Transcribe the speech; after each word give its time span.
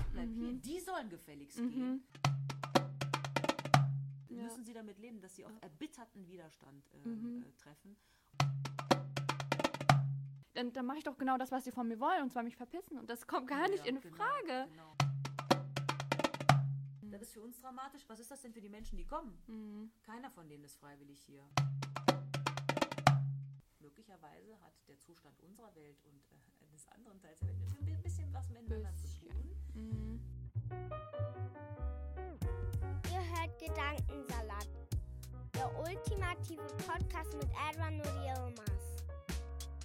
Ich 0.00 0.12
bleib 0.12 0.28
hier. 0.32 0.52
Die 0.54 0.80
sollen 0.80 1.08
gefälligst 1.08 1.56
gehen. 1.58 2.04
Müssen 4.28 4.64
sie 4.64 4.74
damit 4.74 4.98
leben, 4.98 5.20
dass 5.20 5.34
sie 5.34 5.44
auf 5.44 5.52
erbitterten 5.60 6.26
Widerstand 6.28 6.86
äh, 6.92 7.08
äh, 7.08 7.52
treffen. 7.56 7.96
Dann, 10.54 10.72
dann 10.72 10.86
mache 10.86 10.98
ich 10.98 11.04
doch 11.04 11.18
genau 11.18 11.36
das, 11.36 11.50
was 11.50 11.64
sie 11.64 11.72
von 11.72 11.88
mir 11.88 11.98
wollen, 12.00 12.22
und 12.22 12.32
zwar 12.32 12.42
mich 12.42 12.56
verpissen. 12.56 12.98
Und 12.98 13.10
das 13.10 13.26
kommt 13.26 13.48
gar 13.48 13.68
nicht 13.68 13.84
Ja, 13.84 13.90
in 13.90 14.00
genau, 14.00 14.16
Frage. 14.16 14.68
Genau. 14.70 14.96
Das 17.10 17.22
ist 17.22 17.32
für 17.32 17.40
uns 17.40 17.58
dramatisch. 17.60 18.04
Was 18.08 18.20
ist 18.20 18.30
das 18.30 18.42
denn 18.42 18.52
für 18.52 18.60
die 18.60 18.68
Menschen, 18.68 18.96
die 18.96 19.06
kommen? 19.06 19.36
Mhm. 19.46 19.90
Keiner 20.02 20.30
von 20.30 20.48
denen 20.48 20.64
ist 20.64 20.76
freiwillig 20.76 21.18
hier. 21.26 21.42
Möglicherweise 23.96 24.60
hat 24.60 24.74
der 24.88 25.00
Zustand 25.00 25.40
unserer 25.40 25.74
Welt 25.74 25.96
und 26.04 26.20
äh, 26.30 26.66
eines 26.66 26.86
anderen 26.88 27.18
Teils 27.18 27.40
der 27.40 27.58
Welt 27.58 27.72
ein 27.80 28.02
bisschen 28.02 28.30
was 28.30 28.46
miteinander 28.50 28.94
zu 28.94 29.08
tun. 29.08 29.56
Mhm. 29.72 30.20
Ihr 33.10 33.22
hört 33.34 33.58
Gedankensalat. 33.58 34.68
Der 35.54 35.74
ultimative 35.78 36.66
Podcast 36.86 37.32
mit 37.36 37.48
Edwin 37.70 38.02
und 38.02 38.22
Yilmaz. 38.22 38.96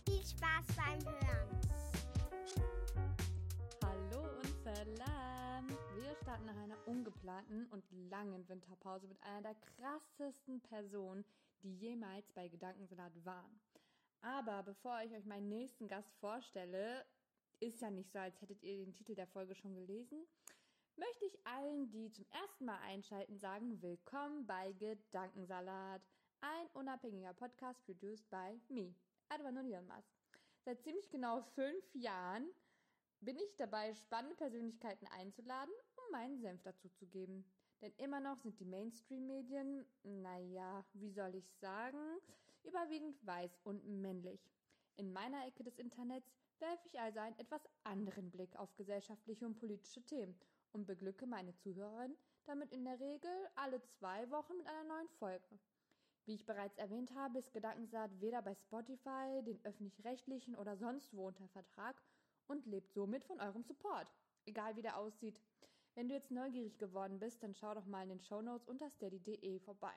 Viel 0.05 0.25
Spaß 0.25 0.65
beim 0.75 0.99
Hören. 1.05 1.61
Hallo 3.81 4.27
und 4.39 4.63
Salam! 4.65 5.67
Wir 5.95 6.15
starten 6.21 6.47
nach 6.47 6.57
einer 6.57 6.85
ungeplanten 6.85 7.65
und 7.67 7.85
langen 8.09 8.45
Winterpause 8.49 9.07
mit 9.07 9.23
einer 9.23 9.41
der 9.41 9.55
krassesten 9.55 10.59
Personen, 10.59 11.23
die 11.63 11.73
jemals 11.77 12.29
bei 12.33 12.49
Gedankensalat 12.49 13.13
waren. 13.23 13.61
Aber 14.21 14.61
bevor 14.61 15.01
ich 15.01 15.11
euch 15.13 15.25
meinen 15.25 15.49
nächsten 15.49 15.87
Gast 15.87 16.13
vorstelle, 16.19 17.05
ist 17.59 17.81
ja 17.81 17.89
nicht 17.89 18.11
so, 18.11 18.19
als 18.19 18.39
hättet 18.39 18.61
ihr 18.61 18.77
den 18.77 18.93
Titel 18.93 19.15
der 19.15 19.25
Folge 19.25 19.55
schon 19.55 19.73
gelesen, 19.73 20.27
möchte 20.95 21.25
ich 21.25 21.47
allen, 21.47 21.89
die 21.89 22.11
zum 22.11 22.25
ersten 22.29 22.65
Mal 22.65 22.77
einschalten, 22.81 23.39
sagen, 23.39 23.81
willkommen 23.81 24.45
bei 24.45 24.73
Gedankensalat, 24.73 26.03
ein 26.41 26.67
unabhängiger 26.73 27.33
Podcast 27.33 27.83
produced 27.83 28.29
by 28.29 28.59
me, 28.69 28.93
Advan 29.29 29.57
Yilmaz. 29.67 30.05
Seit 30.65 30.83
ziemlich 30.83 31.09
genau 31.09 31.41
fünf 31.55 31.83
Jahren 31.95 32.47
bin 33.21 33.37
ich 33.37 33.55
dabei, 33.57 33.95
spannende 33.95 34.35
Persönlichkeiten 34.35 35.07
einzuladen, 35.07 35.73
um 35.95 36.11
meinen 36.11 36.39
Senf 36.39 36.61
dazu 36.61 36.89
zu 36.89 37.07
geben. 37.07 37.43
Denn 37.81 37.93
immer 37.97 38.19
noch 38.19 38.37
sind 38.37 38.59
die 38.59 38.65
Mainstream-Medien, 38.65 39.83
naja, 40.03 40.85
wie 40.93 41.09
soll 41.09 41.33
ich 41.33 41.49
sagen, 41.59 42.19
überwiegend 42.63 43.25
weiß 43.25 43.59
und 43.63 43.85
männlich. 43.85 44.51
In 44.97 45.13
meiner 45.13 45.45
Ecke 45.47 45.63
des 45.63 45.77
Internets 45.79 46.31
werfe 46.59 46.87
ich 46.87 46.99
also 46.99 47.19
einen 47.19 47.39
etwas 47.39 47.61
anderen 47.83 48.29
Blick 48.29 48.55
auf 48.57 48.75
gesellschaftliche 48.75 49.45
und 49.45 49.55
politische 49.55 50.03
Themen 50.03 50.35
und 50.71 50.85
beglücke 50.85 51.25
meine 51.25 51.55
Zuhörerin 51.55 52.15
damit 52.45 52.71
in 52.71 52.83
der 52.83 52.99
Regel 52.99 53.31
alle 53.55 53.81
zwei 53.83 54.29
Wochen 54.31 54.57
mit 54.57 54.67
einer 54.67 54.83
neuen 54.83 55.09
Folge. 55.19 55.59
Wie 56.25 56.35
ich 56.35 56.45
bereits 56.45 56.77
erwähnt 56.77 57.13
habe, 57.15 57.39
ist 57.39 57.53
Gedankensaat 57.53 58.11
weder 58.19 58.41
bei 58.41 58.53
Spotify, 58.53 59.41
den 59.43 59.63
öffentlich-rechtlichen 59.63 60.55
oder 60.55 60.77
sonst 60.77 61.15
wo 61.15 61.27
unter 61.27 61.47
Vertrag 61.47 62.01
und 62.47 62.65
lebt 62.65 62.93
somit 62.93 63.23
von 63.23 63.39
eurem 63.39 63.63
Support, 63.63 64.07
egal 64.45 64.75
wie 64.75 64.81
der 64.81 64.97
aussieht. 64.97 65.39
Wenn 65.95 66.07
du 66.07 66.15
jetzt 66.15 66.31
neugierig 66.31 66.77
geworden 66.77 67.19
bist, 67.19 67.43
dann 67.43 67.55
schau 67.55 67.73
doch 67.73 67.85
mal 67.85 68.03
in 68.03 68.09
den 68.09 68.21
Shownotes 68.21 68.67
unter 68.67 68.89
steady.de 68.89 69.59
vorbei. 69.59 69.95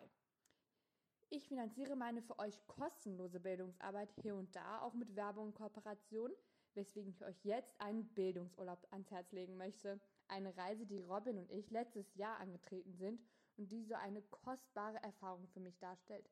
Ich 1.31 1.49
finanziere 1.49 1.97
meine 1.97 2.23
für 2.23 2.39
euch 2.39 2.67
kostenlose 2.67 3.41
Bildungsarbeit 3.41 4.13
hier 4.23 4.37
und 4.37 4.55
da 4.55 4.81
auch 4.83 4.95
mit 4.95 5.17
Werbung 5.17 5.47
und 5.47 5.55
Kooperation, 5.55 6.31
weswegen 6.75 7.11
ich 7.11 7.25
euch 7.25 7.45
jetzt 7.45 7.75
einen 7.81 8.07
Bildungsurlaub 8.15 8.87
ans 8.91 9.11
Herz 9.11 9.33
legen 9.33 9.57
möchte. 9.57 10.01
Eine 10.29 10.57
Reise, 10.57 10.87
die 10.87 11.01
Robin 11.01 11.39
und 11.39 11.51
ich 11.51 11.71
letztes 11.71 12.15
Jahr 12.15 12.39
angetreten 12.39 12.95
sind 12.95 13.21
und 13.57 13.71
die 13.73 13.83
so 13.83 13.95
eine 13.95 14.23
kostbare 14.23 15.03
Erfahrung 15.03 15.49
für 15.49 15.61
mich 15.61 15.79
darstellt. 15.79 16.29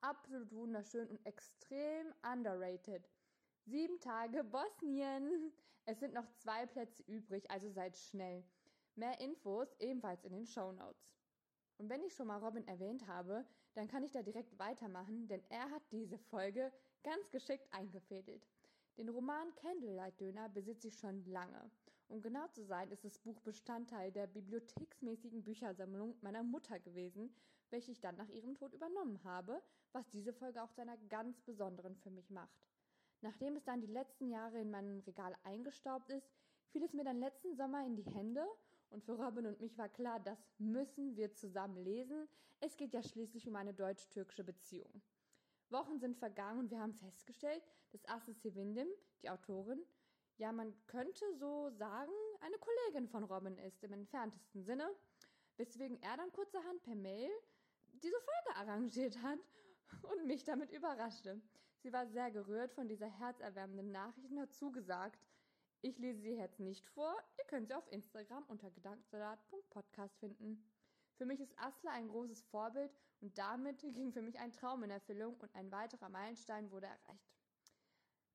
Absolut 0.00 0.52
wunderschön 0.52 1.08
und 1.08 1.24
extrem 1.26 2.14
underrated. 2.22 3.08
Sieben 3.64 3.98
Tage 4.00 4.44
Bosnien. 4.44 5.52
Es 5.86 6.00
sind 6.00 6.14
noch 6.14 6.28
zwei 6.36 6.66
Plätze 6.66 7.02
übrig, 7.04 7.50
also 7.50 7.70
seid 7.70 7.96
schnell. 7.96 8.44
Mehr 8.94 9.20
Infos 9.20 9.74
ebenfalls 9.78 10.24
in 10.24 10.32
den 10.32 10.46
Show 10.46 10.72
Notes. 10.72 11.10
Und 11.78 11.88
wenn 11.88 12.02
ich 12.02 12.14
schon 12.14 12.28
mal 12.28 12.38
Robin 12.38 12.66
erwähnt 12.66 13.06
habe, 13.06 13.44
dann 13.76 13.88
kann 13.88 14.02
ich 14.02 14.12
da 14.12 14.22
direkt 14.22 14.58
weitermachen, 14.58 15.28
denn 15.28 15.42
er 15.50 15.70
hat 15.70 15.82
diese 15.92 16.16
Folge 16.16 16.72
ganz 17.02 17.30
geschickt 17.30 17.68
eingefädelt. 17.72 18.48
Den 18.96 19.10
Roman 19.10 19.54
Candlelight 19.56 20.18
Döner 20.18 20.48
besitze 20.48 20.88
ich 20.88 20.98
schon 20.98 21.22
lange. 21.26 21.70
Um 22.08 22.22
genau 22.22 22.46
zu 22.48 22.64
sein, 22.64 22.90
ist 22.90 23.04
das 23.04 23.18
Buch 23.18 23.38
Bestandteil 23.40 24.10
der 24.12 24.28
bibliotheksmäßigen 24.28 25.42
Büchersammlung 25.42 26.16
meiner 26.22 26.42
Mutter 26.42 26.78
gewesen, 26.80 27.34
welche 27.68 27.92
ich 27.92 28.00
dann 28.00 28.16
nach 28.16 28.28
ihrem 28.28 28.54
Tod 28.54 28.72
übernommen 28.72 29.22
habe, 29.24 29.60
was 29.92 30.08
diese 30.08 30.32
Folge 30.32 30.62
auch 30.62 30.72
zu 30.72 30.80
einer 30.80 30.96
ganz 31.08 31.42
besonderen 31.42 31.96
für 31.96 32.10
mich 32.10 32.30
macht. 32.30 32.64
Nachdem 33.20 33.56
es 33.56 33.64
dann 33.64 33.82
die 33.82 33.86
letzten 33.88 34.30
Jahre 34.30 34.58
in 34.58 34.70
meinem 34.70 35.00
Regal 35.00 35.34
eingestaubt 35.42 36.08
ist, 36.10 36.30
fiel 36.68 36.82
es 36.82 36.94
mir 36.94 37.04
dann 37.04 37.18
letzten 37.18 37.54
Sommer 37.56 37.84
in 37.84 37.96
die 37.96 38.10
Hände 38.10 38.46
und 38.90 39.04
für 39.04 39.12
Robin 39.12 39.46
und 39.46 39.60
mich 39.60 39.76
war 39.76 39.88
klar, 39.88 40.20
das 40.20 40.38
müssen 40.58 41.16
wir 41.16 41.32
zusammen 41.34 41.76
lesen. 41.76 42.28
Es 42.60 42.76
geht 42.76 42.92
ja 42.92 43.02
schließlich 43.02 43.46
um 43.48 43.56
eine 43.56 43.74
deutsch-türkische 43.74 44.44
Beziehung. 44.44 45.02
Wochen 45.70 45.98
sind 45.98 46.16
vergangen 46.16 46.60
und 46.60 46.70
wir 46.70 46.80
haben 46.80 46.94
festgestellt, 46.94 47.62
dass 47.90 48.08
Aslı 48.08 48.34
Sevindim, 48.34 48.88
die 49.22 49.30
Autorin, 49.30 49.84
ja, 50.38 50.52
man 50.52 50.74
könnte 50.86 51.24
so 51.38 51.70
sagen, 51.70 52.12
eine 52.40 52.58
Kollegin 52.58 53.08
von 53.08 53.24
Robin 53.24 53.56
ist 53.58 53.82
im 53.82 53.92
entferntesten 53.92 54.62
Sinne, 54.62 54.88
weswegen 55.56 56.00
er 56.02 56.16
dann 56.16 56.30
kurzerhand 56.32 56.82
per 56.82 56.94
Mail 56.94 57.30
diese 58.02 58.20
Folge 58.20 58.58
arrangiert 58.58 59.22
hat 59.22 59.38
und 60.02 60.26
mich 60.26 60.44
damit 60.44 60.70
überraschte. 60.70 61.40
Sie 61.78 61.92
war 61.92 62.06
sehr 62.06 62.30
gerührt 62.30 62.72
von 62.72 62.88
dieser 62.88 63.06
herzerwärmenden 63.06 63.90
Nachricht 63.90 64.30
und 64.30 64.40
hat 64.40 64.52
zugesagt, 64.52 65.18
ich 65.86 65.98
lese 65.98 66.20
sie 66.20 66.34
jetzt 66.34 66.58
nicht 66.58 66.88
vor, 66.90 67.14
ihr 67.38 67.44
könnt 67.44 67.68
sie 67.68 67.74
auf 67.74 67.90
Instagram 67.92 68.44
unter 68.48 68.70
gedankensalat.podcast 68.70 70.18
finden. 70.18 70.68
Für 71.14 71.26
mich 71.26 71.40
ist 71.40 71.56
Asla 71.58 71.92
ein 71.92 72.08
großes 72.08 72.42
Vorbild 72.42 72.90
und 73.20 73.38
damit 73.38 73.80
ging 73.80 74.12
für 74.12 74.20
mich 74.20 74.38
ein 74.40 74.52
Traum 74.52 74.82
in 74.82 74.90
Erfüllung 74.90 75.36
und 75.36 75.54
ein 75.54 75.70
weiterer 75.70 76.08
Meilenstein 76.08 76.70
wurde 76.72 76.86
erreicht. 76.86 77.36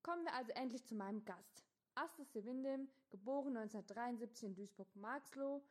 Kommen 0.02 0.24
wir 0.24 0.34
also 0.34 0.54
endlich 0.54 0.86
zu 0.86 0.96
meinem 0.96 1.26
Gast. 1.26 1.66
Aslı 1.96 2.24
Sevindim, 2.24 2.88
geboren 3.10 3.58
1973 3.58 4.48
in 4.48 4.56
Duisburg-Marxloh, 4.56 5.62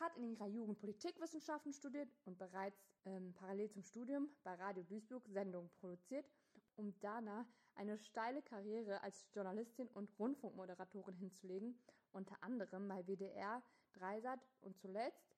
hat 0.00 0.16
in 0.16 0.28
ihrer 0.28 0.48
Jugend 0.48 0.80
Politikwissenschaften 0.80 1.72
studiert 1.72 2.12
und 2.24 2.36
bereits 2.36 2.84
ähm, 3.04 3.32
parallel 3.34 3.70
zum 3.70 3.84
Studium 3.84 4.28
bei 4.42 4.54
Radio 4.54 4.82
Duisburg 4.82 5.24
Sendungen 5.28 5.70
produziert, 5.78 6.26
um 6.74 6.92
danach 6.98 7.46
eine 7.74 7.98
steile 7.98 8.42
Karriere 8.42 9.02
als 9.02 9.26
Journalistin 9.32 9.88
und 9.88 10.10
Rundfunkmoderatorin 10.18 11.16
hinzulegen, 11.16 11.78
unter 12.12 12.42
anderem 12.42 12.88
bei 12.88 13.06
WDR, 13.06 13.62
Dreisat 13.92 14.40
und 14.60 14.76
zuletzt 14.78 15.36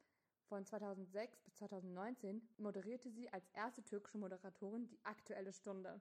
von 0.49 0.65
2006 0.65 1.41
bis 1.43 1.55
2019 1.57 2.47
moderierte 2.59 3.11
sie 3.11 3.29
als 3.31 3.49
erste 3.55 3.83
türkische 3.83 4.19
Moderatorin 4.19 4.87
die 4.87 5.05
Aktuelle 5.05 5.53
Stunde. 5.53 6.01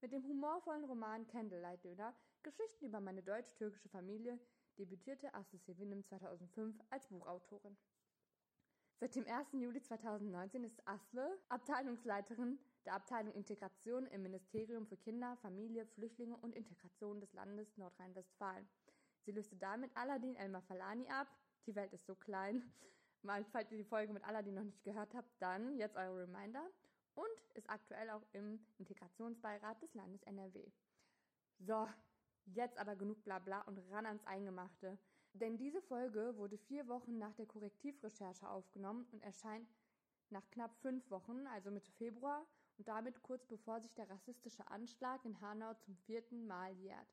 Mit 0.00 0.12
dem 0.12 0.24
humorvollen 0.24 0.84
Roman 0.84 1.26
Candlelight 1.26 1.84
Döner 1.84 2.14
Geschichten 2.42 2.86
über 2.86 3.00
meine 3.00 3.22
deutsch-türkische 3.22 3.88
Familie 3.88 4.38
debütierte 4.78 5.32
Aslı 5.32 5.58
Sevindim 5.58 6.04
2005 6.04 6.76
als 6.90 7.06
Buchautorin. 7.06 7.76
Seit 8.98 9.14
dem 9.14 9.26
1. 9.26 9.52
Juli 9.52 9.80
2019 9.80 10.64
ist 10.64 10.86
Aslı 10.86 11.38
Abteilungsleiterin 11.48 12.58
der 12.84 12.94
Abteilung 12.94 13.34
Integration 13.34 14.06
im 14.06 14.22
Ministerium 14.22 14.86
für 14.86 14.96
Kinder, 14.96 15.36
Familie, 15.42 15.86
Flüchtlinge 15.86 16.36
und 16.38 16.54
Integration 16.54 17.20
des 17.20 17.32
Landes 17.32 17.76
Nordrhein-Westfalen. 17.76 18.68
Sie 19.24 19.32
löste 19.32 19.56
damit 19.56 19.96
Aladin 19.96 20.34
Elmar 20.36 20.62
Falani 20.62 21.06
ab. 21.08 21.28
Die 21.66 21.74
Welt 21.74 21.92
ist 21.92 22.06
so 22.06 22.14
klein. 22.14 22.62
Mal, 23.22 23.44
falls 23.44 23.70
ihr 23.70 23.78
die 23.78 23.84
Folge 23.84 24.12
mit 24.12 24.24
Aladin 24.24 24.54
noch 24.54 24.64
nicht 24.64 24.82
gehört 24.82 25.14
habt, 25.14 25.30
dann 25.40 25.76
jetzt 25.76 25.96
eure 25.96 26.22
Reminder. 26.22 26.66
Und 27.14 27.54
ist 27.54 27.70
aktuell 27.70 28.10
auch 28.10 28.24
im 28.32 28.58
Integrationsbeirat 28.78 29.80
des 29.82 29.94
Landes 29.94 30.22
NRW. 30.22 30.72
So, 31.58 31.86
Jetzt 32.46 32.78
aber 32.78 32.96
genug 32.96 33.22
Blabla 33.24 33.62
und 33.62 33.78
ran 33.90 34.06
ans 34.06 34.24
Eingemachte. 34.26 34.98
Denn 35.32 35.56
diese 35.56 35.80
Folge 35.82 36.36
wurde 36.36 36.58
vier 36.58 36.86
Wochen 36.88 37.18
nach 37.18 37.34
der 37.34 37.46
Korrektivrecherche 37.46 38.48
aufgenommen 38.48 39.06
und 39.12 39.22
erscheint 39.22 39.68
nach 40.30 40.48
knapp 40.50 40.74
fünf 40.80 41.08
Wochen, 41.10 41.46
also 41.46 41.70
Mitte 41.70 41.92
Februar, 41.92 42.46
und 42.78 42.88
damit 42.88 43.22
kurz 43.22 43.46
bevor 43.46 43.80
sich 43.80 43.94
der 43.94 44.08
rassistische 44.10 44.66
Anschlag 44.68 45.24
in 45.24 45.40
Hanau 45.40 45.74
zum 45.74 45.96
vierten 45.96 46.46
Mal 46.46 46.72
jährt. 46.74 47.08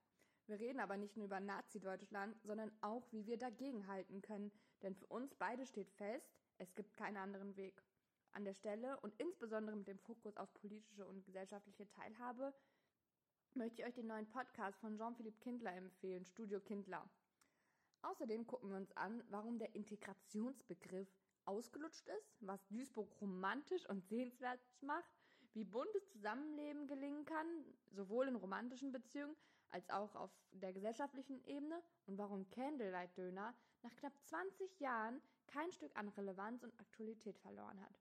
Wir 0.47 0.59
reden 0.59 0.79
aber 0.79 0.97
nicht 0.97 1.15
nur 1.15 1.25
über 1.27 1.39
Nazi-Deutschland, 1.39 2.35
sondern 2.43 2.71
auch, 2.81 3.05
wie 3.11 3.27
wir 3.27 3.37
dagegenhalten 3.37 4.21
können. 4.21 4.51
Denn 4.81 4.95
für 4.95 5.05
uns 5.07 5.35
beide 5.35 5.65
steht 5.65 5.91
fest, 5.91 6.27
es 6.57 6.73
gibt 6.73 6.97
keinen 6.97 7.17
anderen 7.17 7.55
Weg. 7.55 7.83
An 8.31 8.45
der 8.45 8.53
Stelle 8.53 8.99
und 9.01 9.13
insbesondere 9.19 9.75
mit 9.75 9.87
dem 9.87 9.99
Fokus 9.99 10.37
auf 10.37 10.53
politische 10.55 11.05
und 11.05 11.23
gesellschaftliche 11.23 11.87
Teilhabe 11.87 12.53
möchte 13.53 13.81
ich 13.81 13.87
euch 13.87 13.93
den 13.93 14.07
neuen 14.07 14.27
Podcast 14.29 14.79
von 14.79 14.97
Jean-Philippe 14.97 15.39
Kindler 15.39 15.73
empfehlen, 15.75 16.25
Studio 16.25 16.59
Kindler. 16.59 17.07
Außerdem 18.01 18.47
gucken 18.47 18.69
wir 18.69 18.77
uns 18.77 18.95
an, 18.95 19.23
warum 19.29 19.59
der 19.59 19.75
Integrationsbegriff 19.75 21.07
ausgelutscht 21.45 22.07
ist, 22.07 22.37
was 22.39 22.65
Duisburg 22.67 23.09
romantisch 23.21 23.87
und 23.89 24.07
sehenswert 24.07 24.59
macht, 24.81 25.18
wie 25.53 25.63
buntes 25.63 26.07
Zusammenleben 26.09 26.87
gelingen 26.87 27.25
kann, 27.25 27.47
sowohl 27.91 28.27
in 28.27 28.35
romantischen 28.35 28.91
Beziehungen 28.91 29.35
als 29.69 29.89
auch 29.89 30.15
auf 30.15 30.31
der 30.51 30.73
gesellschaftlichen 30.73 31.43
Ebene 31.45 31.81
und 32.07 32.17
warum 32.17 32.49
Candlelight 32.49 33.15
Döner 33.17 33.53
nach 33.83 33.95
knapp 33.97 34.13
20 34.23 34.79
Jahren 34.79 35.21
kein 35.47 35.71
Stück 35.71 35.95
an 35.97 36.09
Relevanz 36.09 36.63
und 36.63 36.79
Aktualität 36.79 37.37
verloren 37.39 37.81
hat. 37.81 37.99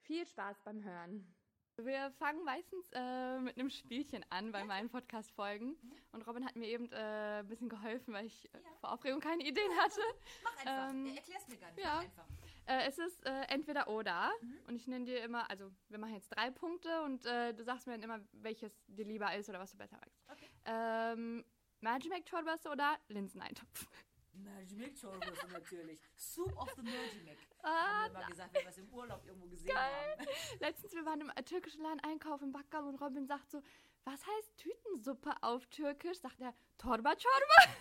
Viel 0.00 0.26
Spaß 0.26 0.60
beim 0.64 0.82
Hören! 0.82 1.34
Wir 1.76 2.10
fangen 2.18 2.44
meistens 2.44 2.90
äh, 2.92 3.38
mit 3.38 3.56
einem 3.56 3.70
Spielchen 3.70 4.24
an 4.28 4.52
bei 4.52 4.64
meinen 4.64 4.90
Podcast-Folgen. 4.90 5.76
Und 6.12 6.26
Robin 6.26 6.44
hat 6.44 6.54
mir 6.54 6.66
eben 6.66 6.92
äh, 6.92 7.38
ein 7.38 7.48
bisschen 7.48 7.70
geholfen, 7.70 8.12
weil 8.12 8.26
ich 8.26 8.52
äh, 8.54 8.58
vor 8.80 8.92
Aufregung 8.92 9.20
keine 9.20 9.42
Ideen 9.42 9.70
hatte. 9.78 10.00
Mach 10.42 10.56
einfach. 10.58 10.90
Ähm, 10.90 11.06
Erklär's 11.16 11.48
mir 11.48 11.56
gar 11.56 11.70
nicht. 11.70 11.82
ja. 11.82 11.94
Mach 11.94 12.02
einfach. 12.02 12.26
Äh, 12.70 12.86
es 12.86 12.98
ist 12.98 13.26
äh, 13.26 13.42
entweder 13.48 13.88
oder. 13.88 14.30
Und 14.68 14.76
ich 14.76 14.86
nenne 14.86 15.04
dir 15.04 15.24
immer, 15.24 15.50
also 15.50 15.72
wir 15.88 15.98
machen 15.98 16.14
jetzt 16.14 16.28
drei 16.28 16.52
Punkte 16.52 17.02
und 17.02 17.26
äh, 17.26 17.52
du 17.52 17.64
sagst 17.64 17.88
mir 17.88 17.94
dann 17.94 18.02
immer, 18.02 18.20
welches 18.30 18.72
dir 18.86 19.04
lieber 19.04 19.34
ist 19.34 19.48
oder 19.48 19.58
was 19.58 19.72
du 19.72 19.76
besser 19.76 19.96
magst. 19.96 20.16
Okay. 20.30 20.48
Ähm, 20.66 21.44
Magic 21.80 22.30
Chorbas 22.30 22.64
oder 22.66 22.96
Linseneintopf? 23.08 23.88
Magic 24.34 25.00
Chorbas 25.00 25.48
natürlich. 25.52 26.00
Soup 26.14 26.56
of 26.56 26.72
the 26.76 26.82
Magic. 26.82 27.38
Ah, 27.64 28.04
haben 28.04 28.14
wir 28.14 28.20
mal 28.20 28.28
gesagt, 28.28 28.54
wenn 28.54 28.62
wir 28.62 28.70
es 28.70 28.78
im 28.78 28.88
Urlaub 28.92 29.26
irgendwo 29.26 29.48
gesehen 29.48 29.76
haben. 29.76 30.26
Letztens, 30.60 30.94
wir 30.94 31.04
waren 31.04 31.20
im 31.22 31.30
äh, 31.34 31.42
türkischen 31.42 31.82
Laden 31.82 32.00
einkaufen 32.00 32.44
im 32.44 32.52
Backgaum 32.52 32.86
und 32.86 33.00
Robin 33.00 33.26
sagt 33.26 33.50
so, 33.50 33.60
was 34.04 34.24
heißt 34.24 34.56
Tütensuppe 34.58 35.32
auf 35.40 35.66
Türkisch? 35.66 36.20
Sagt 36.20 36.40
er, 36.40 36.54
Torba 36.78 37.16
Çorba. 37.16 37.74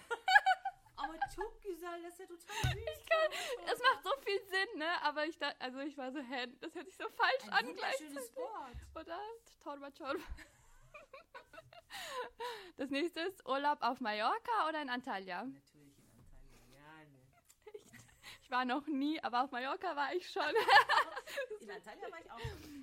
Aber 1.01 1.13
güzel, 1.13 2.01
das 2.03 2.13
ist 2.13 2.19
ja 2.19 2.25
total 2.25 2.73
süß. 2.73 3.71
Es 3.73 3.79
macht 3.79 4.03
so 4.03 4.11
viel 4.21 4.41
Sinn, 4.45 4.79
ne? 4.79 5.01
Aber 5.03 5.25
ich 5.25 5.37
dachte, 5.37 5.59
also 5.61 5.79
ich 5.79 5.97
war 5.97 6.11
so, 6.11 6.19
hä, 6.19 6.47
das 6.59 6.73
hört 6.75 6.85
sich 6.87 6.95
so 6.97 7.09
falsch 7.09 7.43
Ein 7.47 7.67
an 7.67 7.75
gleichzeitig. 7.75 8.35
Wort. 8.35 8.75
Oder? 8.95 9.19
Torba 9.63 9.91
Çorba. 9.91 10.23
Das 12.77 12.89
nächste 12.89 13.21
ist 13.21 13.45
Urlaub 13.47 13.81
auf 13.81 13.99
Mallorca 13.99 14.67
oder 14.69 14.81
in 14.81 14.89
Antalya? 14.89 15.43
Natürlich 15.43 15.97
in 15.97 16.09
Antalya, 16.11 16.63
ja, 16.71 17.05
ne. 17.09 17.73
Ich 18.41 18.49
war 18.51 18.63
noch 18.65 18.87
nie, 18.87 19.21
aber 19.21 19.43
auf 19.43 19.51
Mallorca 19.51 19.95
war 19.95 20.13
ich 20.13 20.29
schon. 20.29 20.43
In 21.61 21.69
Antalya 21.71 22.11
war 22.11 22.19
ich 22.21 22.31
auch 22.31 22.39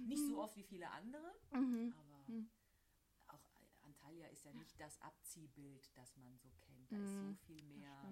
nicht 0.07 0.27
so 0.29 0.39
oft 0.43 0.57
wie 0.57 0.65
viele 0.65 0.89
andere, 0.91 1.35
Mhm. 1.51 1.95
aber 1.99 3.35
auch 3.35 3.61
äh, 3.61 3.85
Antalya 3.87 4.29
ist 4.29 4.45
ja 4.45 4.53
nicht 4.53 4.79
das 4.79 5.01
Abziehbild, 5.03 5.91
das 5.97 6.17
man 6.17 6.37
so 6.39 6.51
kennt. 6.51 6.66
Da 6.91 6.97
ist 6.97 7.13
so 7.13 7.35
viel 7.47 7.63
mehr 7.63 8.03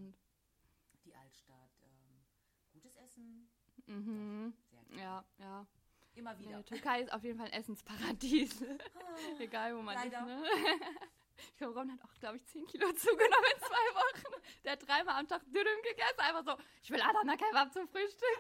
die 1.04 1.14
Altstadt. 1.14 1.70
Ähm, 1.82 2.24
gutes 2.72 2.96
Essen, 2.96 3.48
Mhm. 3.86 4.54
sehr 4.70 4.82
gut. 4.84 4.96
Ja, 4.98 5.24
ja. 5.38 5.66
Immer 6.14 6.38
wieder. 6.38 6.58
Nee, 6.58 6.62
Türkei 6.62 7.00
ist 7.02 7.12
auf 7.12 7.22
jeden 7.24 7.36
Fall 7.38 7.48
ein 7.48 7.52
Essensparadies. 7.60 8.62
Egal, 9.38 9.76
wo 9.76 9.82
man 9.82 9.94
Leider. 9.96 10.20
ist, 10.20 10.26
ne? 10.26 10.42
Ich 11.36 11.56
glaube, 11.56 11.74
Ron 11.78 11.90
hat 11.92 12.00
auch, 12.02 12.14
glaube 12.20 12.36
ich, 12.36 12.46
10 12.46 12.64
Kilo 12.68 12.90
zugenommen 12.92 13.50
in 13.54 13.58
zwei 13.60 13.94
Wochen. 13.94 14.42
Der 14.62 14.72
hat 14.72 14.86
dreimal 14.86 15.18
am 15.18 15.26
Tag 15.28 15.42
Dürüm 15.46 15.82
gegessen. 15.82 16.18
Einfach 16.20 16.44
so, 16.44 16.64
ich 16.82 16.90
will 16.90 17.00
Adana 17.02 17.36
Kebab 17.36 17.72
zum 17.72 17.88
Frühstück. 17.88 18.38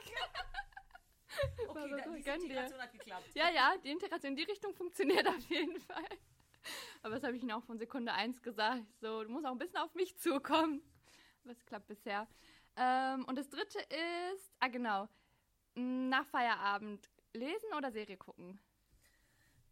Okay, 1.66 1.66
so, 1.66 1.74
da, 1.74 2.04
so, 2.04 2.14
die 2.14 2.22
gönn 2.22 2.38
dir. 2.40 2.44
Integration 2.46 2.80
hat 2.80 2.92
geklappt. 2.92 3.24
Ja, 3.34 3.50
ja, 3.50 3.76
die 3.78 3.90
Integration 3.90 4.30
in 4.32 4.36
die 4.36 4.44
Richtung 4.44 4.72
funktioniert 4.74 5.26
auf 5.26 5.44
jeden 5.50 5.78
Fall. 5.80 6.06
Aber 7.02 7.14
das 7.14 7.24
habe 7.24 7.36
ich 7.36 7.42
Ihnen 7.42 7.52
auch 7.52 7.64
von 7.64 7.78
Sekunde 7.78 8.12
1 8.12 8.42
gesagt. 8.42 8.84
So, 9.00 9.24
du 9.24 9.30
musst 9.30 9.46
auch 9.46 9.52
ein 9.52 9.58
bisschen 9.58 9.78
auf 9.78 9.94
mich 9.94 10.16
zukommen. 10.18 10.82
Aber 11.42 11.52
es 11.52 11.64
klappt 11.64 11.86
bisher. 11.86 12.26
Ähm, 12.76 13.24
und 13.26 13.36
das 13.36 13.48
dritte 13.48 13.78
ist, 13.78 14.52
ah 14.60 14.68
genau, 14.68 15.08
nach 15.74 16.26
Feierabend 16.26 17.10
lesen 17.32 17.72
oder 17.76 17.90
Serie 17.92 18.16
gucken? 18.16 18.58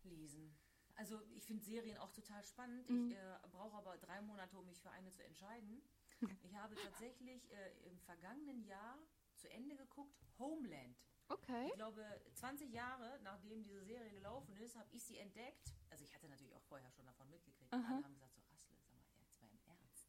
Lesen. 0.04 0.54
Also 0.96 1.20
ich 1.34 1.44
finde 1.44 1.64
Serien 1.64 1.98
auch 1.98 2.12
total 2.12 2.44
spannend. 2.44 2.88
Mhm. 2.88 3.08
Ich 3.08 3.16
äh, 3.16 3.38
brauche 3.50 3.76
aber 3.76 3.96
drei 3.98 4.20
Monate, 4.20 4.56
um 4.58 4.66
mich 4.66 4.80
für 4.80 4.90
eine 4.90 5.10
zu 5.12 5.22
entscheiden. 5.24 5.82
Ich 6.44 6.54
habe 6.54 6.76
tatsächlich 6.76 7.50
äh, 7.50 7.88
im 7.88 7.98
vergangenen 7.98 8.62
Jahr 8.62 8.96
zu 9.34 9.50
Ende 9.50 9.74
geguckt 9.74 10.24
Homeland. 10.38 10.96
Okay. 11.28 11.66
Ich 11.66 11.74
glaube, 11.74 12.04
20 12.34 12.72
Jahre 12.72 13.18
nachdem 13.24 13.64
diese 13.64 13.82
Serie 13.82 14.08
gelaufen 14.10 14.56
ist, 14.58 14.76
habe 14.76 14.88
ich 14.92 15.02
sie 15.02 15.18
entdeckt. 15.18 15.74
Also 16.02 16.10
ich 16.10 16.14
hatte 16.16 16.28
natürlich 16.28 16.52
auch 16.56 16.62
vorher 16.64 16.90
schon 16.90 17.06
davon 17.06 17.31
mitgekriegt. 17.31 17.72
Aha. 17.72 17.94
Alle 17.94 18.02
haben 18.04 18.12
gesagt, 18.14 18.34
so 18.34 18.43
Asle, 18.52 18.75
sag 18.76 18.93
mal, 18.93 19.04
jetzt 19.20 19.40
mal 19.40 19.49
im 19.50 19.60
Ernst. 19.69 20.08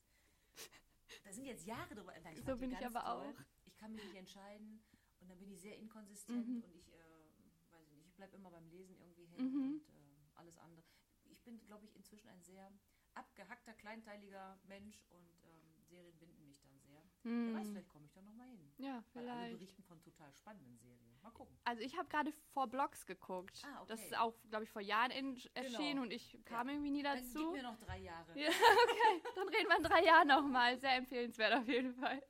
Da 1.24 1.32
sind 1.32 1.46
jetzt 1.46 1.68
Jahre 1.68 1.94
drüber. 1.94 2.14
Nein, 2.24 2.36
So 2.44 2.58
bin 2.58 2.72
ich 2.72 2.84
aber 2.84 3.02
toll. 3.02 3.36
auch. 3.38 3.42
Ich 3.66 3.76
kann 3.76 3.92
mich 3.94 4.04
nicht 4.04 4.16
entscheiden 4.16 4.84
und 5.20 5.30
dann 5.30 5.38
bin 5.38 5.52
ich 5.52 5.62
sehr 5.62 5.78
inkonsistent 5.78 6.48
Mhm. 6.48 6.64
und 6.64 6.74
ich, 6.76 6.88
äh, 6.92 6.96
weiß 7.70 7.86
ich 7.92 7.94
nicht, 7.96 8.08
ich 8.08 8.16
bleibe 8.16 8.36
immer 8.36 8.50
beim 8.50 8.68
Lesen 8.70 8.98
irgendwie 8.98 9.26
hängen 9.28 9.52
Mhm. 9.54 9.82
und 9.86 9.90
äh, 9.90 10.30
alles 10.34 10.58
andere. 10.58 10.84
Ich 11.26 11.44
bin, 11.44 11.64
glaube 11.68 11.86
ich, 11.86 11.96
inzwischen 11.96 12.28
ein 12.30 12.42
sehr 12.42 12.72
abgehackter, 13.14 13.76
kleinteiliger 13.76 14.60
Mensch 14.64 15.06
und 15.12 15.44
ähm, 15.46 15.84
Serien 15.84 16.18
binden 16.18 16.44
mich 16.48 16.53
sehr. 17.24 17.32
Wer 17.32 17.54
weiß, 17.56 17.66
Hm. 17.68 17.72
vielleicht 17.74 17.90
komme 17.90 18.06
ich 18.06 18.12
da 18.14 18.22
nochmal 18.22 18.48
hin. 18.48 18.72
Ja, 18.78 19.04
Weil 19.14 19.30
alle 19.30 19.38
vielleicht. 19.40 19.54
berichten 19.60 19.84
von 19.84 20.02
total 20.02 20.32
spannenden 20.34 20.78
Serien. 20.78 21.00
Mal 21.22 21.32
gucken. 21.32 21.58
Also 21.64 21.82
ich 21.84 21.98
habe 21.98 22.10
gerade 22.10 22.32
vor 22.54 22.68
Blogs 22.68 23.06
geguckt. 23.06 23.62
Ah, 23.66 23.78
okay. 23.82 23.86
Das 23.88 24.04
ist 24.04 24.18
auch, 24.18 24.34
glaube 24.50 24.66
ich, 24.66 24.70
vor 24.70 24.82
Jahren 24.82 25.10
in, 25.12 25.40
erschienen 25.54 26.00
und 26.00 26.12
ich 26.12 26.38
kam 26.44 26.68
irgendwie 26.68 26.92
nie 26.92 27.02
Dann 27.04 27.18
gib 27.18 27.34
dazu. 27.34 27.52
mir 27.52 27.64
noch 27.64 27.78
drei 27.78 28.00
Jahre. 28.00 28.38
Ja, 28.38 28.50
okay, 28.50 29.22
dann 29.36 29.48
reden 29.48 29.70
wir 29.70 29.78
in 29.78 29.84
drei 29.84 30.04
Jahren 30.04 30.28
nochmal. 30.28 30.78
Sehr 30.80 30.96
empfehlenswert 30.98 31.54
auf 31.54 31.68
jeden 31.68 31.94
Fall. 31.94 32.22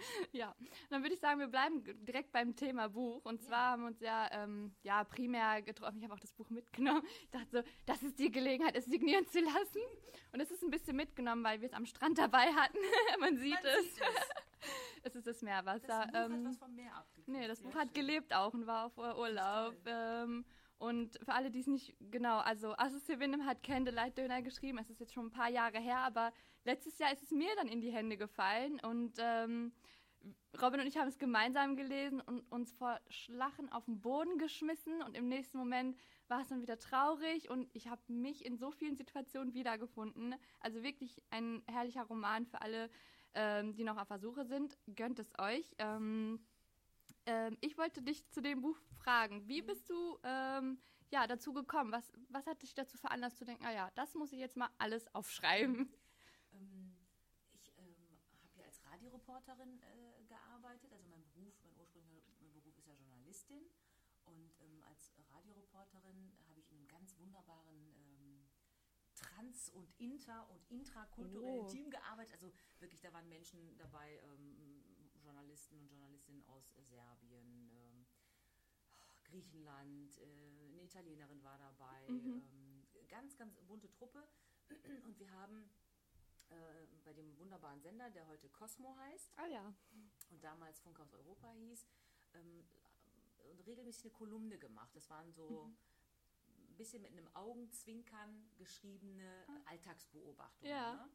ja, 0.32 0.54
dann 0.88 1.02
würde 1.02 1.14
ich 1.14 1.20
sagen, 1.20 1.40
wir 1.40 1.48
bleiben 1.48 1.82
direkt 2.04 2.32
beim 2.32 2.54
Thema 2.56 2.88
Buch. 2.88 3.24
Und 3.24 3.42
zwar 3.42 3.72
haben 3.72 3.82
wir 3.82 3.88
uns 3.88 4.00
ja, 4.00 4.28
ähm, 4.32 4.74
ja 4.82 5.04
primär 5.04 5.62
getroffen. 5.62 5.98
Ich 5.98 6.04
habe 6.04 6.14
auch 6.14 6.20
das 6.20 6.32
Buch 6.32 6.50
mitgenommen. 6.50 7.02
Ich 7.24 7.30
dachte 7.30 7.62
so, 7.62 7.70
das 7.86 8.02
ist 8.02 8.18
die 8.18 8.30
Gelegenheit, 8.30 8.74
es 8.76 8.86
signieren 8.86 9.26
zu 9.26 9.40
lassen. 9.40 9.80
Und 10.32 10.40
es 10.40 10.50
ist 10.50 10.62
ein 10.62 10.70
bisschen 10.70 10.96
mitgenommen, 10.96 11.42
weil 11.44 11.60
wir 11.60 11.68
es 11.68 11.74
am 11.74 11.86
Strand 11.86 12.18
dabei 12.18 12.52
hatten. 12.52 12.78
Man 13.20 13.36
sieht 13.38 13.54
Man 13.62 13.72
es. 13.78 13.94
sieht 13.94 14.02
es. 14.02 14.28
Es 15.02 15.14
ist 15.14 15.26
das 15.26 15.36
Das 15.36 15.42
Meerwasser. 15.42 16.06
Buch 16.06 16.14
hat 16.14 16.30
ähm, 16.30 16.44
was 16.46 16.58
vom 16.58 16.74
Meer. 16.74 17.04
Nee, 17.26 17.46
das 17.48 17.60
Buch 17.62 17.74
hat 17.74 17.88
schön. 17.88 17.94
gelebt 17.94 18.34
auch 18.34 18.52
und 18.52 18.66
war 18.66 18.86
auf 18.86 18.98
Ur- 18.98 19.18
Urlaub. 19.18 19.74
Ähm, 19.86 20.44
und 20.78 21.18
für 21.22 21.32
alle, 21.32 21.50
die 21.50 21.60
es 21.60 21.66
nicht 21.66 21.94
genau, 22.10 22.38
also 22.38 22.74
Asus 22.76 23.06
Sevenim 23.06 23.44
hat 23.46 23.62
Candlelight 23.62 24.16
Döner 24.18 24.40
geschrieben. 24.42 24.78
Es 24.78 24.88
ist 24.90 24.98
jetzt 25.00 25.12
schon 25.12 25.26
ein 25.26 25.30
paar 25.30 25.48
Jahre 25.50 25.78
her, 25.78 25.98
aber 25.98 26.32
letztes 26.64 26.98
Jahr 26.98 27.12
ist 27.12 27.22
es 27.22 27.30
mir 27.30 27.54
dann 27.56 27.68
in 27.68 27.80
die 27.80 27.92
Hände 27.92 28.16
gefallen 28.16 28.80
und 28.80 29.14
ähm, 29.18 29.72
Robin 30.60 30.80
und 30.80 30.86
ich 30.86 30.98
haben 30.98 31.08
es 31.08 31.18
gemeinsam 31.18 31.76
gelesen 31.76 32.20
und 32.20 32.40
uns 32.50 32.72
vor 32.72 33.00
Schlachen 33.08 33.70
auf 33.70 33.84
den 33.86 34.00
Boden 34.00 34.36
geschmissen 34.38 35.02
und 35.02 35.16
im 35.16 35.28
nächsten 35.28 35.56
Moment 35.56 35.96
war 36.28 36.42
es 36.42 36.48
dann 36.48 36.60
wieder 36.60 36.78
traurig 36.78 37.48
und 37.50 37.68
ich 37.72 37.88
habe 37.88 38.02
mich 38.08 38.44
in 38.44 38.58
so 38.58 38.70
vielen 38.70 38.96
Situationen 38.96 39.54
wiedergefunden. 39.54 40.34
Also 40.60 40.82
wirklich 40.82 41.22
ein 41.30 41.62
herrlicher 41.66 42.02
Roman 42.02 42.46
für 42.46 42.60
alle, 42.60 42.90
ähm, 43.34 43.74
die 43.74 43.84
noch 43.84 43.96
auf 43.96 44.08
der 44.08 44.18
Suche 44.18 44.44
sind. 44.44 44.76
Gönnt 44.94 45.18
es 45.18 45.30
euch. 45.38 45.74
Ähm, 45.78 46.44
ähm, 47.26 47.56
ich 47.60 47.78
wollte 47.78 48.02
dich 48.02 48.28
zu 48.30 48.40
dem 48.42 48.60
Buch 48.60 48.78
fragen. 48.98 49.46
Wie 49.48 49.62
bist 49.62 49.88
du 49.88 50.18
ähm, 50.24 50.78
ja, 51.10 51.26
dazu 51.26 51.52
gekommen? 51.52 51.92
Was, 51.92 52.12
was 52.28 52.46
hat 52.46 52.62
dich 52.62 52.74
dazu 52.74 52.98
veranlasst 52.98 53.38
zu 53.38 53.44
denken, 53.44 53.64
ah 53.64 53.72
ja, 53.72 53.90
das 53.94 54.14
muss 54.14 54.32
ich 54.32 54.38
jetzt 54.38 54.56
mal 54.56 54.70
alles 54.78 55.12
aufschreiben? 55.14 55.92
Ähm, 56.52 56.96
ich 57.52 57.72
ähm, 57.78 57.94
habe 58.42 58.60
ja 58.60 58.70
als 59.40 59.48
Radioreporterin 59.48 59.80
äh, 59.82 60.24
gearbeitet. 60.24 60.92
Also 60.92 61.08
mein 61.08 61.22
Beruf, 61.22 61.54
mein 61.62 61.74
ursprünglicher 61.78 62.60
Beruf 62.60 62.76
ist 62.76 62.86
ja 62.86 62.94
Journalistin. 62.94 63.64
Und 64.24 64.54
ähm, 64.60 64.82
als 64.88 65.14
Radioreporterin 65.30 66.32
habe 66.48 66.60
ich 66.60 66.70
in 66.70 66.76
einem 66.76 66.88
ganz 66.88 67.16
wunderbaren 67.18 67.94
ähm, 67.96 68.46
trans- 69.14 69.70
und 69.70 69.90
inter- 69.98 70.48
und 70.50 70.70
intrakulturellen 70.70 71.64
Oh. 71.64 71.68
Team 71.68 71.90
gearbeitet. 71.90 72.34
Also 72.34 72.52
wirklich, 72.78 73.00
da 73.00 73.12
waren 73.12 73.28
Menschen 73.28 73.76
dabei, 73.78 74.20
ähm, 74.24 74.84
Journalisten 75.22 75.76
und 75.78 75.88
Journalistinnen 75.88 76.44
aus 76.48 76.72
äh, 76.72 76.82
Serbien, 76.82 77.70
ähm, 77.72 78.06
Griechenland, 79.24 80.18
äh, 80.18 80.66
eine 80.66 80.82
Italienerin 80.82 81.42
war 81.42 81.58
dabei. 81.58 82.08
Mhm. 82.08 82.42
Ähm, 82.52 82.86
ganz, 83.08 83.36
ganz 83.36 83.56
bunte 83.62 83.90
Truppe. 83.90 84.28
Und 85.04 85.18
wir 85.18 85.30
haben 85.32 85.68
äh, 86.50 86.86
bei 87.04 87.12
dem 87.12 87.36
wunderbaren 87.38 87.80
Sender, 87.80 88.10
der 88.10 88.26
heute 88.26 88.48
Cosmo 88.48 88.96
heißt 88.96 89.32
Ah 89.38 89.46
ja. 89.46 89.74
und 90.30 90.42
damals 90.44 90.80
Funk 90.80 91.00
aus 91.00 91.12
Europa 91.12 91.50
hieß, 91.52 91.86
ähm, 92.34 92.64
und 93.50 93.66
regelmäßig 93.66 94.04
eine 94.04 94.12
Kolumne 94.12 94.58
gemacht. 94.58 94.94
Das 94.94 95.08
waren 95.10 95.32
so 95.32 95.72
ein 96.68 96.76
bisschen 96.76 97.02
mit 97.02 97.12
einem 97.12 97.28
Augenzwinkern 97.34 98.50
geschriebene 98.56 99.44
Alltagsbeobachtungen. 99.66 100.70
Ja. 100.70 100.94
Ne? 100.94 101.10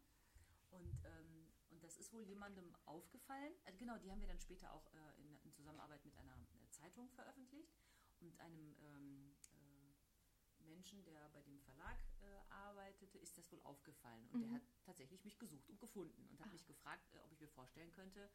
Und, 0.71 1.05
ähm, 1.05 1.47
und 1.69 1.83
das 1.83 1.97
ist 1.97 2.11
wohl 2.13 2.23
jemandem 2.23 2.75
aufgefallen. 2.85 3.53
Also 3.65 3.77
genau, 3.77 3.97
die 3.97 4.11
haben 4.11 4.19
wir 4.19 4.27
dann 4.27 4.39
später 4.39 4.73
auch 4.73 4.85
äh, 4.93 5.21
in, 5.21 5.37
in 5.43 5.51
Zusammenarbeit 5.53 6.03
mit 6.03 6.17
einer 6.17 6.33
äh, 6.33 6.69
Zeitung 6.71 7.09
veröffentlicht 7.11 7.73
und 8.19 8.37
einem 8.39 8.75
ähm, 8.81 9.35
äh, 9.53 10.63
Menschen, 10.67 11.03
der 11.03 11.29
bei 11.29 11.41
dem 11.43 11.59
Verlag 11.61 11.97
äh, 12.21 12.51
arbeitete, 12.53 13.17
ist 13.19 13.37
das 13.37 13.51
wohl 13.51 13.61
aufgefallen. 13.63 14.27
Und 14.31 14.41
der 14.41 14.51
hat 14.51 14.63
tatsächlich 14.85 15.23
mich 15.25 15.37
gesucht 15.37 15.69
und 15.69 15.79
gefunden 15.79 16.27
und 16.31 16.39
hat 16.39 16.51
mich 16.53 16.65
gefragt, 16.65 17.03
äh, 17.13 17.19
ob 17.19 17.31
ich 17.31 17.39
mir 17.41 17.49
vorstellen 17.49 17.91
könnte, 17.91 18.29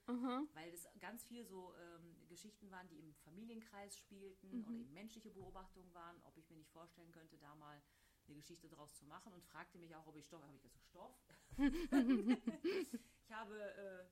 weil 0.55 0.71
das 0.71 0.89
ganz 0.99 1.25
viel 1.25 1.45
so 1.45 1.75
ähm, 1.77 2.17
Geschichten 2.29 2.71
waren, 2.71 2.89
die 2.89 2.99
im 2.99 3.15
Familienkreis 3.25 3.97
spielten 3.99 4.61
oder 4.65 4.75
eben 4.75 4.93
menschliche 4.93 5.31
Beobachtungen 5.31 5.93
waren, 5.95 6.21
ob 6.25 6.37
ich 6.37 6.49
mir 6.51 6.57
nicht 6.57 6.71
vorstellen 6.71 7.11
könnte, 7.13 7.39
da 7.39 7.55
mal 7.55 7.83
eine 8.27 8.37
Geschichte 8.37 8.69
draus 8.69 8.93
zu 8.95 9.05
machen 9.07 9.33
und 9.33 9.43
fragte 9.45 9.79
mich 9.79 9.95
auch, 9.97 10.07
ob 10.07 10.17
ich 10.17 10.27
Stoff, 10.27 10.43
habe 10.43 10.57
ich 10.57 10.65
also 10.65 10.79
Stoff. 10.79 11.17
ich 13.25 13.31
habe 13.33 13.61
äh, 13.61 14.05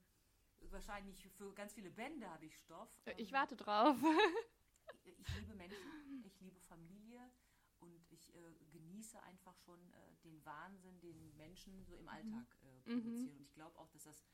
wahrscheinlich 0.73 1.29
für 1.37 1.53
ganz 1.55 1.73
viele 1.75 1.91
Bände 1.91 2.29
habe 2.29 2.47
ich 2.47 2.57
Stoff. 2.57 2.91
Ich 3.17 3.29
Ähm, 3.29 3.35
warte 3.35 3.57
drauf. 3.57 3.97
ich 5.05 5.29
liebe 5.41 5.55
Menschen, 5.55 6.25
ich 6.25 6.41
liebe 6.41 6.61
Familie 6.61 7.31
und 7.81 8.11
ich 8.11 8.35
äh, 8.35 8.55
genieße 8.71 9.23
einfach 9.23 9.57
schon 9.59 9.81
äh, 9.93 10.17
den 10.25 10.45
Wahnsinn, 10.45 11.01
den 11.01 11.37
Menschen 11.37 11.85
so 11.85 11.97
im 11.97 12.09
Alltag 12.09 12.47
äh, 12.63 12.81
produzieren. 12.83 13.37
Und 13.37 13.43
ich 13.43 13.53
glaube 13.55 13.79
auch, 13.79 13.91
dass 13.91 14.05
das 14.05 14.25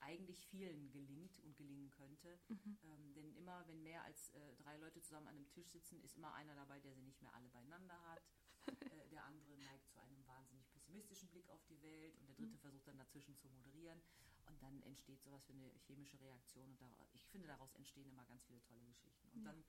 eigentlich 0.00 0.46
vielen 0.46 0.90
gelingt 0.90 1.38
und 1.40 1.56
gelingen 1.56 1.90
könnte. 1.90 2.38
Ähm, 2.82 3.12
denn 3.14 3.32
immer, 3.34 3.66
wenn 3.66 3.82
mehr 3.82 4.02
als 4.04 4.30
äh, 4.30 4.56
drei 4.56 4.76
Leute 4.78 5.00
zusammen 5.00 5.26
an 5.26 5.36
einem 5.36 5.48
Tisch 5.50 5.68
sitzen, 5.68 6.00
ist 6.02 6.16
immer 6.16 6.32
einer 6.34 6.54
dabei, 6.54 6.80
der 6.80 6.94
sie 6.94 7.02
nicht 7.02 7.20
mehr 7.22 7.34
alle 7.34 7.48
beieinander 7.50 8.00
hat. 8.04 8.22
äh, 8.92 9.08
der 9.08 9.24
andere 9.24 9.56
neigt 9.58 9.88
zu 9.90 9.98
einem 10.00 10.26
wahnsinnig 10.26 10.70
pessimistischen 10.70 11.28
Blick 11.28 11.48
auf 11.50 11.64
die 11.66 11.80
Welt 11.82 12.16
und 12.16 12.28
der 12.28 12.36
dritte 12.36 12.58
versucht 12.58 12.86
dann 12.86 12.98
dazwischen 12.98 13.36
zu 13.36 13.48
moderieren. 13.48 14.00
Und 14.46 14.62
dann 14.62 14.80
entsteht 14.82 15.22
sowas 15.22 15.46
wie 15.48 15.54
eine 15.54 15.70
chemische 15.86 16.18
Reaktion. 16.20 16.70
Und 16.70 16.80
da, 16.80 16.86
ich 17.12 17.26
finde, 17.28 17.48
daraus 17.48 17.74
entstehen 17.74 18.08
immer 18.08 18.24
ganz 18.24 18.44
viele 18.44 18.62
tolle 18.62 18.84
Geschichten. 18.84 19.28
Und 19.30 19.44
dann 19.44 19.64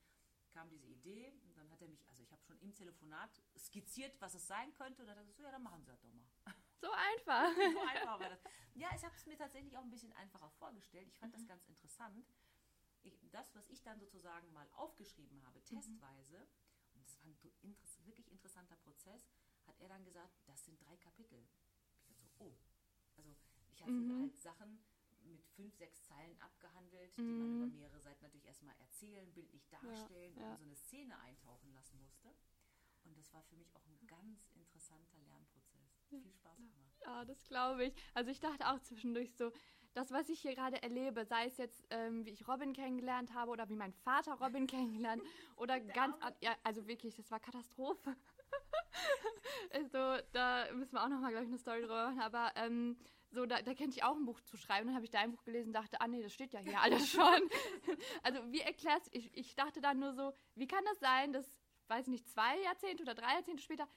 kam 0.50 0.68
diese 0.68 0.86
Idee 0.86 1.32
und 1.44 1.56
dann 1.56 1.70
hat 1.70 1.80
er 1.80 1.88
mich, 1.88 2.06
also 2.08 2.22
ich 2.22 2.32
habe 2.32 2.42
schon 2.44 2.58
im 2.60 2.74
Telefonat 2.74 3.30
skizziert, 3.58 4.20
was 4.20 4.34
es 4.34 4.46
sein 4.46 4.72
könnte. 4.74 5.02
Und 5.02 5.08
dann 5.08 5.16
hat 5.16 5.22
er 5.22 5.24
gesagt, 5.24 5.38
so, 5.38 5.42
ja, 5.42 5.50
dann 5.50 5.62
machen 5.62 5.82
Sie 5.82 5.90
das 5.90 6.00
doch 6.00 6.12
mal. 6.12 6.24
So 6.80 6.90
einfach. 6.90 7.54
so 7.74 7.80
einfach 7.80 8.20
war 8.20 8.28
das. 8.30 8.40
Ja, 8.74 8.88
ich 8.94 9.04
habe 9.04 9.14
es 9.14 9.26
mir 9.26 9.36
tatsächlich 9.36 9.76
auch 9.76 9.82
ein 9.82 9.90
bisschen 9.90 10.12
einfacher 10.14 10.50
vorgestellt. 10.50 11.08
Ich 11.08 11.18
fand 11.18 11.34
das 11.34 11.46
ganz 11.46 11.64
interessant. 11.66 12.26
Ich, 13.02 13.18
das, 13.30 13.54
was 13.54 13.68
ich 13.68 13.82
dann 13.82 13.98
sozusagen 13.98 14.52
mal 14.52 14.68
aufgeschrieben 14.72 15.42
habe, 15.44 15.62
testweise, 15.62 16.46
und 16.94 17.04
das 17.04 17.18
war 17.20 17.26
ein 17.26 17.38
interess 17.62 18.04
wirklich 18.04 18.30
interessanter 18.30 18.76
Prozess, 18.76 19.30
hat 19.66 19.78
er 19.80 19.88
dann 19.88 20.04
gesagt, 20.04 20.40
das 20.46 20.64
sind 20.64 20.80
drei 20.80 20.96
Kapitel. 20.96 21.46
Ich 21.98 22.06
dachte 22.06 22.20
so, 22.20 22.30
oh. 22.38 22.56
Also 23.16 23.36
ich 23.72 23.82
hatte 23.82 23.92
halt 23.92 24.38
Sachen 24.38 24.82
mit 25.30 25.44
fünf, 25.56 25.74
sechs 25.76 26.02
Zeilen 26.02 26.40
abgehandelt, 26.40 27.16
die 27.16 27.22
man 27.22 27.56
über 27.56 27.66
mehrere 27.66 28.00
Seiten 28.00 28.22
natürlich 28.22 28.46
erstmal 28.46 28.74
erzählen, 28.78 29.32
bildlich 29.32 29.68
darstellen 29.68 30.36
ja. 30.36 30.50
und 30.50 30.56
so 30.58 30.64
eine 30.64 30.76
Szene 30.76 31.18
eintauchen 31.20 31.72
lassen 31.72 32.00
musste. 32.00 32.28
Und 33.04 33.16
das 33.16 33.32
war 33.32 33.42
für 33.42 33.56
mich 33.56 33.74
auch 33.74 33.84
ein 33.86 34.06
ganz 34.06 34.50
interessanter 34.54 35.18
Lernprozess. 35.18 36.04
Viel 36.08 36.32
Spaß 36.32 36.58
gemacht. 36.58 36.94
Ja, 37.02 37.24
das 37.24 37.44
glaube 37.44 37.86
ich. 37.86 37.94
Also 38.14 38.30
ich 38.30 38.40
dachte 38.40 38.68
auch 38.68 38.80
zwischendurch 38.80 39.34
so, 39.34 39.52
das, 39.94 40.12
was 40.12 40.28
ich 40.28 40.40
hier 40.40 40.54
gerade 40.54 40.82
erlebe, 40.82 41.24
sei 41.24 41.46
es 41.46 41.56
jetzt, 41.56 41.84
ähm, 41.90 42.24
wie 42.24 42.30
ich 42.30 42.46
Robin 42.46 42.72
kennengelernt 42.72 43.34
habe 43.34 43.50
oder 43.50 43.68
wie 43.68 43.76
mein 43.76 43.92
Vater 43.92 44.34
Robin 44.34 44.66
kennengelernt 44.66 45.22
oder 45.56 45.80
ganz, 45.80 46.16
an, 46.20 46.34
ja, 46.40 46.54
also 46.62 46.86
wirklich, 46.86 47.16
das 47.16 47.30
war 47.30 47.40
Katastrophe. 47.40 48.14
also 49.72 50.22
da 50.32 50.72
müssen 50.72 50.94
wir 50.94 51.02
auch 51.02 51.08
nochmal, 51.08 51.30
glaube 51.30 51.44
ich, 51.44 51.50
eine 51.50 51.58
Story 51.58 51.80
drüber 51.80 52.06
machen, 52.06 52.20
aber 52.20 52.52
ähm, 52.56 52.96
so, 53.32 53.46
da, 53.46 53.62
da 53.62 53.74
könnte 53.74 53.96
ich 53.96 54.02
auch 54.02 54.16
ein 54.16 54.24
Buch 54.24 54.40
zu 54.40 54.56
schreiben. 54.56 54.86
Dann 54.86 54.94
habe 54.96 55.04
ich 55.04 55.10
dein 55.10 55.30
Buch 55.30 55.42
gelesen 55.44 55.68
und 55.68 55.74
dachte, 55.74 56.00
ah 56.00 56.08
nee, 56.08 56.22
das 56.22 56.32
steht 56.32 56.52
ja 56.52 56.60
hier 56.60 56.80
alles 56.80 57.08
schon. 57.10 57.50
also 58.22 58.40
wie 58.52 58.60
erklärst 58.60 59.08
ich, 59.12 59.34
ich 59.36 59.54
dachte 59.54 59.80
dann 59.80 59.98
nur 59.98 60.12
so, 60.12 60.32
wie 60.54 60.66
kann 60.66 60.84
das 60.84 60.98
sein, 61.00 61.32
dass, 61.32 61.52
weiß 61.88 62.08
nicht, 62.08 62.28
zwei 62.28 62.58
Jahrzehnte 62.60 63.02
oder 63.02 63.14
drei 63.14 63.34
Jahrzehnte 63.34 63.62
später 63.62 63.88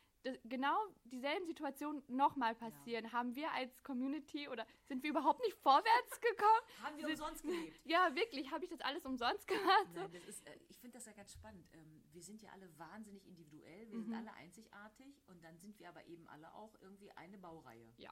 genau 0.46 0.78
dieselben 1.04 1.46
Situationen 1.46 2.02
nochmal 2.08 2.56
passieren? 2.56 3.12
Haben 3.12 3.36
wir 3.36 3.52
als 3.52 3.84
Community 3.84 4.48
oder 4.48 4.66
sind 4.86 5.04
wir 5.04 5.10
überhaupt 5.10 5.42
nicht 5.42 5.58
vorwärts 5.58 6.22
gekommen? 6.22 6.62
Haben 6.84 6.98
wir 6.98 7.06
Sind- 7.08 7.20
umsonst 7.20 7.44
gelebt? 7.44 7.80
Ja, 7.84 8.16
wirklich, 8.16 8.52
habe 8.52 8.64
ich 8.64 8.70
das 8.70 8.80
alles 8.82 9.06
umsonst 9.06 9.48
gemacht? 9.48 9.90
Nein, 9.94 10.14
ist, 10.28 10.48
äh, 10.48 10.58
ich 10.70 10.80
finde 10.80 10.98
das 10.98 11.06
ja 11.06 11.12
ganz 11.14 11.34
spannend. 11.34 11.68
Ähm, 11.74 12.04
wir 12.12 12.22
sind 12.24 12.42
ja 12.42 12.52
alle 12.52 12.70
wahnsinnig 12.78 13.26
individuell, 13.28 13.90
wir 13.90 14.02
sind 14.02 14.14
alle 14.14 14.34
einzigartig 14.34 15.22
und 15.28 15.44
dann 15.44 15.58
sind 15.58 15.78
wir 15.80 15.90
aber 15.90 16.06
eben 16.06 16.28
alle 16.30 16.54
auch 16.54 16.74
irgendwie 16.82 17.12
eine 17.12 17.38
Baureihe. 17.38 17.92
Ja. 17.98 18.12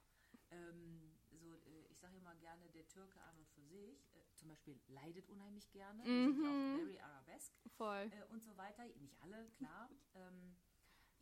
Ähm, 0.51 1.13
so, 1.31 1.55
äh, 1.55 1.86
ich 1.89 1.98
sage 2.00 2.17
immer 2.17 2.36
gerne, 2.36 2.70
der 2.70 2.88
Türke 2.88 3.20
an 3.22 3.38
und 3.38 3.50
für 3.50 3.63
sich, 3.63 4.15
äh, 4.15 4.36
zum 4.36 4.50
Beispiel 4.50 4.79
leidet 4.88 5.27
unheimlich 5.29 5.72
gerne, 5.72 6.03
ja 6.03 6.27
auch 6.29 6.77
very 6.77 7.00
arabesque 7.00 7.70
Voll. 7.77 8.12
äh, 8.12 8.24
und 8.31 8.43
so 8.43 8.55
weiter. 8.58 8.86
Nicht 9.00 9.22
alle, 9.22 9.50
klar. 9.51 9.89
ähm, 10.15 10.55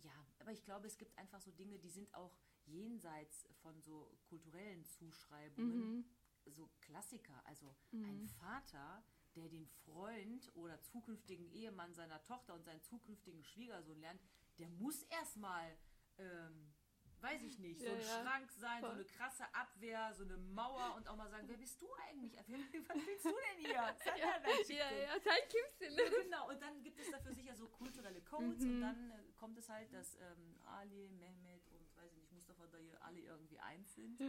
ja, 0.01 0.25
aber 0.39 0.51
ich 0.51 0.63
glaube, 0.63 0.87
es 0.87 0.97
gibt 0.97 1.17
einfach 1.17 1.41
so 1.41 1.51
Dinge, 1.51 1.77
die 1.79 1.89
sind 1.89 2.13
auch 2.15 2.35
jenseits 2.65 3.47
von 3.61 3.81
so 3.81 4.17
kulturellen 4.23 4.85
Zuschreibungen 4.85 6.05
so 6.45 6.69
Klassiker. 6.81 7.41
Also 7.45 7.75
ein 7.91 8.27
Vater, 8.27 9.03
der 9.35 9.49
den 9.49 9.67
Freund 9.67 10.51
oder 10.55 10.81
zukünftigen 10.81 11.49
Ehemann 11.51 11.93
seiner 11.93 12.21
Tochter 12.23 12.53
und 12.53 12.63
seinen 12.63 12.81
zukünftigen 12.81 13.43
Schwiegersohn 13.43 13.99
lernt, 13.99 14.21
der 14.57 14.69
muss 14.69 15.03
erstmal, 15.03 15.77
ähm, 16.17 16.73
weiß 17.21 17.41
ich 17.43 17.59
nicht, 17.59 17.79
so 17.81 17.89
ein. 17.89 18.01
Schrank 18.01 18.51
sein, 18.51 18.81
so 18.81 18.87
eine 18.87 19.05
krasse 19.05 19.43
Abwehr, 19.53 20.13
so 20.13 20.23
eine 20.23 20.37
Mauer 20.37 20.95
und 20.95 21.07
auch 21.07 21.15
mal 21.15 21.29
sagen, 21.29 21.47
wer 21.47 21.57
bist 21.57 21.81
du 21.81 21.87
eigentlich? 22.09 22.39
Was 22.89 22.97
willst 23.05 23.25
du 23.25 23.29
denn 23.29 23.65
hier? 23.65 23.69
Ja, 24.05 24.15
ja, 24.17 25.15
Ja, 25.79 26.09
genau, 26.23 26.49
und 26.49 26.61
dann 26.61 26.81
gibt 26.83 26.99
es 26.99 27.09
dafür 27.11 27.33
sicher 27.33 27.55
so 27.55 27.67
kulturelle 27.67 28.21
Codes 28.21 28.63
Mhm. 28.63 28.75
und 28.75 28.81
dann 28.81 29.11
äh, 29.11 29.31
kommt 29.35 29.57
es 29.57 29.69
halt, 29.69 29.91
dass 29.93 30.15
ähm, 30.15 30.59
Ali, 30.65 31.09
Mehmet 31.09 31.67
und 31.69 31.95
weiß 31.97 32.11
ich 32.13 32.17
nicht, 32.19 32.31
Mustafa 32.31 32.67
da 32.67 32.77
hier 32.77 33.01
alle 33.03 33.19
irgendwie 33.21 33.59
eins 33.59 33.93
sind. 33.95 34.19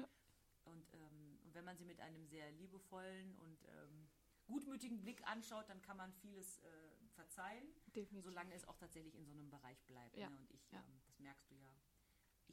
Und, 0.64 0.94
ähm, 0.94 1.38
und 1.44 1.54
wenn 1.54 1.64
man 1.64 1.76
sie 1.76 1.84
mit 1.84 2.00
einem 2.00 2.24
sehr 2.26 2.50
liebevollen 2.52 3.34
und 3.36 3.64
ähm, 3.68 4.08
gutmütigen 4.46 5.00
Blick 5.00 5.26
anschaut, 5.26 5.68
dann 5.68 5.80
kann 5.82 5.96
man 5.96 6.12
vieles 6.12 6.58
äh, 6.58 6.68
verzeihen, 7.14 7.64
Definitiv. 7.86 8.24
solange 8.24 8.54
es 8.54 8.64
auch 8.66 8.76
tatsächlich 8.76 9.14
in 9.14 9.24
so 9.24 9.32
einem 9.32 9.48
Bereich 9.50 9.82
bleibt. 9.86 10.16
Ja. 10.16 10.28
Ne? 10.28 10.36
Und 10.36 10.50
ich, 10.50 10.70
Ja. 10.70 10.78
ähm, 10.80 11.00
das 11.06 11.18
merkst 11.18 11.50
du 11.50 11.54
ja, 11.54 11.59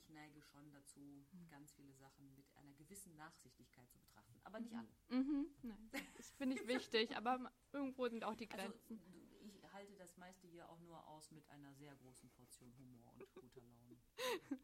ich 0.08 0.14
neige 0.14 0.42
schon 0.42 0.72
dazu, 0.72 1.26
ganz 1.50 1.72
viele 1.74 1.94
Sachen 1.94 2.34
mit 2.36 2.46
einer 2.56 2.74
gewissen 2.74 3.16
Nachsichtigkeit 3.16 3.90
zu 3.92 4.00
betrachten. 4.00 4.40
Aber 4.44 4.60
nicht 4.60 4.74
alle. 4.74 4.88
Mhm. 5.10 5.48
Nein, 5.64 5.90
das 6.16 6.32
finde 6.32 6.56
ich 6.56 6.68
wichtig, 6.68 7.16
aber 7.18 7.52
irgendwo 7.74 8.08
sind 8.08 8.24
auch 8.24 8.36
die 8.36 8.50
Also 8.50 8.64
Grenzen. 8.70 9.00
du- 9.00 9.28
ich 9.42 9.64
halte 9.74 9.96
das 9.96 10.16
meiste 10.18 10.48
hier 10.48 10.68
auch 10.70 10.80
nur 10.80 11.06
aus 11.08 11.32
mit 11.32 11.48
einer 11.50 11.74
sehr 11.76 11.96
großen 11.96 12.30
Portion 12.32 12.74
Humor 12.78 13.14
und 13.18 13.34
guter 13.34 13.62
Laune. 13.62 13.98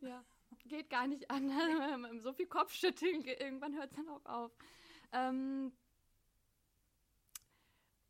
Ja, 0.00 0.24
geht 0.64 0.88
gar 0.90 1.06
nicht 1.08 1.30
anders. 1.30 1.56
so 2.22 2.32
viel 2.32 2.46
Kopfschütteln, 2.46 3.22
ge- 3.22 3.34
irgendwann 3.38 3.74
hört 3.74 3.90
es 3.90 3.96
dann 3.96 4.08
auch 4.08 4.24
auf. 4.24 4.56
Ähm, 5.12 5.72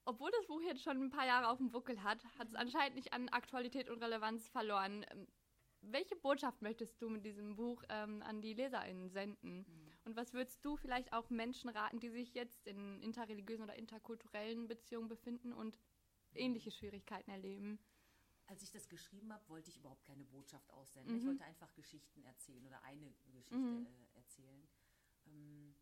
obwohl 0.05 0.31
das 0.33 0.47
Buch 0.47 0.61
jetzt 0.63 0.83
schon 0.83 1.03
ein 1.03 1.11
paar 1.11 1.27
Jahre 1.27 1.49
auf 1.49 1.59
dem 1.59 1.71
Buckel 1.71 2.03
hat, 2.03 2.23
hat 2.39 2.49
es 2.49 2.55
anscheinend 2.55 2.97
nicht 2.97 3.13
an 3.13 3.29
Aktualität 3.31 3.89
und 3.89 4.03
Relevanz 4.03 4.47
verloren. 4.49 5.05
Welche 5.89 6.17
Botschaft 6.17 6.63
möchtest 6.63 7.01
du 7.01 7.09
mit 7.09 7.25
diesem 7.25 7.57
Buch 7.57 7.83
ähm, 7.89 8.23
an 8.23 8.41
die 8.41 8.55
LeserInnen 8.55 9.09
senden? 9.09 9.65
Und 10.05 10.17
was 10.17 10.33
würdest 10.33 10.65
du 10.65 10.77
vielleicht 10.77 11.13
auch 11.13 11.31
Menschen 11.31 11.71
raten, 11.71 12.01
die 12.01 12.11
sich 12.11 12.35
jetzt 12.35 12.67
in 12.67 13.01
interreligiösen 13.03 13.65
oder 13.65 13.77
interkulturellen 13.77 14.69
Beziehungen 14.69 15.09
befinden 15.09 15.53
und 15.53 15.79
ähnliche 16.35 16.71
Schwierigkeiten 16.71 17.31
erleben? 17.31 17.79
Als 18.47 18.63
ich 18.63 18.71
das 18.71 18.89
geschrieben 18.89 19.33
habe, 19.33 19.49
wollte 19.49 19.71
ich 19.71 19.79
überhaupt 19.79 20.05
keine 20.05 20.25
Botschaft 20.25 20.71
aussenden. 20.73 21.19
Ich 21.19 21.27
wollte 21.27 21.45
einfach 21.45 21.73
Geschichten 21.75 22.23
erzählen 22.23 22.65
oder 22.65 22.83
eine 22.85 23.13
Geschichte 23.33 23.57
äh, 23.57 24.17
erzählen. 24.17 24.69
Ähm, 25.27 25.75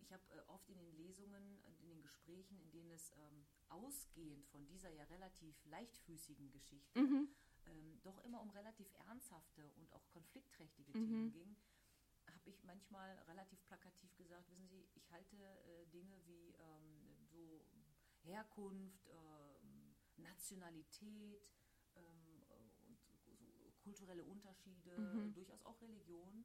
ich 0.00 0.12
habe 0.12 0.22
äh, 0.30 0.40
oft 0.48 0.68
in 0.68 0.78
den 0.78 0.92
Lesungen, 0.96 1.60
und 1.64 1.80
in 1.80 1.88
den 1.88 2.02
Gesprächen, 2.02 2.58
in 2.60 2.70
denen 2.70 2.90
es 2.90 3.12
ähm, 3.12 3.46
ausgehend 3.68 4.46
von 4.46 4.66
dieser 4.66 4.90
ja 4.90 5.04
relativ 5.04 5.64
leichtfüßigen 5.66 6.50
Geschichte 6.50 6.98
ähm, 7.70 8.00
doch 8.02 8.18
immer 8.24 8.40
um 8.40 8.50
relativ 8.50 8.88
ernsthafte 9.08 9.70
und 9.76 9.92
auch 9.92 10.06
konfliktträchtige 10.08 10.92
Themen 10.92 11.30
ging, 11.32 11.56
habe 12.26 12.50
ich 12.50 12.62
manchmal 12.64 13.16
relativ 13.28 13.62
plakativ 13.64 14.14
gesagt, 14.16 14.50
wissen 14.50 14.68
Sie, 14.68 14.88
ich 14.94 15.10
halte 15.10 15.36
äh, 15.36 15.86
Dinge 15.86 16.14
wie 16.26 16.54
ähm, 16.58 17.26
so 17.26 17.64
Herkunft, 18.22 19.06
ähm, 19.08 19.94
Nationalität 20.16 21.48
ähm, 21.96 22.42
äh, 22.50 22.86
und 22.86 22.98
so 23.00 23.72
kulturelle 23.82 24.24
Unterschiede, 24.24 25.30
durchaus 25.32 25.64
auch 25.64 25.80
Religion, 25.80 26.44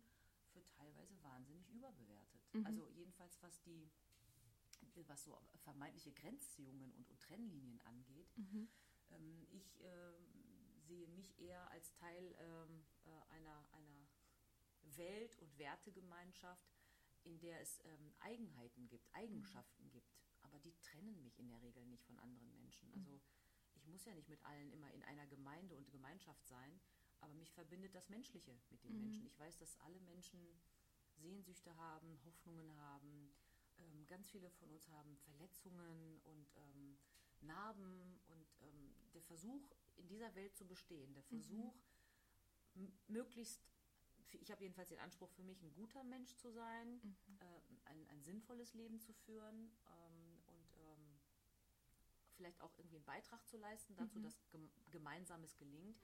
für 0.53 0.63
teilweise 0.67 1.21
wahnsinnig 1.23 1.67
überbewertet. 1.69 2.41
Mhm. 2.53 2.65
Also 2.65 2.87
jedenfalls 2.89 3.41
was 3.41 3.61
die, 3.63 3.89
was 5.07 5.23
so 5.23 5.37
vermeintliche 5.63 6.11
Grenzziehungen 6.11 6.91
und, 6.93 7.09
und 7.09 7.19
Trennlinien 7.19 7.81
angeht. 7.81 8.37
Mhm. 8.37 8.69
Ähm, 9.09 9.47
ich 9.49 9.79
ähm, 9.81 10.42
sehe 10.83 11.07
mich 11.07 11.39
eher 11.39 11.69
als 11.71 11.93
Teil 11.93 12.35
ähm, 12.39 12.85
äh, 13.05 13.33
einer, 13.33 13.65
einer 13.71 14.07
Welt- 14.97 15.37
und 15.39 15.57
Wertegemeinschaft, 15.57 16.73
in 17.23 17.39
der 17.39 17.61
es 17.61 17.79
ähm, 17.85 18.13
Eigenheiten 18.19 18.87
gibt, 18.87 19.07
Eigenschaften 19.13 19.89
gibt. 19.89 20.13
Aber 20.41 20.59
die 20.59 20.75
trennen 20.81 21.21
mich 21.21 21.39
in 21.39 21.47
der 21.47 21.61
Regel 21.61 21.85
nicht 21.85 22.03
von 22.05 22.19
anderen 22.19 22.53
Menschen. 22.53 22.91
Also 22.93 23.21
ich 23.75 23.85
muss 23.87 24.05
ja 24.05 24.13
nicht 24.13 24.29
mit 24.29 24.43
allen 24.45 24.71
immer 24.71 24.91
in 24.91 25.03
einer 25.03 25.25
Gemeinde 25.27 25.75
und 25.77 25.89
Gemeinschaft 25.91 26.45
sein, 26.47 26.79
aber 27.21 27.33
mich 27.33 27.51
verbindet 27.53 27.95
das 27.95 28.09
Menschliche 28.09 28.59
mit 28.69 28.83
den 28.83 28.97
Menschen. 28.97 29.25
Ich 29.25 29.39
weiß, 29.39 29.57
dass 29.57 29.77
alle 29.77 29.99
Menschen 30.01 30.39
Sehnsüchte 31.15 31.75
haben, 31.77 32.19
Hoffnungen 32.25 32.75
haben. 32.75 33.33
Ähm, 33.77 34.05
ganz 34.07 34.29
viele 34.29 34.49
von 34.51 34.69
uns 34.69 34.87
haben 34.89 35.17
Verletzungen 35.17 36.19
und 36.23 36.53
ähm, 36.57 36.97
Narben 37.41 38.19
und 38.27 38.53
ähm, 38.61 38.95
der 39.13 39.21
Versuch, 39.21 39.71
in 39.97 40.07
dieser 40.07 40.33
Welt 40.35 40.55
zu 40.55 40.65
bestehen, 40.65 41.13
der 41.13 41.23
Versuch, 41.23 41.75
m- 42.75 42.91
möglichst, 43.07 43.61
ich 44.31 44.51
habe 44.51 44.63
jedenfalls 44.63 44.89
den 44.89 44.99
Anspruch 44.99 45.29
für 45.31 45.43
mich, 45.43 45.61
ein 45.61 45.73
guter 45.73 46.03
Mensch 46.03 46.35
zu 46.35 46.51
sein, 46.51 46.99
äh, 47.39 47.89
ein, 47.89 48.07
ein 48.09 48.21
sinnvolles 48.23 48.73
Leben 48.73 48.99
zu 48.99 49.13
führen 49.13 49.71
ähm, 49.87 50.41
und 50.47 50.77
ähm, 50.77 51.19
vielleicht 52.35 52.61
auch 52.61 52.75
irgendwie 52.77 52.95
einen 52.97 53.05
Beitrag 53.05 53.47
zu 53.47 53.57
leisten 53.57 53.95
dazu, 53.95 54.19
dass 54.19 54.35
gem 54.49 54.69
Gemeinsames 54.91 55.55
gelingt. 55.57 56.01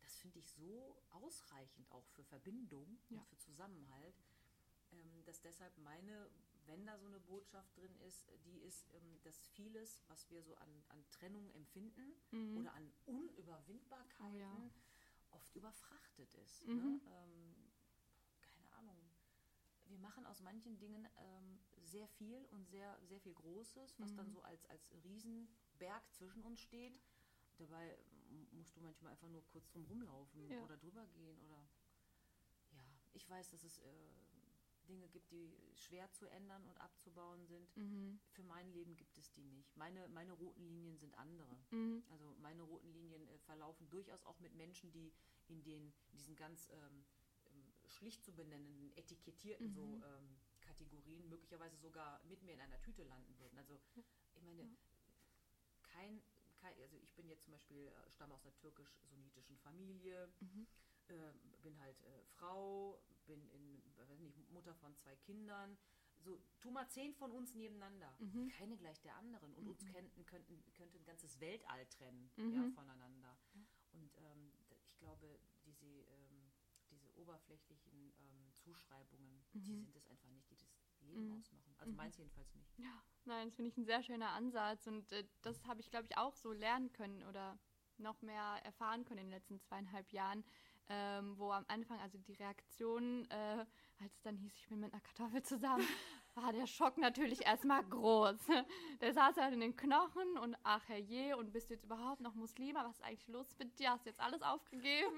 Das 0.00 0.16
finde 0.16 0.38
ich 0.40 0.50
so 0.50 1.00
ausreichend 1.10 1.90
auch 1.92 2.06
für 2.08 2.24
Verbindung 2.24 2.98
Ja. 3.08 3.18
und 3.20 3.26
für 3.26 3.38
Zusammenhalt, 3.38 4.14
ähm, 4.92 5.24
dass 5.24 5.40
deshalb 5.40 5.76
meine, 5.78 6.30
wenn 6.66 6.86
da 6.86 6.98
so 6.98 7.06
eine 7.06 7.20
Botschaft 7.20 7.76
drin 7.76 7.94
ist, 8.00 8.30
die 8.44 8.60
ist, 8.60 8.88
ähm, 8.94 9.18
dass 9.22 9.46
vieles, 9.48 10.02
was 10.08 10.28
wir 10.30 10.42
so 10.42 10.54
an, 10.56 10.84
an 10.88 11.04
Trennung 11.10 11.50
empfinden 11.50 12.14
oder 12.56 12.72
an 12.74 12.92
Unüberwindbarkeiten, 13.06 14.32
Oh 14.32 14.36
ja. 14.38 14.70
oft 15.30 15.54
überfrachtet 15.54 16.32
ist. 16.34 16.66
Mhm. 16.66 16.76
Ne? 16.76 17.00
Ähm, 17.06 17.56
keine 18.42 18.70
Ahnung. 18.72 18.98
Wir 19.86 19.98
machen 19.98 20.24
aus 20.26 20.40
manchen 20.40 20.78
Dingen 20.78 21.06
ähm, 21.18 21.58
sehr 21.76 22.08
viel 22.08 22.44
und 22.46 22.64
sehr, 22.66 22.98
sehr 23.02 23.20
viel 23.20 23.34
Großes, 23.34 23.98
was 23.98 24.14
dann 24.14 24.30
so 24.30 24.40
als, 24.42 24.64
als 24.66 24.90
Riesenberg 25.04 26.02
zwischen 26.12 26.42
uns 26.44 26.60
steht. 26.60 26.98
Dabei 27.58 27.98
musst 28.52 28.74
du 28.76 28.80
manchmal 28.80 29.12
einfach 29.12 29.28
nur 29.28 29.44
kurz 29.48 29.68
drum 29.70 29.84
rumlaufen 29.84 30.48
Ja. 30.50 30.62
oder 30.62 30.76
drüber 30.78 31.06
gehen 31.08 31.38
oder 31.40 31.68
ja, 32.70 32.84
ich 33.12 33.28
weiß, 33.28 33.50
dass 33.50 33.62
es 33.64 33.78
äh, 33.80 34.08
Dinge 34.92 35.08
gibt, 35.08 35.30
die 35.30 35.50
schwer 35.74 36.10
zu 36.12 36.26
ändern 36.26 36.64
und 36.66 36.76
abzubauen 36.78 37.46
sind. 37.46 37.74
Mhm. 37.76 38.20
Für 38.28 38.42
mein 38.44 38.70
Leben 38.72 38.94
gibt 38.96 39.16
es 39.18 39.32
die 39.32 39.44
nicht. 39.44 39.74
Meine, 39.76 40.06
meine 40.08 40.32
roten 40.32 40.62
Linien 40.64 40.98
sind 40.98 41.16
andere. 41.16 41.56
Mhm. 41.70 42.02
Also 42.10 42.34
meine 42.40 42.62
roten 42.62 42.92
Linien 42.92 43.26
äh, 43.28 43.38
verlaufen 43.38 43.88
durchaus 43.88 44.22
auch 44.24 44.38
mit 44.40 44.54
Menschen, 44.54 44.92
die 44.92 45.12
in 45.48 45.62
den 45.62 45.92
diesen 46.12 46.36
ganz 46.36 46.68
ähm, 46.70 47.04
ähm, 47.46 47.72
schlicht 47.86 48.22
zu 48.24 48.32
benennenden, 48.34 48.92
etikettierten 48.96 49.70
so 49.70 49.86
Mhm. 49.86 50.04
ähm, 50.04 50.36
Kategorien 50.60 51.28
möglicherweise 51.28 51.76
sogar 51.78 52.22
mit 52.24 52.42
mir 52.42 52.52
in 52.54 52.60
einer 52.60 52.80
Tüte 52.80 53.02
landen 53.04 53.36
würden. 53.38 53.58
Also 53.58 53.78
ich 54.34 54.42
meine, 54.42 54.68
kein, 55.82 56.22
kein 56.60 56.74
also 56.80 56.96
ich 56.98 57.12
bin 57.14 57.28
jetzt 57.28 57.44
zum 57.44 57.52
Beispiel, 57.52 57.88
äh, 57.88 58.10
stamme 58.10 58.34
aus 58.34 58.44
einer 58.44 58.54
türkisch-sunnitischen 58.56 59.56
Familie, 59.58 60.32
Mhm. 60.40 60.66
Äh, 61.10 61.32
bin 61.62 61.78
halt 61.80 62.00
äh, 62.02 62.22
Frau, 62.36 63.00
bin 63.26 63.46
in, 63.50 63.82
weiß 63.96 64.20
nicht, 64.20 64.50
Mutter 64.50 64.74
von 64.74 64.94
zwei 64.96 65.16
Kindern. 65.16 65.78
So, 66.18 66.40
tu 66.60 66.70
mal 66.70 66.88
zehn 66.88 67.12
von 67.14 67.32
uns 67.32 67.54
nebeneinander. 67.54 68.14
Mhm. 68.20 68.48
Keine 68.50 68.76
gleich 68.76 69.00
der 69.00 69.16
anderen. 69.16 69.54
Und 69.54 69.68
uns 69.68 69.84
könnten, 69.86 70.24
könnten, 70.26 70.62
könnte 70.74 70.98
ein 70.98 71.04
ganzes 71.04 71.40
Weltall 71.40 71.86
trennen 71.86 72.30
Mhm. 72.36 72.54
ja, 72.54 72.70
voneinander. 72.74 73.36
Und 73.92 74.14
ähm, 74.18 74.52
ich 74.84 74.96
glaube, 74.98 75.38
diese, 75.64 75.86
ähm, 75.86 76.52
diese 76.90 77.12
oberflächlichen 77.16 78.12
ähm, 78.20 78.52
Zuschreibungen, 78.54 79.44
die 79.52 79.58
Mhm. 79.58 79.80
sind 79.84 79.96
es 79.96 80.06
einfach 80.06 80.28
nicht, 80.30 80.48
die 80.50 80.56
das 80.56 80.70
Leben 81.00 81.32
ausmachen. 81.32 81.74
Also 81.78 81.92
meins 81.94 82.16
jedenfalls 82.16 82.54
nicht. 82.54 82.78
Ja, 82.78 83.02
nein, 83.24 83.48
das 83.48 83.56
finde 83.56 83.70
ich 83.70 83.76
ein 83.76 83.84
sehr 83.84 84.02
schöner 84.02 84.30
Ansatz 84.30 84.86
und 84.86 85.10
äh, 85.12 85.26
das 85.42 85.64
habe 85.66 85.80
ich, 85.80 85.90
glaube 85.90 86.06
ich, 86.06 86.16
auch 86.16 86.36
so 86.36 86.52
lernen 86.52 86.92
können 86.92 87.22
oder 87.24 87.58
noch 87.98 88.22
mehr 88.22 88.60
erfahren 88.64 89.04
können 89.04 89.20
in 89.20 89.26
den 89.26 89.32
letzten 89.34 89.60
zweieinhalb 89.60 90.12
Jahren, 90.12 90.44
ähm, 90.92 91.38
wo 91.38 91.50
am 91.50 91.64
Anfang, 91.68 91.98
also 92.00 92.18
die 92.18 92.34
Reaktion, 92.34 93.26
äh, 93.30 93.64
als 94.02 94.14
es 94.14 94.22
dann 94.22 94.36
hieß, 94.36 94.52
ich 94.54 94.68
bin 94.68 94.80
mit 94.80 94.92
einer 94.92 95.00
Kartoffel 95.00 95.42
zusammen, 95.42 95.86
war 96.34 96.52
der 96.52 96.66
Schock 96.66 96.98
natürlich 96.98 97.46
erstmal 97.46 97.82
groß. 97.84 98.36
Der 99.00 99.12
saß 99.12 99.36
halt 99.36 99.54
in 99.54 99.60
den 99.60 99.76
Knochen 99.76 100.38
und 100.38 100.56
ach 100.62 100.86
herrje, 100.88 101.36
und 101.36 101.52
bist 101.52 101.70
du 101.70 101.74
jetzt 101.74 101.84
überhaupt 101.84 102.20
noch 102.20 102.34
Muslima? 102.34 102.84
Was 102.84 102.96
ist 102.96 103.04
eigentlich 103.04 103.28
los 103.28 103.46
mit 103.58 103.78
dir? 103.78 103.90
Hast 103.90 104.04
du 104.04 104.10
jetzt 104.10 104.20
alles 104.20 104.42
aufgegeben? 104.42 105.16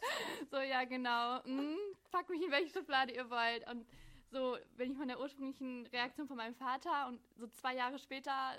so, 0.50 0.58
ja, 0.58 0.84
genau. 0.84 1.42
Hm, 1.44 1.76
pack 2.10 2.28
mich 2.28 2.42
in 2.42 2.50
welche 2.50 2.72
Schublade 2.72 3.12
ihr 3.12 3.28
wollt. 3.30 3.68
Und 3.70 3.86
so, 4.30 4.56
wenn 4.76 4.92
ich 4.92 4.98
von 4.98 5.08
der 5.08 5.20
ursprünglichen 5.20 5.86
Reaktion 5.88 6.26
von 6.26 6.36
meinem 6.36 6.54
Vater 6.54 7.08
und 7.08 7.20
so 7.36 7.46
zwei 7.48 7.74
Jahre 7.74 7.98
später 7.98 8.56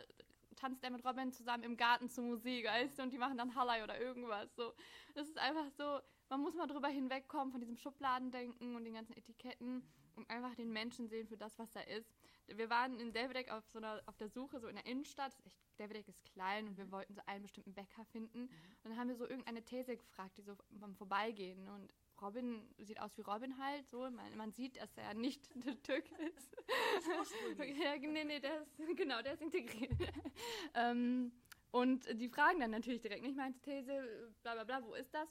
tanzt 0.56 0.84
er 0.84 0.90
mit 0.90 1.06
Robin 1.06 1.32
zusammen 1.32 1.64
im 1.64 1.78
Garten 1.78 2.10
zur 2.10 2.24
Musik, 2.24 2.66
weißt 2.66 2.98
du, 2.98 3.04
und 3.04 3.14
die 3.14 3.18
machen 3.18 3.38
dann 3.38 3.56
Hallei 3.56 3.84
oder 3.84 4.00
irgendwas. 4.00 4.54
So, 4.56 4.74
das 5.14 5.28
ist 5.28 5.38
einfach 5.38 5.70
so, 5.78 6.00
man 6.30 6.42
muss 6.42 6.56
mal 6.56 6.68
drüber 6.68 6.88
hinwegkommen 6.88 7.52
von 7.52 7.62
diesem 7.62 7.78
Schubladendenken 7.78 8.76
und 8.76 8.84
den 8.84 8.94
ganzen 8.94 9.16
Etiketten 9.16 9.84
und 10.16 10.30
einfach 10.30 10.56
den 10.56 10.72
Menschen 10.72 11.08
sehen 11.08 11.28
für 11.28 11.38
das, 11.38 11.58
was 11.60 11.76
er 11.76 11.88
ist. 11.88 12.12
Wir 12.48 12.70
waren 12.70 13.00
in 13.00 13.14
Delvedek 13.14 13.52
auf 13.52 13.68
so 13.70 13.78
einer, 13.78 14.02
auf 14.06 14.18
der 14.18 14.30
Suche, 14.30 14.60
so 14.60 14.68
in 14.68 14.76
der 14.76 14.86
Innenstadt. 14.86 15.34
Echt, 15.46 15.60
Delvedek 15.80 16.08
ist 16.08 16.24
klein 16.24 16.68
und 16.68 16.78
wir 16.78 16.92
wollten 16.92 17.14
so 17.14 17.22
einen 17.26 17.44
bestimmten 17.44 17.74
Bäcker 17.74 18.04
finden. 18.06 18.44
Und 18.44 18.52
dann 18.84 18.98
haben 18.98 19.10
wir 19.10 19.16
so 19.16 19.28
irgendeine 19.28 19.64
These 19.64 19.98
gefragt, 19.98 20.38
die 20.38 20.42
so 20.42 20.56
beim 20.72 20.96
Vorbeigehen. 20.96 21.68
Und 21.68 21.94
Robin 22.22 22.68
sieht 22.80 23.00
aus 23.00 23.16
wie 23.18 23.22
Robin 23.22 23.58
halt, 23.58 23.88
so. 23.90 24.10
Man, 24.10 24.36
man 24.38 24.52
sieht, 24.54 24.78
dass 24.82 24.98
er 24.98 25.14
nicht 25.14 25.50
der 25.66 25.82
Türke 25.84 26.16
ist. 26.24 26.56
ja, 27.60 27.98
nee, 27.98 28.24
nee, 28.24 28.40
der 28.40 28.62
ist, 28.62 28.78
genau, 28.98 29.22
der 29.22 29.34
ist 29.34 29.42
integriert. 29.42 29.92
ähm, 30.74 31.32
und 31.72 32.08
die 32.20 32.30
fragen 32.30 32.60
dann 32.60 32.72
natürlich 32.72 33.02
direkt, 33.02 33.24
nicht 33.24 33.36
meine 33.36 33.60
These, 33.62 34.34
bla 34.42 34.54
bla 34.54 34.64
bla, 34.64 34.84
wo 34.84 34.96
ist 34.96 35.14
das? 35.14 35.30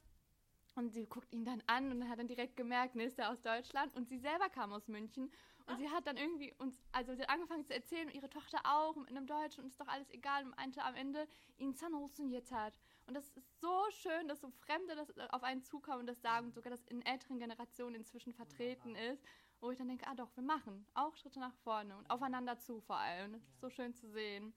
Und 0.76 0.90
sie 0.90 1.06
guckt 1.06 1.32
ihn 1.32 1.46
dann 1.46 1.62
an 1.66 1.90
und 1.90 2.06
hat 2.06 2.18
dann 2.18 2.28
direkt 2.28 2.54
gemerkt, 2.54 2.94
ne, 2.96 3.04
ist 3.04 3.16
der 3.16 3.30
aus 3.30 3.40
Deutschland? 3.40 3.96
Und 3.96 4.10
sie 4.10 4.18
selber 4.18 4.50
kam 4.50 4.74
aus 4.74 4.88
München. 4.88 5.32
Und 5.66 5.78
sie 5.78 5.88
hat 5.88 6.06
dann 6.06 6.18
irgendwie 6.18 6.52
uns, 6.58 6.78
also 6.92 7.14
sie 7.14 7.22
hat 7.22 7.30
angefangen 7.30 7.64
zu 7.64 7.74
erzählen, 7.74 8.10
ihre 8.10 8.28
Tochter 8.28 8.60
auch, 8.64 8.94
mit 8.94 9.08
einem 9.08 9.26
Deutschen, 9.26 9.64
und 9.64 9.70
ist 9.70 9.80
doch 9.80 9.88
alles 9.88 10.10
egal. 10.10 10.44
Und 10.44 10.54
meinte 10.54 10.84
am 10.84 10.94
Ende, 10.94 11.26
ihn 11.56 11.74
olsun 11.94 12.30
jetzt 12.30 12.52
hat. 12.52 12.78
Und 13.06 13.14
das 13.14 13.26
ist 13.30 13.60
so 13.60 13.84
schön, 13.88 14.28
dass 14.28 14.42
so 14.42 14.50
Fremde 14.50 14.94
das 14.94 15.10
auf 15.30 15.42
einen 15.42 15.62
zukommen 15.62 16.00
und 16.00 16.06
das 16.06 16.20
sagen, 16.20 16.52
sogar 16.52 16.70
das 16.70 16.84
in 16.88 17.00
älteren 17.06 17.38
Generationen 17.38 17.94
inzwischen 17.94 18.34
vertreten 18.34 18.94
ist. 18.96 19.24
Wo 19.60 19.70
ich 19.70 19.78
dann 19.78 19.88
denke, 19.88 20.06
ah 20.06 20.14
doch, 20.14 20.28
wir 20.36 20.42
machen 20.42 20.86
auch 20.92 21.16
Schritte 21.16 21.40
nach 21.40 21.54
vorne 21.64 21.96
und 21.96 22.10
aufeinander 22.10 22.58
zu 22.58 22.82
vor 22.82 22.98
allem. 22.98 23.32
Das 23.32 23.42
ist 23.42 23.60
so 23.60 23.70
schön 23.70 23.94
zu 23.94 24.10
sehen. 24.10 24.52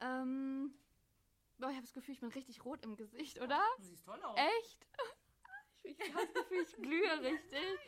Ähm, 0.00 0.72
boah, 1.58 1.70
ich 1.70 1.76
habe 1.76 1.86
das 1.86 1.92
Gefühl, 1.92 2.14
ich 2.14 2.20
bin 2.20 2.30
richtig 2.30 2.64
rot 2.64 2.82
im 2.82 2.96
Gesicht, 2.96 3.40
oder? 3.40 3.60
Du 3.78 3.84
siehst 3.84 4.04
toll 4.04 4.22
aus. 4.22 4.38
Echt? 4.38 4.86
Ich, 5.82 5.96
ich 6.00 6.14
habe 6.14 6.26
das 6.26 6.34
Gefühl, 6.34 6.62
ich 6.62 6.76
glühe 6.76 7.20
richtig. 7.22 7.78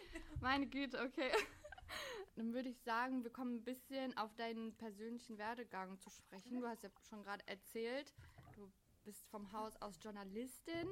Meine 0.41 0.69
Güte, 0.69 1.03
okay. 1.03 1.33
Dann 2.37 2.55
würde 2.55 2.69
ich 2.69 2.81
sagen, 2.83 3.25
wir 3.25 3.33
kommen 3.33 3.57
ein 3.57 3.65
bisschen 3.65 4.17
auf 4.17 4.33
deinen 4.37 4.73
persönlichen 4.77 5.37
Werdegang 5.37 5.99
zu 5.99 6.09
sprechen. 6.09 6.61
Du 6.61 6.67
hast 6.69 6.85
ja 6.85 6.91
schon 7.09 7.25
gerade 7.25 7.45
erzählt, 7.49 8.15
du 8.55 8.71
bist 9.03 9.27
vom 9.27 9.51
Haus 9.51 9.75
aus 9.83 9.99
Journalistin, 10.01 10.87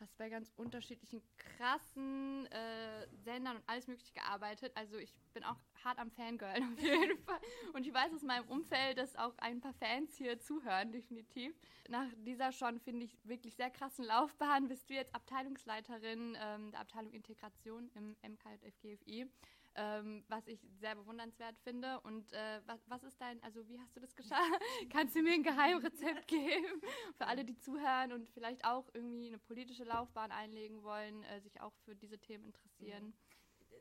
hast 0.00 0.16
bei 0.16 0.28
ganz 0.28 0.52
unterschiedlichen 0.56 1.22
krassen 1.36 2.46
äh, 2.46 3.06
Sendern 3.24 3.56
und 3.56 3.62
alles 3.66 3.86
Mögliche 3.86 4.12
gearbeitet. 4.12 4.72
Also 4.74 4.96
ich 4.96 5.14
bin 5.32 5.44
auch 5.44 5.56
hart 5.84 5.98
am 5.98 6.10
Fangirl 6.10 6.62
auf 6.72 6.80
jeden 6.80 7.18
Fall. 7.18 7.40
Und 7.72 7.86
ich 7.86 7.92
weiß 7.92 8.12
aus 8.14 8.22
meinem 8.22 8.48
Umfeld, 8.48 8.98
dass 8.98 9.16
auch 9.16 9.36
ein 9.38 9.60
paar 9.60 9.74
Fans 9.74 10.16
hier 10.16 10.38
zuhören, 10.38 10.92
definitiv. 10.92 11.54
Nach 11.88 12.06
dieser 12.18 12.52
schon, 12.52 12.78
finde 12.80 13.04
ich, 13.04 13.18
wirklich 13.24 13.54
sehr 13.54 13.70
krassen 13.70 14.04
Laufbahn 14.04 14.68
bist 14.68 14.88
du 14.90 14.94
jetzt 14.94 15.14
Abteilungsleiterin 15.14 16.36
ähm, 16.40 16.70
der 16.70 16.80
Abteilung 16.80 17.12
Integration 17.12 17.90
im 17.94 18.16
MKFGFI. 18.22 19.30
Ähm, 19.74 20.24
was 20.28 20.46
ich 20.48 20.60
sehr 20.80 20.96
bewundernswert 20.96 21.56
finde. 21.60 22.00
Und 22.00 22.32
äh, 22.32 22.60
was, 22.66 22.80
was 22.88 23.04
ist 23.04 23.20
dein, 23.20 23.40
also 23.44 23.68
wie 23.68 23.78
hast 23.78 23.94
du 23.94 24.00
das 24.00 24.16
geschafft? 24.16 24.42
Kannst 24.90 25.14
du 25.14 25.22
mir 25.22 25.34
ein 25.34 25.44
Geheimrezept 25.44 26.26
geben 26.26 26.80
für 27.16 27.26
alle, 27.26 27.44
die 27.44 27.56
zuhören 27.58 28.12
und 28.12 28.28
vielleicht 28.30 28.64
auch 28.64 28.88
irgendwie 28.92 29.28
eine 29.28 29.38
politische 29.38 29.84
Laufbahn 29.84 30.32
einlegen 30.32 30.82
wollen, 30.82 31.22
äh, 31.24 31.40
sich 31.40 31.60
auch 31.60 31.74
für 31.84 31.94
diese 31.94 32.18
Themen 32.18 32.44
interessieren? 32.44 33.14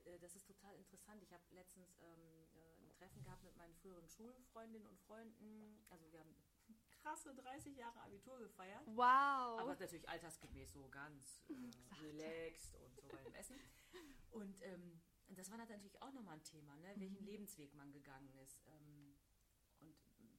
Äh, 0.06 0.19
Das 0.19 0.36
ist 0.36 0.45
total 0.45 0.76
interessant. 0.76 1.23
Ich 1.23 1.34
habe 1.34 1.43
letztens 1.52 1.97
ähm, 2.02 2.47
äh, 2.54 2.84
ein 2.84 2.93
Treffen 2.93 3.23
gehabt 3.23 3.43
mit 3.43 3.56
meinen 3.58 3.73
früheren 3.76 4.08
Schulfreundinnen 4.08 4.88
und 4.88 5.00
Freunden. 5.00 5.84
Also 5.89 6.12
wir 6.12 6.19
haben 6.19 6.36
krasse 7.02 7.34
30 7.34 7.76
Jahre 7.76 8.00
Abitur 8.02 8.38
gefeiert. 8.39 8.84
Wow. 8.86 9.60
Aber 9.62 9.76
natürlich 9.80 10.08
altersgemäß 10.08 10.73
so 10.73 10.88
ganz 10.89 11.41
äh, 11.50 12.04
relaxed 12.04 12.76
und 12.76 12.93
so 12.93 13.02
beim 13.08 13.34
Essen. 13.34 13.56
Und 14.32 14.62
ähm, 14.62 14.82
Und 14.91 15.02
das 15.36 15.50
war 15.52 15.58
natürlich 15.58 16.02
auch 16.02 16.12
nochmal 16.13 16.36
ein 16.36 16.44
Thema, 16.44 16.76
ne? 16.78 16.94
welchen 16.98 17.24
Lebensweg 17.26 17.74
man 17.74 17.92
gegangen 17.92 18.30
ist. 18.44 18.62
Ähm, 18.68 19.16
und 19.80 19.96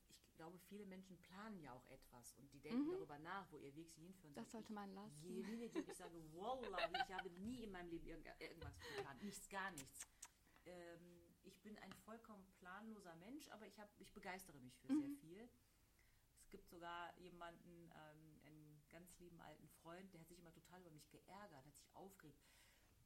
ich 0.08 0.34
glaube, 0.34 0.58
viele 0.58 0.86
Menschen 0.86 1.18
planen 1.18 1.60
ja 1.60 1.72
auch 1.72 1.86
etwas 1.88 2.32
und 2.34 2.52
die 2.52 2.60
denken 2.60 2.90
darüber 2.90 3.18
nach, 3.18 3.50
wo 3.50 3.58
ihr 3.58 3.74
Weg 3.74 3.90
sie 3.90 4.02
hinführen 4.02 4.34
Das 4.34 4.44
soll. 4.50 4.60
sollte 4.60 4.72
man 4.72 4.92
lassen. 4.94 5.26
Je 5.28 5.46
weniger 5.46 5.80
ich 5.80 5.96
sage, 5.96 6.20
Wallah, 6.32 6.90
ich 6.92 7.12
habe 7.14 7.30
nie 7.30 7.64
in 7.64 7.72
meinem 7.72 7.90
Leben 7.90 8.06
irgend- 8.06 8.28
irgendwas 8.40 8.78
geplant. 8.78 9.22
Nichts, 9.22 9.48
gar 9.48 9.70
nichts. 9.72 10.06
Ähm, 10.64 11.34
ich 11.42 11.60
bin 11.62 11.76
ein 11.78 11.92
vollkommen 12.04 12.46
planloser 12.58 13.14
Mensch, 13.16 13.48
aber 13.48 13.66
ich, 13.66 13.78
hab, 13.80 13.88
ich 13.98 14.12
begeistere 14.12 14.58
mich 14.60 14.76
für 14.78 14.88
sehr 14.88 15.10
viel. 15.20 15.48
Es 16.40 16.48
gibt 16.50 16.68
sogar 16.68 17.16
jemanden, 17.18 17.90
ähm, 17.94 18.40
einen 18.44 18.82
ganz 18.88 19.18
lieben 19.18 19.40
alten 19.40 19.68
Freund, 19.68 20.12
der 20.12 20.20
hat 20.20 20.28
sich 20.28 20.38
immer 20.38 20.52
total 20.52 20.80
über 20.80 20.90
mich 20.90 21.08
geärgert, 21.10 21.66
hat 21.66 21.74
sich 21.76 21.94
aufgeregt. 21.94 22.57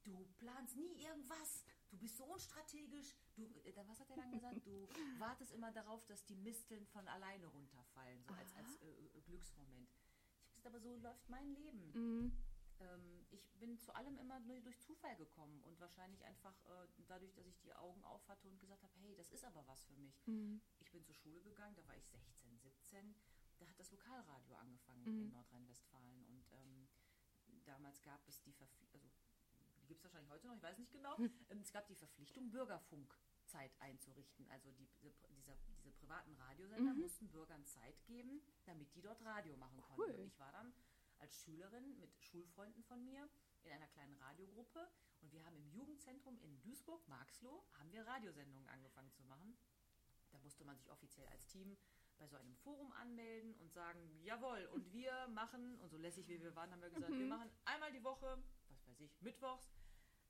Du 0.05 0.25
planst 0.39 0.77
nie 0.77 0.95
irgendwas. 1.03 1.65
Du 1.91 1.99
bist 1.99 2.17
so 2.17 2.25
unstrategisch. 2.25 3.15
Du, 3.37 3.45
äh, 3.65 3.73
was 3.87 4.01
hat 4.01 4.11
er 4.11 4.17
dann 4.17 4.33
gesagt? 4.33 4.67
Du 4.67 4.89
wartest 5.19 5.53
immer 5.53 5.71
darauf, 5.73 6.05
dass 6.07 6.25
die 6.25 6.37
Misteln 6.37 6.87
von 6.87 7.07
alleine 7.09 7.47
runterfallen, 7.47 8.23
so 8.25 8.35
als, 8.35 8.55
als 8.55 8.77
äh, 8.83 8.91
äh, 8.91 9.21
Glücksmoment. 9.23 9.91
Ich 9.91 10.49
habe 10.49 10.55
gesagt, 10.55 10.67
aber 10.67 10.81
so 10.81 10.97
läuft 10.97 11.29
mein 11.29 11.53
Leben. 11.55 11.93
Mhm. 11.93 12.33
Ähm, 12.81 13.27
ich 13.31 13.53
bin 13.59 13.79
zu 13.79 13.95
allem 13.95 14.19
immer 14.19 14.41
nur 14.41 14.61
durch 14.61 14.81
Zufall 14.81 15.15
gekommen 15.17 15.63
und 15.63 15.79
wahrscheinlich 15.79 16.25
einfach 16.25 16.55
äh, 16.65 16.89
dadurch, 17.07 17.33
dass 17.35 17.47
ich 17.47 17.59
die 17.61 17.75
Augen 17.75 18.03
auf 18.05 18.27
hatte 18.29 18.49
und 18.49 18.59
gesagt 18.59 18.83
habe, 18.83 18.99
hey, 19.01 19.15
das 19.15 19.31
ist 19.31 19.45
aber 19.45 19.67
was 19.67 19.85
für 19.85 19.97
mich. 19.97 20.27
Mhm. 20.27 20.61
Ich 20.81 20.91
bin 20.91 21.05
zur 21.05 21.15
Schule 21.15 21.41
gegangen, 21.43 21.75
da 21.77 21.87
war 21.87 21.97
ich 21.97 22.07
16, 22.07 22.59
17. 22.59 23.15
Da 23.59 23.69
hat 23.69 23.79
das 23.79 23.91
Lokalradio 23.93 24.57
angefangen 24.57 25.05
Mhm. 25.05 25.21
in 25.23 25.31
Nordrhein-Westfalen 25.31 26.25
und 26.25 26.49
ähm, 26.53 26.89
damals 27.65 28.01
gab 28.03 28.27
es 28.27 28.41
die 28.43 28.53
Verpflichtung, 28.53 29.03
also 29.05 29.22
gibt 29.93 30.01
es 30.01 30.05
wahrscheinlich 30.05 30.31
heute 30.31 30.47
noch, 30.47 30.57
ich 30.57 30.63
weiß 30.63 30.79
nicht 30.79 30.91
genau, 30.93 31.17
Hm. 31.19 31.31
ähm, 31.51 31.61
es 31.61 31.71
gab 31.71 31.87
die 31.87 31.95
Verpflichtung, 31.95 32.51
Bürgerfunkzeit 32.51 33.73
einzurichten. 33.81 34.49
Also 34.49 34.71
die, 34.73 34.89
diese, 35.03 35.57
diese 35.77 35.93
privaten 35.93 36.35
Radiosender 36.35 36.95
mussten 36.95 37.29
Bürgern 37.29 37.65
Zeit 37.67 38.03
geben, 38.07 38.41
damit 38.65 38.95
die 38.95 39.03
dort 39.03 39.23
Radio 39.23 39.57
machen 39.59 39.81
konnten. 39.83 40.03
Mhm. 40.03 40.09
Cool. 40.15 40.21
Und 40.21 40.27
ich 40.27 40.39
war 40.39 40.51
dann 40.53 40.73
als 41.19 41.37
Schülerin 41.43 41.99
mit 41.99 42.11
Schulfreunden 42.23 42.83
von 42.85 43.05
mir 43.05 43.29
in 43.65 43.71
einer 43.71 43.87
kleinen 43.89 44.15
Radiogruppe 44.15 44.91
und 45.21 45.31
wir 45.31 45.45
haben 45.45 45.57
im 45.57 45.69
Jugendzentrum 45.69 46.39
in 46.41 46.61
Duisburg, 46.63 47.07
Marxloh, 47.07 47.63
haben 47.75 47.93
wir 47.93 48.07
Radiosendungen 48.07 48.69
angefangen 48.71 49.13
zu 49.13 49.23
machen. 49.25 49.57
Da 50.31 50.39
musste 50.39 50.65
man 50.65 50.77
sich 50.79 50.91
offiziell 50.91 51.27
als 51.29 51.47
Team 51.47 51.77
bei 52.19 52.27
so 52.27 52.37
einem 52.37 52.55
Forum 52.57 52.91
anmelden 52.93 53.55
und 53.57 53.71
sagen, 53.73 54.01
jawohl, 54.23 54.65
und 54.73 54.85
wir 54.93 55.29
machen, 55.29 55.79
und 55.81 55.91
so 55.91 55.99
lässig 55.99 56.27
wie 56.29 56.41
wir 56.41 56.57
waren, 56.57 56.73
haben 56.73 56.81
wir 56.81 56.91
gesagt, 56.91 57.13
wir 57.13 57.27
machen 57.27 57.51
einmal 57.67 57.93
die 57.93 58.03
Woche, 58.03 58.43
was 58.69 58.87
weiß 58.87 59.01
ich, 59.01 59.21
mittwochs, 59.21 59.71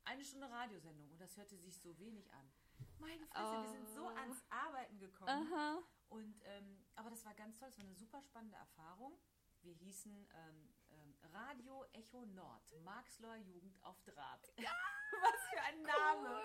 eine 0.05 0.23
Stunde 0.23 0.49
Radiosendung. 0.49 1.09
Und 1.11 1.19
das 1.19 1.37
hörte 1.37 1.57
sich 1.57 1.79
so 1.79 1.97
wenig 1.99 2.31
an. 2.33 2.51
Meine 2.99 3.25
Fresse, 3.27 3.61
wir 3.61 3.69
sind 3.69 3.89
so 3.89 4.07
ans 4.07 4.43
Arbeiten 4.49 4.99
gekommen. 4.99 5.29
Aha. 5.51 5.83
Und, 6.09 6.41
ähm, 6.45 6.85
aber 6.95 7.09
das 7.09 7.25
war 7.25 7.33
ganz 7.33 7.57
toll, 7.57 7.69
es 7.69 7.77
war 7.77 7.85
eine 7.85 7.95
super 7.95 8.21
spannende 8.21 8.57
Erfahrung. 8.57 9.17
Wir 9.61 9.73
hießen 9.73 10.27
ähm, 10.33 10.73
ähm, 10.91 11.15
Radio 11.33 11.85
Echo 11.93 12.25
Nord, 12.25 12.69
Marxloher 12.83 13.37
Jugend 13.37 13.81
auf 13.83 14.01
Draht. 14.03 14.53
Was 14.57 15.47
für 15.49 15.61
ein 15.61 15.81
Name! 15.81 16.41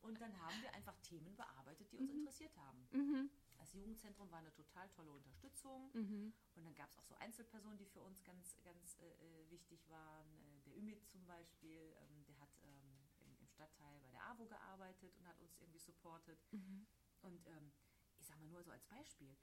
Und 0.00 0.20
dann 0.20 0.36
haben 0.40 0.62
wir 0.62 0.72
einfach 0.74 0.96
Themen 1.00 1.36
bearbeitet, 1.36 1.90
die 1.92 1.98
uns 1.98 2.10
interessiert 2.10 2.56
haben. 2.56 2.88
Mhm. 2.92 3.30
Das 3.58 3.72
Jugendzentrum 3.74 4.30
war 4.30 4.38
eine 4.38 4.52
total 4.52 4.88
tolle 4.90 5.10
Unterstützung. 5.10 5.90
Mhm. 5.92 6.32
Und 6.54 6.64
dann 6.64 6.74
gab 6.74 6.88
es 6.90 6.98
auch 6.98 7.04
so 7.04 7.14
Einzelpersonen, 7.16 7.76
die 7.76 7.86
für 7.86 8.00
uns 8.00 8.22
ganz, 8.24 8.56
ganz 8.62 8.96
äh, 9.00 9.04
äh, 9.04 9.50
wichtig 9.50 9.88
waren. 9.88 10.40
Äh, 10.40 10.60
der 10.62 10.76
Ümit 10.76 11.04
zum 11.08 11.26
Beispiel, 11.26 11.94
ähm, 12.00 12.24
der 12.24 12.38
hat 12.38 12.50
ähm, 12.62 13.10
im, 13.20 13.36
im 13.40 13.47
Stadtteil 13.58 14.00
bei 14.00 14.10
der 14.12 14.24
AWO 14.30 14.46
gearbeitet 14.46 15.16
und 15.16 15.26
hat 15.26 15.40
uns 15.40 15.56
irgendwie 15.58 15.80
supportet. 15.80 16.38
Mhm. 16.52 16.86
Und 17.22 17.44
ähm, 17.48 17.72
ich 18.18 18.26
sage 18.26 18.38
mal 18.38 18.46
nur 18.46 18.62
so 18.62 18.70
als 18.70 18.86
Beispiel, 18.86 19.36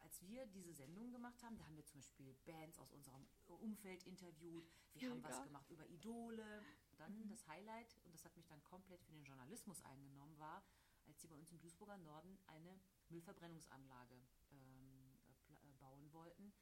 als 0.00 0.20
wir 0.26 0.46
diese 0.46 0.72
Sendung 0.72 1.12
gemacht 1.12 1.40
haben, 1.44 1.56
da 1.56 1.64
haben 1.64 1.76
wir 1.76 1.84
zum 1.86 2.00
Beispiel 2.00 2.34
Bands 2.44 2.78
aus 2.78 2.90
unserem 2.90 3.26
Umfeld 3.46 4.02
interviewt. 4.02 4.68
Wir 4.94 5.10
haben 5.10 5.18
Mega. 5.18 5.28
was 5.28 5.42
gemacht 5.44 5.70
über 5.70 5.86
Idole. 5.86 6.64
Dann 6.96 7.28
das 7.28 7.46
Highlight, 7.46 7.94
und 8.04 8.14
das 8.14 8.24
hat 8.24 8.36
mich 8.36 8.46
dann 8.46 8.62
komplett 8.64 9.02
für 9.04 9.12
den 9.12 9.24
Journalismus 9.24 9.80
eingenommen, 9.82 10.36
war, 10.38 10.64
als 11.06 11.20
sie 11.20 11.28
bei 11.28 11.36
uns 11.36 11.52
im 11.52 11.60
Duisburger 11.60 11.98
Norden 11.98 12.38
eine 12.46 12.80
Müllverbrennungsanlage 13.10 14.26
ähm, 14.50 15.18
äh, 15.48 15.52
äh, 15.52 15.72
bauen 15.78 16.12
wollten. 16.12 16.52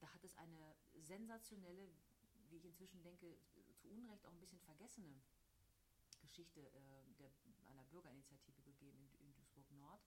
Da 0.00 0.12
hat 0.12 0.24
es 0.24 0.36
eine 0.36 0.76
sensationelle, 0.94 1.88
wie 2.50 2.56
ich 2.56 2.64
inzwischen 2.64 3.02
denke, 3.02 3.38
zu 3.76 3.88
Unrecht 3.88 4.26
auch 4.26 4.32
ein 4.32 4.40
bisschen 4.40 4.60
vergessene 4.60 5.22
Geschichte 6.26 6.60
äh, 6.60 7.14
der, 7.18 7.30
einer 7.70 7.84
Bürgerinitiative 7.84 8.60
gegeben 8.62 8.98
in, 8.98 9.26
in 9.26 9.34
Duisburg 9.34 9.70
Nord. 9.72 10.02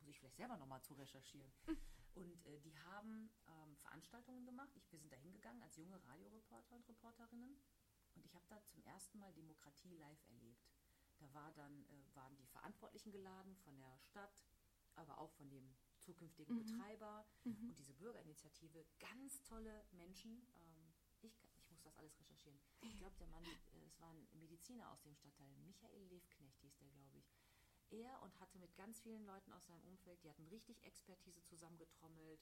Muss 0.00 0.08
ich 0.08 0.18
vielleicht 0.18 0.36
selber 0.36 0.56
nochmal 0.56 0.82
zu 0.82 0.94
recherchieren. 0.94 1.52
Und 2.14 2.44
äh, 2.46 2.58
die 2.60 2.76
haben 2.78 3.30
ähm, 3.46 3.76
Veranstaltungen 3.76 4.44
gemacht. 4.44 4.70
Ich, 4.74 4.90
wir 4.90 4.98
sind 4.98 5.12
da 5.12 5.16
hingegangen 5.16 5.62
als 5.62 5.76
junge 5.76 6.02
Radioreporter 6.04 6.74
und 6.74 6.88
Reporterinnen. 6.88 7.56
Und 8.14 8.24
ich 8.24 8.34
habe 8.34 8.44
da 8.48 8.62
zum 8.64 8.82
ersten 8.82 9.18
Mal 9.18 9.32
Demokratie 9.32 9.94
live 9.94 10.24
erlebt. 10.28 10.68
Da 11.18 11.32
war 11.34 11.52
dann, 11.52 11.84
äh, 11.84 12.14
waren 12.16 12.36
die 12.36 12.46
Verantwortlichen 12.46 13.12
geladen 13.12 13.54
von 13.56 13.78
der 13.78 13.98
Stadt, 13.98 14.44
aber 14.96 15.18
auch 15.18 15.30
von 15.32 15.48
dem 15.50 15.76
zukünftigen 15.98 16.56
Betreiber. 16.58 17.26
Und 17.68 17.78
diese 17.78 17.94
Bürgerinitiative, 17.94 18.84
ganz 18.98 19.42
tolle 19.42 19.84
Menschen. 19.92 20.32
Ähm, 20.56 20.94
ich, 21.20 21.44
ich 21.56 21.70
muss 21.70 21.82
das 21.82 21.96
alles 21.96 22.18
recherchieren. 22.18 22.58
Ich 22.82 22.96
glaube, 22.96 23.16
der 23.18 23.26
Mann, 23.28 23.44
äh, 23.44 23.86
es 23.86 24.00
war 24.00 24.10
ein 24.10 24.26
Mediziner 24.32 24.90
aus 24.90 25.02
dem 25.02 25.14
Stadtteil, 25.14 25.50
Michael 25.58 26.02
Levknecht 26.08 26.58
hieß 26.60 26.76
der, 26.78 26.88
glaube 26.90 27.18
ich. 27.18 27.30
Er 27.90 28.22
und 28.22 28.38
hatte 28.40 28.58
mit 28.58 28.74
ganz 28.76 29.00
vielen 29.00 29.24
Leuten 29.24 29.52
aus 29.52 29.66
seinem 29.66 29.84
Umfeld, 29.84 30.22
die 30.22 30.30
hatten 30.30 30.46
richtig 30.46 30.82
Expertise 30.84 31.42
zusammengetrommelt, 31.42 32.40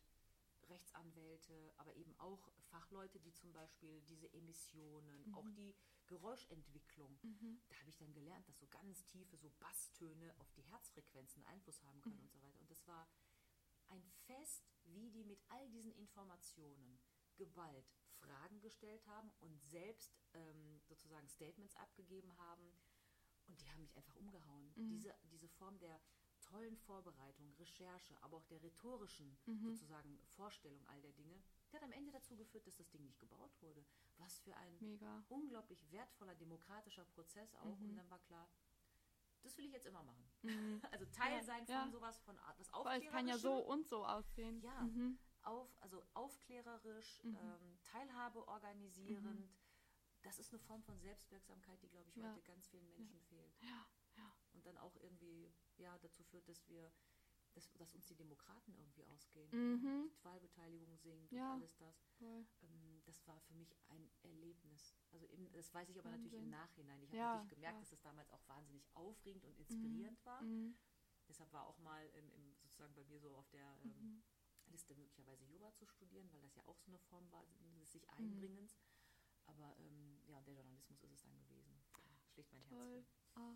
Rechtsanwälte, 0.69 1.73
aber 1.79 1.95
eben 1.97 2.15
auch 2.19 2.51
Fachleute, 2.71 3.19
die 3.21 3.33
zum 3.33 3.53
Beispiel 3.53 4.03
diese 4.03 4.31
Emissionen, 4.33 5.33
auch 5.35 5.49
die 5.57 5.75
Geräuschentwicklung. 6.07 7.19
Da 7.69 7.79
habe 7.81 7.91
ich 7.91 7.97
dann 7.97 8.13
gelernt, 8.13 8.47
dass 8.49 8.59
so 8.59 8.67
ganz 8.67 9.05
tiefe, 9.07 9.37
so 9.37 9.51
Basstöne 9.59 10.35
auf 10.39 10.51
die 10.53 10.63
Herzfrequenzen 10.63 11.43
Einfluss 11.45 11.83
haben 11.83 12.01
können 12.03 12.21
und 12.21 12.31
so 12.31 12.41
weiter. 12.43 12.61
Und 12.61 12.71
das 12.71 12.87
war 12.87 13.09
ein 13.89 14.03
Fest, 14.27 14.69
wie 14.85 15.11
die 15.11 15.25
mit 15.25 15.41
all 15.49 15.71
diesen 15.71 15.93
Informationen 15.93 17.01
geballt 17.37 17.87
Fragen 18.21 18.61
gestellt 18.61 19.07
haben 19.07 19.31
und 19.41 19.59
selbst 19.63 20.13
ähm, 20.35 20.81
sozusagen 20.85 21.29
Statements 21.29 21.75
abgegeben 21.77 22.37
haben. 22.39 22.73
Und 23.47 23.61
die 23.61 23.71
haben 23.71 23.81
mich 23.83 23.97
einfach 23.97 24.15
umgehauen. 24.17 24.73
Diese, 24.77 25.15
diese 25.31 25.49
Form 25.49 25.79
der 25.79 26.01
tollen 26.41 26.77
Vorbereitung, 26.77 27.53
Recherche, 27.59 28.17
aber 28.23 28.37
auch 28.37 28.45
der 28.47 28.63
rhetorischen 28.63 29.37
sozusagen 29.63 30.19
Vorstellung 30.37 30.87
all 30.89 31.01
der 31.03 31.13
Dinge, 31.13 31.43
der 31.73 31.81
hat 31.81 31.85
am 31.85 31.93
Ende 31.93 32.13
dazu 32.13 32.37
geführt, 32.37 32.67
dass 32.67 32.77
das 32.77 32.89
Ding 32.91 33.05
nicht 33.05 33.19
gebaut 33.19 33.51
wurde. 33.61 33.85
Was 34.19 34.39
für 34.41 34.55
ein 34.57 34.79
Mega. 34.81 35.25
unglaublich 35.29 35.91
wertvoller 35.91 36.35
demokratischer 36.35 37.05
Prozess 37.07 37.55
auch. 37.57 37.79
Und 37.81 37.97
dann 37.97 38.09
war 38.11 38.19
klar, 38.21 38.49
das 39.43 39.57
will 39.57 39.65
ich 39.67 39.73
jetzt 39.73 39.87
immer 39.87 40.03
machen. 40.03 40.31
Also 40.93 41.07
Teil 41.07 41.31
Mhm. 41.33 41.39
Ja, 41.39 41.45
sein 41.45 41.67
von 41.67 41.75
ja. 41.75 41.91
sowas, 41.91 42.19
von 42.21 42.39
Art- 42.39 42.59
was 42.59 42.71
Weil 42.85 43.03
es 43.03 43.11
kann 43.11 43.27
ja 43.29 43.39
so 43.39 43.59
und 43.59 43.87
so 43.89 44.05
aussehen. 44.07 44.61
Ja, 44.63 44.83
Mhm. 44.83 45.19
Auf, 45.49 45.69
also 45.83 46.03
aufklärerisch, 46.15 47.23
ähm, 47.25 47.79
Teilhabe 47.83 48.47
organisierend. 48.49 49.49
Das 50.23 50.39
ist 50.39 50.53
eine 50.53 50.59
Form 50.61 50.83
von 50.83 50.99
Selbstwirksamkeit, 50.99 51.81
die, 51.83 51.89
glaube 51.89 52.09
ich, 52.11 52.17
Ja. 52.17 52.29
heute 52.31 52.43
ganz 52.43 52.67
vielen 52.69 52.89
Menschen 52.89 53.21
fehlt. 53.23 53.57
Ja, 53.61 53.87
ja. 54.17 54.33
Und 54.53 54.67
dann 54.67 54.77
auch 54.79 54.97
irgendwie 54.97 55.53
ja, 55.77 55.97
dazu 55.99 56.23
führt, 56.25 56.49
dass 56.49 56.69
wir, 56.69 56.93
dass, 57.55 57.73
dass 57.75 57.95
uns 57.95 58.07
die 58.07 58.17
Demokraten 58.17 58.75
irgendwie 58.75 59.05
ausgehen. 59.07 59.49
Mhm. 59.53 60.11
Die 60.13 60.25
Wahlbeteiligung 60.25 60.97
sinkt 60.99 61.33
Ja. 61.33 61.53
und 61.55 61.63
alles 61.63 61.77
das. 61.77 62.11
Ähm, 62.21 63.01
das 63.05 63.27
war 63.27 63.41
für 63.41 63.55
mich 63.55 63.75
ein 63.89 64.11
Erlebnis. 64.23 64.97
Also 65.13 65.27
im, 65.27 65.51
das 65.53 65.73
weiß 65.73 65.89
ich 65.89 65.99
aber 65.99 66.11
natürlich 66.11 66.33
Wahnsinn. 66.33 66.45
im 66.45 66.51
Nachhinein. 66.51 67.03
Ich 67.03 67.09
habe 67.11 67.17
Ja, 67.19 67.27
natürlich 67.35 67.51
gemerkt, 67.51 67.77
ja. 67.77 67.81
dass 67.81 67.93
es 67.93 68.01
damals 68.03 68.31
auch 68.31 68.47
wahnsinnig 68.49 68.85
aufregend 68.95 69.45
und 69.45 69.57
inspirierend 69.57 70.23
war. 70.27 70.43
Mhm. 70.43 70.77
Deshalb 71.29 71.53
war 71.53 71.67
auch 71.67 71.79
mal 71.79 72.07
im, 72.09 72.31
im, 72.33 72.55
sozusagen 72.57 72.95
bei 72.95 73.05
mir 73.05 73.21
so 73.21 73.35
auf 73.37 73.49
der 73.51 73.77
Mhm. 73.85 73.91
ähm, 73.91 74.23
Liste 74.71 74.95
möglicherweise 74.95 75.45
Jura 75.45 75.73
zu 75.75 75.87
studieren, 75.87 76.31
weil 76.33 76.41
das 76.43 76.55
ja 76.55 76.63
auch 76.67 76.79
so 76.79 76.91
eine 76.91 76.99
Form 76.99 77.31
war 77.33 77.45
des 77.81 77.93
sich 77.93 78.03
Mhm. 78.03 78.17
Einbringens. 78.19 78.79
Aber 79.47 79.75
ähm, 79.79 80.21
ja, 80.27 80.41
der 80.43 80.55
Journalismus 80.55 81.03
ist 81.03 81.13
es 81.13 81.23
dann 81.23 81.39
gewesen. 81.39 81.75
Schlicht 82.33 82.53
mein 82.53 82.61
Herz. 82.63 82.71
Toll. 82.71 83.05
für. 83.35 83.41
Oh. 83.41 83.55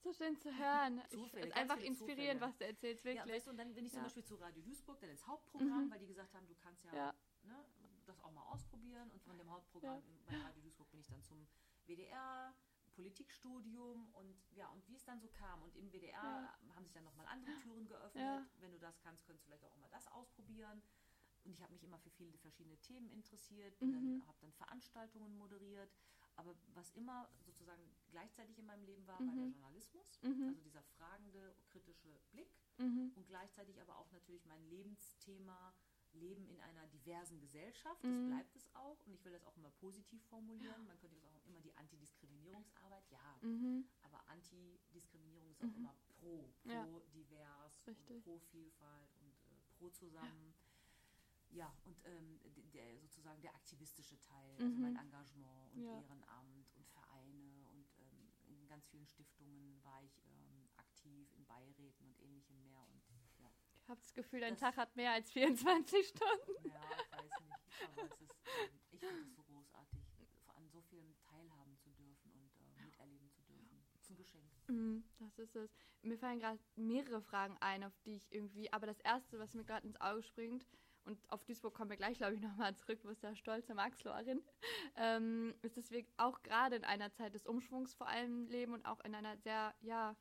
So 0.00 0.12
schön 0.12 0.36
zu 0.38 0.56
hören. 0.56 1.02
Zufälle, 1.10 1.54
einfach 1.54 1.76
inspirierend, 1.78 2.40
Zufälle. 2.40 2.40
was 2.40 2.56
du 2.58 2.66
erzählst, 2.66 3.04
Ja, 3.04 3.14
wirklich. 3.14 3.34
weißt 3.34 3.46
du, 3.46 3.50
und 3.50 3.56
dann 3.58 3.74
bin 3.74 3.84
ich 3.84 3.92
zum 3.92 3.98
Ja. 4.00 4.04
Beispiel 4.04 4.24
zu 4.24 4.36
Radio 4.36 4.62
Duisburg, 4.62 5.00
dann 5.00 5.10
ins 5.10 5.26
Hauptprogramm, 5.26 5.86
Mhm. 5.86 5.90
weil 5.90 5.98
die 5.98 6.06
gesagt 6.06 6.32
haben, 6.34 6.46
du 6.46 6.54
kannst 6.54 6.84
ja, 6.84 6.94
Ja. 6.94 7.14
Ne, 7.42 7.64
das 8.06 8.18
auch 8.20 8.30
mal 8.32 8.42
ausprobieren. 8.44 9.10
Und 9.10 9.22
von 9.22 9.36
dem 9.36 9.50
Hauptprogramm 9.50 10.02
bei 10.26 10.36
Radio 10.36 10.62
Duisburg 10.62 10.90
bin 10.90 11.00
ich 11.00 11.06
dann 11.08 11.22
zum 11.22 11.46
WDR, 11.86 12.54
Politikstudium 12.98 14.10
und 14.14 14.36
ja, 14.56 14.68
und 14.70 14.86
wie 14.88 14.96
es 14.96 15.04
dann 15.04 15.20
so 15.20 15.28
kam. 15.28 15.62
Und 15.62 15.76
im 15.76 15.90
WDR 15.92 16.10
Ja. 16.12 16.58
haben 16.74 16.84
sich 16.84 16.92
dann 16.92 17.04
nochmal 17.04 17.26
andere 17.26 17.54
Türen 17.62 17.86
geöffnet. 17.86 18.24
Ja. 18.24 18.44
Wenn 18.58 18.72
du 18.72 18.78
das 18.80 18.98
kannst, 18.98 19.24
könntest 19.24 19.44
du 19.44 19.50
vielleicht 19.50 19.64
auch 19.64 19.76
mal 19.76 19.88
das 19.90 20.08
ausprobieren. 20.08 20.82
Und 21.44 21.52
ich 21.52 21.62
habe 21.62 21.72
mich 21.72 21.84
immer 21.84 21.98
für 22.00 22.10
viele 22.10 22.36
verschiedene 22.38 22.76
Themen 22.78 23.08
interessiert, 23.10 23.80
Mhm. 23.80 24.22
habe 24.26 24.38
dann 24.40 24.52
Veranstaltungen 24.52 25.36
moderiert, 25.38 25.94
aber 26.34 26.56
was 26.74 26.90
immer 26.90 27.30
sozusagen 27.44 27.82
gleichzeitig 28.10 28.58
in 28.58 28.66
meinem 28.66 28.84
Leben 28.84 29.06
war, 29.06 29.18
war 29.20 29.34
der 29.34 29.46
Journalismus, 29.46 30.20
Mhm. 30.22 30.48
also 30.48 30.60
dieser 30.60 30.82
fragende, 30.82 31.54
kritische 31.70 32.18
Blick 32.32 32.50
Mhm. 32.78 33.12
und 33.14 33.26
gleichzeitig 33.28 33.80
aber 33.80 33.96
auch 33.98 34.10
natürlich 34.10 34.44
mein 34.46 34.64
Lebensthema 34.68 35.72
Leben 36.14 36.46
in 36.48 36.60
einer 36.60 36.86
diversen 36.88 37.40
Gesellschaft. 37.40 38.02
Mhm. 38.04 38.08
Das 38.08 38.26
bleibt 38.26 38.56
es 38.56 38.74
auch 38.74 38.98
und 39.06 39.12
ich 39.14 39.24
will 39.24 39.32
das 39.32 39.44
auch 39.44 39.56
immer 39.56 39.70
positiv 39.72 40.22
formulieren. 40.26 40.86
Man 40.86 40.98
könnte 40.98 41.16
das 41.20 41.34
auch 41.34 41.44
immer 41.46 41.60
die 41.60 41.76
Antidiskriminierungsarbeit, 41.76 43.08
ja, 43.10 43.38
Mhm. 43.42 43.88
aber 44.02 44.26
Antidiskriminierung 44.28 45.50
ist 45.50 45.62
auch 45.62 45.74
immer 45.76 45.94
pro, 46.18 46.52
pro 46.62 46.68
Ja. 46.70 46.86
divers 47.12 47.86
Richtig. 47.86 48.16
und 48.16 48.22
pro 48.24 48.38
Vielfalt 48.38 49.14
und 49.20 49.32
äh, 49.46 49.60
pro 49.78 49.90
zusammen. 49.90 50.54
Ja, 51.50 51.74
und 51.84 51.98
ähm, 52.04 52.38
der, 52.74 52.98
sozusagen 53.00 53.40
der 53.40 53.54
aktivistische 53.54 54.20
Teil, 54.20 54.50
also 54.58 54.66
Mhm. 54.68 54.82
mein 54.82 54.96
Engagement 54.96 55.72
und 55.72 55.82
Ja. 55.82 55.98
Ehrenamt 55.98 56.70
und 56.76 56.86
Vereine 56.88 57.66
und 57.72 57.88
ähm, 58.00 58.28
in 58.48 58.66
ganz 58.68 58.86
vielen 58.88 59.06
Stiftungen 59.06 59.82
war 59.82 60.02
ich 60.02 60.22
ähm, 60.26 60.68
aktiv, 60.76 61.32
in 61.32 61.46
Beiräten 61.46 62.04
und 62.06 62.18
ähnlichem 62.20 62.60
mehr. 62.60 62.82
Und 62.92 63.02
ja, 63.07 63.07
habe 63.88 64.00
das 64.00 64.12
Gefühl, 64.14 64.40
dein 64.40 64.52
Das- 64.54 64.60
Tag 64.60 64.76
hat 64.76 64.94
mehr 64.96 65.12
als 65.12 65.30
24 65.30 66.08
Stunden. 66.08 66.68
ja 66.68 66.80
ich 67.04 67.12
weiß 67.12 67.40
nicht, 67.40 67.52
aber 67.92 68.02
es 68.04 68.20
ist, 68.20 68.30
ähm, 68.46 68.70
ich 68.92 69.00
finde 69.00 69.20
es 69.22 69.34
so 69.34 69.42
großartig, 69.42 70.00
an 70.56 70.68
so 70.70 70.80
vielem 70.82 71.14
teilhaben 71.16 71.76
zu 71.78 71.90
dürfen 71.90 72.32
und 72.32 72.50
äh, 72.60 72.82
miterleben 72.84 73.30
zu 73.30 73.42
dürfen. 73.42 73.84
Es 73.94 74.02
ist 74.02 74.10
ein 74.10 74.16
Geschenk. 74.16 74.44
Mm, 74.68 75.02
Das 75.18 75.38
ist 75.38 75.56
es. 75.56 75.70
Mir 76.02 76.18
fallen 76.18 76.40
gerade 76.40 76.58
mehrere 76.76 77.20
Fragen 77.22 77.56
ein, 77.60 77.84
auf 77.84 77.96
die 78.04 78.16
ich 78.16 78.30
irgendwie. 78.32 78.72
Aber 78.72 78.86
das 78.86 79.00
erste, 79.00 79.38
was 79.38 79.54
mir 79.54 79.64
gerade 79.64 79.86
ins 79.86 80.00
Auge 80.00 80.22
springt, 80.22 80.66
und 81.04 81.18
auf 81.32 81.42
Duisburg 81.44 81.72
kommen 81.72 81.88
wir 81.88 81.96
gleich, 81.96 82.18
glaube 82.18 82.34
ich, 82.34 82.40
nochmal 82.42 82.74
zurück, 82.76 83.00
wo 83.02 83.08
ist 83.08 83.22
der 83.22 83.34
stolze 83.34 83.74
Max-Lorin, 83.74 84.42
ähm, 84.96 85.54
ist, 85.62 85.76
dass 85.78 85.90
wir 85.90 86.04
auch 86.18 86.42
gerade 86.42 86.76
in 86.76 86.84
einer 86.84 87.10
Zeit 87.12 87.32
des 87.32 87.46
Umschwungs 87.46 87.94
vor 87.94 88.08
allem 88.08 88.46
leben 88.46 88.74
und 88.74 88.84
auch 88.84 89.00
in 89.00 89.14
einer 89.14 89.38
sehr, 89.38 89.74
ja, 89.80 90.14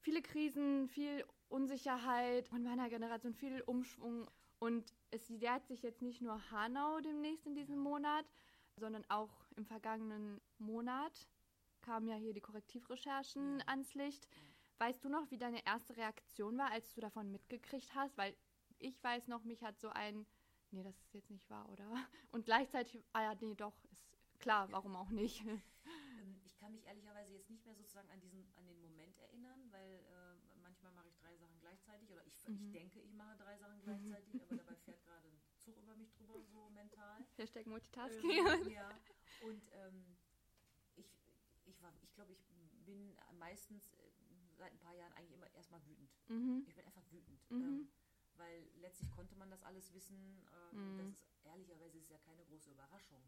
viele 0.00 0.22
Krisen, 0.22 0.88
viel 0.88 1.24
Unsicherheit 1.54 2.50
und 2.50 2.64
meiner 2.64 2.88
Generation 2.88 3.32
viel 3.32 3.60
Umschwung. 3.62 4.28
Und 4.58 4.92
es 5.12 5.28
jährt 5.28 5.66
sich 5.68 5.82
jetzt 5.82 6.02
nicht 6.02 6.20
nur 6.20 6.50
Hanau 6.50 7.00
demnächst 7.00 7.46
in 7.46 7.54
diesem 7.54 7.78
Monat, 7.78 8.26
sondern 8.76 9.04
auch 9.08 9.30
im 9.56 9.64
vergangenen 9.64 10.40
Monat 10.58 11.28
kamen 11.80 12.08
ja 12.08 12.16
hier 12.16 12.32
die 12.32 12.40
Korrektivrecherchen 12.40 13.60
Ja. 13.60 13.66
ans 13.68 13.94
Licht. 13.94 14.28
Weißt 14.78 15.04
du 15.04 15.08
noch, 15.08 15.30
wie 15.30 15.38
deine 15.38 15.64
erste 15.64 15.96
Reaktion 15.96 16.58
war, 16.58 16.72
als 16.72 16.92
du 16.94 17.00
davon 17.00 17.30
mitgekriegt 17.30 17.94
hast? 17.94 18.16
Weil 18.18 18.34
ich 18.80 19.02
weiß 19.04 19.28
noch, 19.28 19.44
mich 19.44 19.62
hat 19.62 19.78
so 19.78 19.90
ein, 19.90 20.26
nee, 20.72 20.82
das 20.82 20.98
ist 21.02 21.14
jetzt 21.14 21.30
nicht 21.30 21.48
wahr, 21.50 21.68
oder? 21.68 21.86
Und 22.32 22.46
gleichzeitig, 22.46 23.04
ah 23.12 23.22
ja, 23.22 23.34
nee, 23.40 23.54
doch, 23.54 23.76
ist 23.92 24.08
klar, 24.40 24.72
warum 24.72 24.96
auch 24.96 25.10
nicht? 25.10 25.44
Ähm, 26.22 26.40
ich 26.46 26.56
kann 26.56 26.72
mich 26.72 26.86
ehrlicherweise 26.86 27.34
jetzt 27.34 27.50
nicht 27.50 27.64
mehr 27.66 27.74
sozusagen 27.74 28.08
an 28.08 28.18
diesen, 28.20 28.46
an 28.56 28.66
den 28.66 28.80
Moment 28.80 29.18
erinnern, 29.18 29.60
weil 29.70 30.00
äh, 30.00 30.56
manchmal 30.62 30.92
mache 30.92 31.08
ich 31.08 31.16
drei 31.18 31.36
Sachen 31.36 31.60
oder 32.44 32.54
ich, 32.54 32.70
denke, 32.72 33.00
ich 33.00 33.12
mache 33.14 33.36
drei 33.36 33.56
Sachen 33.58 33.80
gleichzeitig, 33.82 34.42
aber 34.42 34.56
dabei 34.56 34.74
fährt 34.84 35.02
gerade 35.04 35.28
ein 35.28 35.40
Zug 35.58 35.76
über 35.78 35.96
mich 35.96 36.12
drüber, 36.12 36.40
so 36.42 36.68
mental. 36.70 37.24
Hashtag 37.36 37.66
Multitasking. 37.66 38.30
Ähm, 38.30 38.68
ja, 38.70 38.90
und 39.42 39.62
ähm, 39.72 40.16
ich, 40.96 41.06
ich, 41.64 41.82
war, 41.82 41.92
ich 42.02 42.12
glaube, 42.14 42.32
ich 42.32 42.44
bin 42.84 43.16
meistens 43.38 43.92
äh, 43.94 44.10
seit 44.56 44.72
ein 44.72 44.78
paar 44.78 44.94
Jahren 44.94 45.12
eigentlich 45.14 45.32
immer 45.32 45.50
erstmal 45.54 45.84
wütend. 45.86 46.10
mhm. 46.28 46.64
Ich 46.66 46.74
bin 46.74 46.84
einfach 46.84 47.02
wütend. 47.10 47.50
Mhm. 47.50 47.62
Ähm, 47.62 47.88
weil 48.36 48.68
letztlich 48.80 49.10
konnte 49.12 49.36
man 49.36 49.48
das 49.50 49.62
alles 49.62 49.92
wissen. 49.94 50.16
Ähm, 50.72 50.94
Mhm. 50.94 50.98
Das 50.98 51.06
ist 51.08 51.24
ehrlicherweise 51.44 51.98
ist 51.98 52.10
ja 52.10 52.18
keine 52.18 52.44
große 52.44 52.70
Überraschung. 52.70 53.22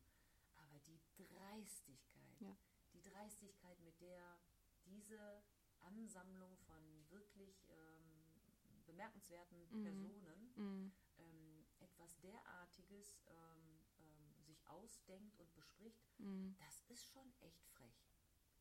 Aber 0.57 0.79
die 0.81 0.99
Dreistigkeit, 1.17 2.41
Ja. 2.41 2.57
die 2.93 3.03
Dreistigkeit, 3.03 3.79
mit 3.81 4.01
der 4.01 4.39
diese 4.85 5.43
Ansammlung 5.81 6.57
von 6.67 6.83
wirklich 7.11 7.65
ähm, 7.71 7.96
bemerkenswerten 8.97 9.69
Mhm. 9.71 9.83
Personen 9.83 10.53
Mhm. 10.57 10.93
ähm, 11.19 11.67
etwas 11.81 12.19
derartiges 12.21 13.21
ähm, 13.27 13.81
ähm, 13.99 14.43
sich 14.43 14.67
ausdenkt 14.69 15.37
und 15.37 15.53
bespricht, 15.55 16.09
Mhm. 16.19 16.57
das 16.59 16.83
ist 16.89 17.05
schon 17.07 17.33
echt 17.41 17.63
frech. 17.67 18.09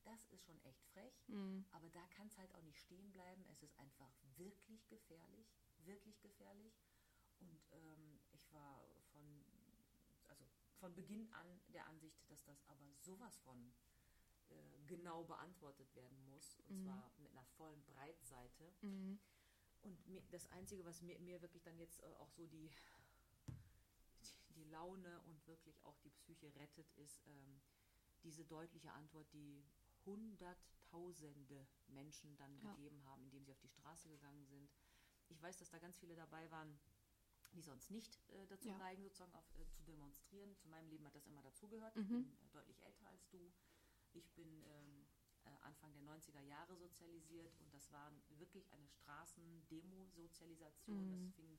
Das 0.03 0.25
ist 0.27 0.43
schon 0.43 0.61
echt 0.63 0.83
frech. 0.87 1.27
Mhm. 1.27 1.65
Aber 1.71 1.89
da 1.89 2.05
kann 2.07 2.27
es 2.27 2.37
halt 2.37 2.53
auch 2.53 2.61
nicht 2.61 2.79
stehen 2.79 3.11
bleiben. 3.11 3.45
Es 3.49 3.63
ist 3.63 3.77
einfach 3.79 4.11
wirklich 4.35 4.87
gefährlich, 4.87 5.47
wirklich 5.77 6.19
gefährlich. 6.21 6.77
Und 7.39 7.65
ähm, 7.71 8.19
ich 8.31 8.51
war 8.53 8.85
von, 9.11 9.45
also 10.27 10.45
von 10.75 10.93
Beginn 10.93 11.31
an 11.33 11.61
der 11.69 11.87
Ansicht, 11.87 12.29
dass 12.29 12.43
das 12.43 12.63
aber 12.67 12.93
sowas 12.99 13.37
von 13.39 13.73
äh, 14.49 14.53
genau 14.85 15.23
beantwortet 15.23 15.93
werden 15.95 16.23
muss. 16.25 16.59
Und 16.59 16.69
Mhm. 16.77 16.83
zwar 16.83 17.11
mit 17.17 17.31
einer 17.31 17.45
vollen 17.57 17.83
Breitseite. 17.85 18.75
Mhm. 18.81 19.19
Und 19.85 20.07
mir, 20.07 20.21
das 20.31 20.47
Einzige, 20.47 20.83
was 20.83 21.01
mir, 21.03 21.19
mir 21.19 21.41
wirklich 21.41 21.61
dann 21.61 21.77
jetzt 21.77 22.01
äh, 22.01 22.13
auch 22.17 22.31
so 22.31 22.47
die, 22.47 22.71
die 24.55 24.63
Laune 24.65 25.21
und 25.27 25.45
wirklich 25.47 25.79
auch 25.85 25.97
die 25.99 26.09
Psyche 26.09 26.53
rettet, 26.55 26.91
ist 26.95 27.27
ähm, 27.27 27.61
diese 28.23 28.43
deutliche 28.45 28.91
Antwort, 28.93 29.31
die 29.31 29.63
Hunderttausende 30.05 31.67
Menschen 31.87 32.35
dann 32.37 32.59
Ja. 32.61 32.73
gegeben 32.73 33.03
haben, 33.05 33.23
indem 33.25 33.45
sie 33.45 33.51
auf 33.51 33.59
die 33.59 33.69
Straße 33.69 34.09
gegangen 34.09 34.45
sind. 34.45 34.71
Ich 35.29 35.41
weiß, 35.41 35.57
dass 35.57 35.69
da 35.69 35.79
ganz 35.79 35.97
viele 35.97 36.15
dabei 36.15 36.49
waren, 36.51 36.79
die 37.53 37.61
sonst 37.61 37.89
nicht 37.91 38.19
äh, 38.29 38.47
dazu 38.47 38.69
Ja. 38.69 38.77
neigen, 38.77 39.03
sozusagen 39.03 39.33
auf, 39.33 39.45
äh, 39.59 39.67
zu 39.69 39.83
demonstrieren. 39.83 40.55
Zu 40.57 40.67
meinem 40.67 40.89
Leben 40.89 41.05
hat 41.05 41.15
das 41.15 41.25
immer 41.27 41.41
dazugehört. 41.43 41.95
Mhm. 41.95 42.01
Ich 42.01 42.07
bin 42.09 42.37
äh, 42.41 42.49
deutlich 42.51 42.81
älter 42.83 43.07
als 43.07 43.27
du. 43.29 43.51
Ich 44.13 44.31
bin 44.33 44.63
ähm, 44.63 45.01
äh, 45.01 45.04
Anfang 45.61 45.93
der 45.93 46.03
90er 46.03 46.41
Jahre 46.41 46.75
sozialisiert 46.75 47.53
und 47.59 47.73
das 47.73 47.89
war 47.91 48.11
wirklich 48.37 48.71
eine 48.71 48.87
Straßendemo-Sozialisation. 48.87 51.05
Mhm. 51.05 51.25
Das 51.25 51.33
fing 51.33 51.57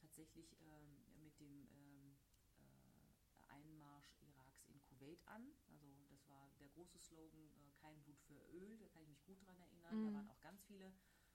tatsächlich 0.00 0.56
ähm, 0.60 1.04
mit 1.22 1.38
dem 1.40 1.66
ähm, 1.70 2.16
äh, 2.58 3.52
Einmarsch 3.52 4.12
Iraks 4.20 4.66
in 4.66 4.80
Kuwait 4.82 5.26
an. 5.26 5.50
Also 5.72 5.86
das 6.08 6.28
war 6.28 6.50
der 6.60 6.68
große 6.68 6.98
Slogan, 6.98 7.50
äh, 7.50 7.72
kein 7.80 8.00
Blut 8.02 8.20
für 8.22 8.38
Öl, 8.52 8.78
da 8.78 8.86
kann 8.88 9.02
ich 9.02 9.08
mich 9.08 9.24
gut 9.24 9.44
dran 9.44 9.58
erinnern. 9.58 10.00
Mhm. 10.00 10.06
Da 10.06 10.12
waren 10.14 10.30
auch 10.30 10.40
ganz 10.40 10.62
viele 10.64 10.92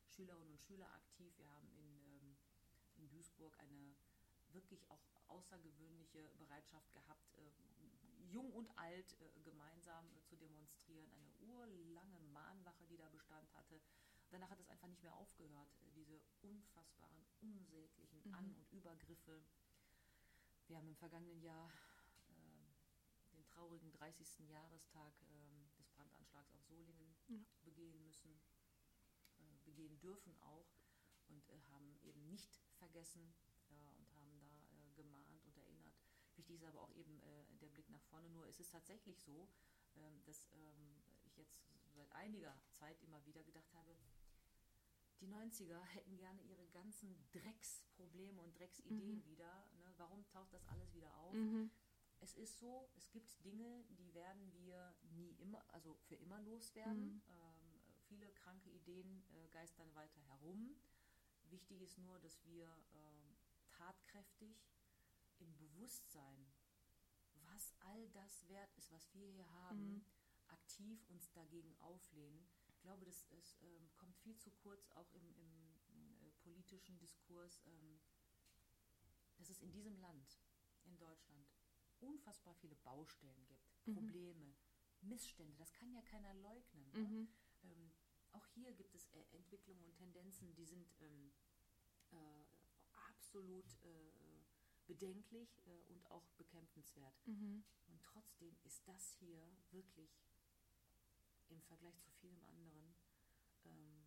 Schülerinnen 0.10 0.52
und 0.52 0.62
Schüler 0.62 0.90
aktiv. 0.94 1.38
Wir 1.38 1.50
haben 1.50 1.70
in, 1.72 2.00
ähm, 2.06 2.38
in 2.98 3.10
Duisburg 3.10 3.58
eine 3.60 3.96
wirklich 4.52 4.90
auch 4.90 5.04
außergewöhnliche 5.28 6.32
Bereitschaft 6.38 6.92
gehabt, 6.94 7.34
äh, 7.34 7.52
jung 8.34 8.52
und 8.52 8.70
alt 8.78 9.14
äh, 9.22 9.40
gemeinsam 9.42 10.10
äh, 10.10 10.24
zu 10.24 10.36
demonstrieren. 10.36 11.10
Eine 11.14 11.32
urlange 11.40 12.20
Mahnwache, 12.20 12.86
die 12.88 12.98
da 12.98 13.08
Bestand 13.10 13.54
hatte. 13.54 13.80
Danach 14.32 14.50
hat 14.50 14.60
es 14.60 14.70
einfach 14.70 14.88
nicht 14.88 15.04
mehr 15.04 15.16
aufgehört, 15.16 15.70
äh, 15.82 15.92
diese 15.92 16.20
unfassbaren, 16.42 17.26
unsäglichen 17.42 18.24
Mhm. 18.24 18.34
An- 18.34 18.54
und 18.56 18.72
Übergriffe. 18.72 19.44
Wir 20.68 20.78
haben 20.78 20.88
im 20.88 20.96
vergangenen 20.96 21.42
Jahr 21.42 21.70
äh, 22.30 23.34
den 23.36 23.46
traurigen 23.46 23.92
30. 23.92 24.48
Jahrestag 24.50 25.14
ähm, 25.30 25.70
des 25.78 25.88
Brandanschlags 25.90 26.54
auf 26.56 26.64
Solingen 26.66 27.16
Ja. 27.28 27.38
begehen 27.64 28.02
müssen, 28.04 28.42
äh, 29.38 29.58
begehen 29.66 30.00
dürfen 30.00 30.36
auch 30.42 30.74
und 31.28 31.48
äh, 31.50 31.60
haben 31.72 31.98
eben 32.02 32.26
nicht 32.28 32.60
vergessen 32.80 33.34
ja, 33.70 33.90
und 33.98 34.12
haben 34.16 34.40
da 34.40 34.64
äh, 34.72 34.92
gemahnt 34.96 35.44
und 35.46 35.58
erinnert. 35.58 36.02
Wichtig 36.44 36.58
ist 36.62 36.66
aber 36.68 36.82
auch 36.82 36.92
eben 36.92 37.22
äh, 37.22 37.46
der 37.62 37.70
Blick 37.70 37.90
nach 37.90 38.02
vorne. 38.04 38.28
Nur 38.28 38.46
ist 38.48 38.60
es 38.60 38.68
tatsächlich 38.68 39.18
so, 39.22 39.48
ähm, 39.96 40.22
dass 40.26 40.50
ähm, 40.52 41.02
ich 41.24 41.38
jetzt 41.38 41.64
seit 41.94 42.12
einiger 42.12 42.54
Zeit 42.72 43.02
immer 43.02 43.26
wieder 43.26 43.42
gedacht 43.46 43.74
habe, 43.74 43.96
die 45.22 45.30
90er 45.30 45.80
hätten 45.96 46.18
gerne 46.18 46.42
ihre 46.42 46.68
ganzen 46.68 47.16
Drecksprobleme 47.32 48.42
und 48.42 48.60
Drecksideen 48.60 49.20
Mhm. 49.20 49.26
wieder. 49.26 49.66
Ne? 49.78 49.94
Warum 49.96 50.26
taucht 50.26 50.52
das 50.54 50.68
alles 50.68 50.94
wieder 50.94 51.16
auf? 51.16 51.34
Mhm. 51.34 51.72
Es 52.20 52.34
ist 52.34 52.60
so, 52.60 52.90
es 52.98 53.10
gibt 53.10 53.42
Dinge, 53.46 53.86
die 53.92 54.14
werden 54.14 54.52
wir 54.52 54.94
nie 55.16 55.32
immer, 55.40 55.64
also 55.74 55.96
für 55.96 56.16
immer 56.16 56.42
loswerden. 56.42 57.14
Mhm. 57.14 57.22
Ähm, 57.30 57.82
viele 58.10 58.30
kranke 58.34 58.70
Ideen 58.70 59.24
äh, 59.32 59.48
geistern 59.48 59.96
weiter 59.96 60.20
herum. 60.28 60.76
Wichtig 61.44 61.80
ist 61.82 61.98
nur, 62.00 62.20
dass 62.20 62.44
wir 62.44 62.66
ähm, 62.96 63.38
tatkräftig 63.70 64.58
im 65.44 65.56
Bewusstsein, 65.58 66.54
was 67.46 67.74
all 67.82 68.10
das 68.10 68.48
wert 68.48 68.74
ist, 68.78 68.92
was 68.92 69.14
wir 69.14 69.28
hier 69.28 69.50
haben, 69.52 69.96
Mhm. 69.96 70.06
aktiv 70.48 71.06
uns 71.10 71.32
dagegen 71.32 71.76
auflehnen. 71.80 72.48
Ich 72.68 72.80
glaube, 72.82 73.06
das 73.06 73.24
ist, 73.40 73.62
ähm, 73.64 73.90
kommt 73.98 74.18
viel 74.18 74.38
zu 74.38 74.52
kurz, 74.52 74.90
auch 74.92 75.12
im, 75.14 75.36
im 75.36 75.76
äh, 76.22 76.32
politischen 76.44 76.98
Diskurs, 77.00 77.62
ähm, 77.66 78.00
dass 79.38 79.50
es 79.50 79.62
in 79.62 79.72
diesem 79.72 79.96
Land, 80.00 80.40
in 80.86 80.98
Deutschland, 80.98 81.48
unfassbar 82.00 82.54
viele 82.56 82.76
Baustellen 82.76 83.46
gibt, 83.48 83.74
Mhm. 83.86 83.94
Probleme, 83.96 84.56
Missstände. 85.02 85.56
Das 85.58 85.74
kann 85.74 85.92
ja 85.94 86.02
keiner 86.02 86.34
leugnen. 86.36 86.90
Ne? 86.92 87.00
Mhm. 87.00 87.28
Ähm, 87.64 87.92
auch 88.32 88.46
hier 88.48 88.72
gibt 88.74 88.96
es 88.96 89.10
äh, 89.12 89.24
Entwicklungen 89.32 89.84
und 89.84 89.96
Tendenzen, 89.96 90.54
die 90.56 90.66
sind 90.66 90.94
ähm, 91.02 91.32
äh, 92.12 92.46
absolut 93.10 93.66
äh, 93.84 94.12
bedenklich 94.88 95.60
äh, 95.66 95.84
und 95.88 96.10
auch 96.12 96.30
bekämpfenswert. 96.38 97.28
Mhm. 97.28 97.64
Und 97.88 98.02
trotzdem 98.04 98.56
ist 98.64 98.88
das 98.88 99.14
hier 99.20 99.42
wirklich 99.72 100.10
im 101.50 101.62
Vergleich 101.62 102.00
zu 102.02 102.12
vielem 102.12 102.42
anderen 102.44 102.96
ähm, 103.66 104.04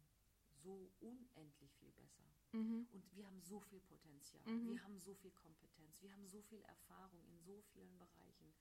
so 0.63 0.91
unendlich 1.01 1.75
viel 1.77 1.93
besser. 1.93 2.25
Mhm. 2.53 2.89
Und 2.93 3.15
wir 3.15 3.27
haben 3.27 3.41
so 3.41 3.61
viel 3.61 3.81
Potenzial, 3.81 4.43
Mhm. 4.47 4.71
wir 4.71 4.83
haben 4.83 4.99
so 4.99 5.15
viel 5.15 5.31
Kompetenz, 5.33 6.03
wir 6.03 6.13
haben 6.13 6.27
so 6.27 6.43
viel 6.43 6.61
Erfahrung 6.63 7.23
in 7.27 7.39
so 7.41 7.63
vielen 7.73 7.97
Bereichen. 7.99 8.55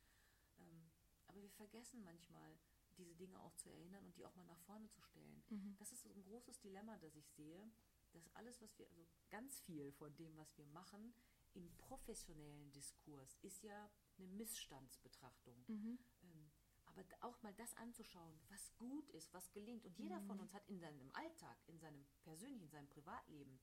Ähm, 0.59 0.91
aber 1.27 1.41
wir 1.41 1.51
vergessen 1.51 2.03
manchmal, 2.03 2.57
diese 2.97 3.15
Dinge 3.15 3.41
auch 3.41 3.53
zu 3.55 3.69
erinnern 3.69 4.05
und 4.05 4.15
die 4.15 4.25
auch 4.25 4.35
mal 4.35 4.45
nach 4.45 4.59
vorne 4.61 4.89
zu 4.89 5.01
stellen. 5.01 5.43
Mhm. 5.49 5.75
Das 5.77 5.91
ist 5.91 6.03
so 6.03 6.09
ein 6.09 6.23
großes 6.23 6.59
Dilemma, 6.61 6.97
das 6.97 7.15
ich 7.15 7.29
sehe, 7.31 7.69
dass 8.13 8.25
alles, 8.35 8.61
was 8.61 8.77
wir, 8.79 8.87
also 8.89 9.05
ganz 9.29 9.59
viel 9.61 9.91
von 9.91 10.15
dem, 10.15 10.37
was 10.37 10.57
wir 10.57 10.65
machen, 10.67 11.13
im 11.55 11.75
professionellen 11.77 12.71
Diskurs 12.71 13.37
ist 13.41 13.63
ja 13.63 13.89
eine 14.17 14.27
Missstandsbetrachtung. 14.27 15.63
Mhm. 15.67 15.99
Ähm, 16.23 16.51
aber 16.85 17.03
auch 17.21 17.41
mal 17.41 17.53
das 17.55 17.75
anzuschauen, 17.77 18.39
was 18.49 18.75
gut 18.77 19.09
ist, 19.09 19.33
was 19.33 19.51
gelingt. 19.51 19.85
Und 19.85 19.97
jeder 19.97 20.21
von 20.21 20.39
uns 20.39 20.53
hat 20.53 20.67
in 20.67 20.79
seinem 20.79 21.11
Alltag, 21.13 21.57
in 21.67 21.79
seinem 21.79 22.05
persönlichen, 22.21 22.63
in 22.63 22.69
seinem 22.69 22.87
Privatleben 22.87 23.59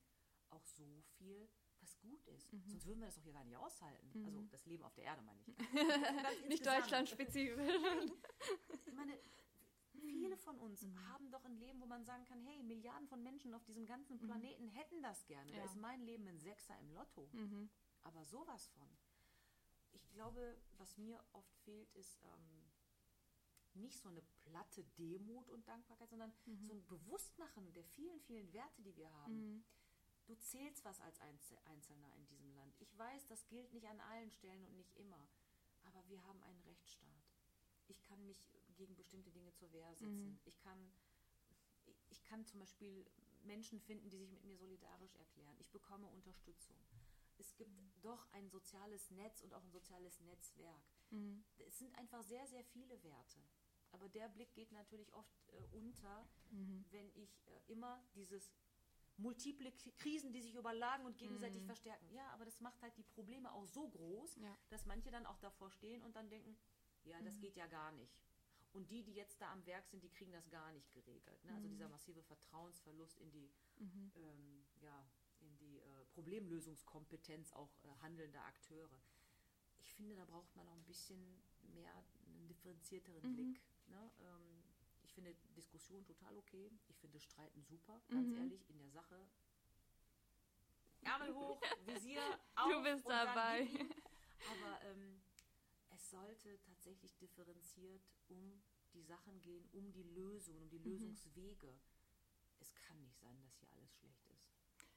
auch 0.49 0.65
so 0.65 1.01
viel, 1.17 1.49
was 1.79 1.97
gut 1.99 2.25
ist. 2.27 2.49
Sonst 2.65 2.85
würden 2.85 2.99
wir 2.99 3.07
das 3.07 3.15
doch 3.15 3.23
hier 3.23 3.33
gar 3.33 3.43
nicht 3.43 3.57
aushalten. 3.57 4.23
Also 4.25 4.41
das 4.51 4.65
Leben 4.65 4.83
auf 4.83 4.93
der 4.93 5.05
Erde 5.05 5.21
meine 5.21 5.39
ich. 5.41 5.47
Nicht 6.47 6.61
insgesamt. 6.61 6.83
deutschlandspezifisch. 6.83 7.57
Ich 8.85 8.93
meine, 8.93 9.17
viele 10.09 10.37
von 10.37 10.57
uns 10.59 10.85
haben 11.09 11.29
doch 11.31 11.43
ein 11.45 11.55
Leben, 11.57 11.81
wo 11.81 11.85
man 11.85 12.03
sagen 12.05 12.25
kann, 12.25 12.39
hey, 12.41 12.63
Milliarden 12.63 13.07
von 13.07 13.21
Menschen 13.23 13.53
auf 13.53 13.63
diesem 13.63 13.85
ganzen 13.85 14.19
Planeten 14.19 14.67
hätten 14.67 15.01
das 15.01 15.25
gerne. 15.25 15.51
Da 15.51 15.57
Ja. 15.59 15.65
ist 15.65 15.75
mein 15.75 16.01
Leben 16.01 16.27
ein 16.27 16.39
Sechser 16.39 16.77
im 16.79 16.91
Lotto. 16.91 17.29
mhm. 17.33 17.69
Aber 18.03 18.25
sowas 18.25 18.67
von. 18.67 18.89
Ich 19.93 20.09
glaube, 20.09 20.57
was 20.77 20.97
mir 20.97 21.23
oft 21.31 21.55
fehlt, 21.59 21.89
ist 21.93 22.19
ähm, 22.23 22.71
nicht 23.75 23.97
so 24.01 24.09
eine 24.09 24.21
platte 24.43 24.83
Demut 24.97 25.49
und 25.49 25.67
Dankbarkeit, 25.67 26.09
sondern 26.09 26.33
so 26.67 26.73
ein 26.73 26.85
Bewusstmachen 26.87 27.71
der 27.73 27.83
vielen, 27.85 28.19
vielen 28.19 28.51
Werte, 28.51 28.81
die 28.81 28.95
wir 28.97 29.11
haben. 29.13 29.53
Mhm. 29.55 29.63
Du 30.25 30.35
zählst 30.35 30.83
was 30.85 30.99
als 31.01 31.19
Einzel 31.21 31.57
Einzelner 31.65 32.13
in 32.15 32.25
diesem 32.25 32.51
Land. 32.53 32.75
Ich 32.79 32.97
weiß, 32.97 33.25
das 33.27 33.47
gilt 33.47 33.71
nicht 33.73 33.87
an 33.87 33.99
allen 34.01 34.31
Stellen 34.31 34.65
und 34.65 34.75
nicht 34.75 34.93
immer. 34.97 35.27
Aber 35.83 36.05
wir 36.07 36.23
haben 36.23 36.41
einen 36.43 36.61
Rechtsstaat. 36.61 37.22
Ich 37.93 38.01
kann 38.03 38.25
mich 38.25 38.37
gegen 38.75 38.95
bestimmte 38.95 39.31
Dinge 39.31 39.53
zur 39.53 39.71
Wehr 39.71 39.93
setzen. 39.95 40.39
Ich 40.45 40.57
kann 40.59 40.91
ich- 42.09 42.23
kann 42.23 42.45
zum 42.45 42.59
Beispiel 42.59 43.05
Menschen 43.43 43.79
finden, 43.79 44.09
die 44.09 44.17
sich 44.17 44.29
mit 44.31 44.43
mir 44.43 44.57
solidarisch 44.57 45.15
erklären. 45.15 45.55
Ich 45.59 45.69
bekomme 45.71 46.07
Unterstützung. 46.09 46.75
Es 47.37 47.55
gibt 47.55 47.71
doch 48.01 48.31
ein 48.33 48.49
soziales 48.49 49.09
Netz 49.11 49.41
und 49.41 49.53
auch 49.53 49.63
ein 49.63 49.71
soziales 49.71 50.19
Netzwerk. 50.21 50.83
Mhm. 51.09 51.43
Es 51.57 51.77
sind 51.79 51.93
einfach 51.95 52.23
sehr, 52.23 52.47
sehr 52.47 52.63
viele 52.63 53.01
Werte. 53.03 53.39
Aber 53.91 54.07
der 54.09 54.29
Blick 54.29 54.53
geht 54.53 54.71
natürlich 54.71 55.11
oft 55.13 55.49
äh, 55.49 55.65
unter, 55.71 56.27
Mhm. 56.51 56.85
wenn 56.91 57.09
ich 57.15 57.45
äh, 57.47 57.71
immer 57.71 58.03
dieses 58.15 58.51
multiple 59.17 59.71
Krisen, 59.97 60.31
die 60.31 60.41
sich 60.41 60.55
überlagen 60.55 61.05
und 61.05 61.17
gegenseitig 61.17 61.63
verstärken. 61.63 62.09
Ja, 62.11 62.29
aber 62.31 62.45
das 62.45 62.59
macht 62.61 62.81
halt 62.81 62.95
die 62.97 63.03
Probleme 63.03 63.51
auch 63.51 63.65
so 63.67 63.87
groß, 63.89 64.37
Ja. 64.37 64.57
dass 64.69 64.85
manche 64.85 65.11
dann 65.11 65.25
auch 65.27 65.37
davor 65.39 65.69
stehen 65.71 66.01
und 66.01 66.15
dann 66.15 66.29
denken, 66.29 66.57
ja, 67.05 67.19
Mhm. 67.21 67.25
das 67.25 67.39
geht 67.39 67.55
ja 67.55 67.67
gar 67.67 67.91
nicht. 67.91 68.17
Und 68.73 68.89
die, 68.89 69.03
die 69.03 69.13
jetzt 69.13 69.39
da 69.39 69.51
am 69.51 69.63
Werk 69.67 69.85
sind, 69.87 70.03
die 70.03 70.09
kriegen 70.09 70.31
das 70.31 70.49
gar 70.49 70.71
nicht 70.71 70.91
geregelt. 70.93 71.43
Ne? 71.45 71.53
Also 71.53 71.67
dieser 71.67 71.87
massive 71.89 72.23
Vertrauensverlust 72.23 73.19
in 73.19 73.31
die, 73.31 73.51
Mhm. 73.77 74.11
ähm, 74.15 74.65
ja, 74.81 75.05
in 75.41 75.55
die 75.57 75.79
äh, 75.79 76.05
Problemlösungskompetenz 76.13 77.53
auch 77.53 77.69
äh, 77.83 77.89
handelnder 78.01 78.43
Akteure. 78.45 78.99
Ich 79.79 79.93
finde, 79.93 80.15
da 80.15 80.25
braucht 80.25 80.55
man 80.55 80.67
auch 80.67 80.75
ein 80.75 80.85
bisschen 80.85 81.43
mehr 81.73 81.93
einen 82.25 82.47
differenzierteren 82.47 83.21
Mhm. 83.21 83.33
Blick. 83.35 83.61
Ne? 83.87 84.11
Ähm, 84.21 84.63
ich 85.03 85.13
finde 85.13 85.35
Diskussion 85.55 86.03
total 86.05 86.35
okay. 86.37 86.71
Ich 86.87 86.97
finde 86.97 87.19
Streiten 87.19 87.61
super, 87.63 88.01
ganz 88.09 88.27
Mhm. 88.29 88.37
ehrlich, 88.37 88.67
in 88.69 88.79
der 88.79 88.89
Sache. 88.89 89.29
Ärmel 91.01 91.33
hoch, 91.35 91.61
Visier 91.85 92.21
auf. 92.55 92.71
Du 92.71 92.81
bist 92.83 93.05
dabei. 93.07 93.67
Aber 94.49 94.81
ähm, 94.83 95.21
es 95.93 96.09
sollte 96.09 96.59
tatsächlich 96.61 97.15
differenziert 97.17 98.03
um 98.27 98.61
die 98.93 99.01
Sachen 99.03 99.41
gehen, 99.41 99.67
um 99.71 99.91
die 99.91 100.03
Lösung, 100.03 100.57
um 100.57 100.69
die 100.69 100.79
Mhm. 100.79 100.85
Lösungswege. 100.91 101.79
Es 102.59 102.73
kann 102.75 103.01
nicht 103.01 103.17
sein, 103.19 103.39
dass 103.41 103.57
hier 103.57 103.71
alles 103.71 103.93
schlecht 103.95 104.25
ist. 104.29 104.51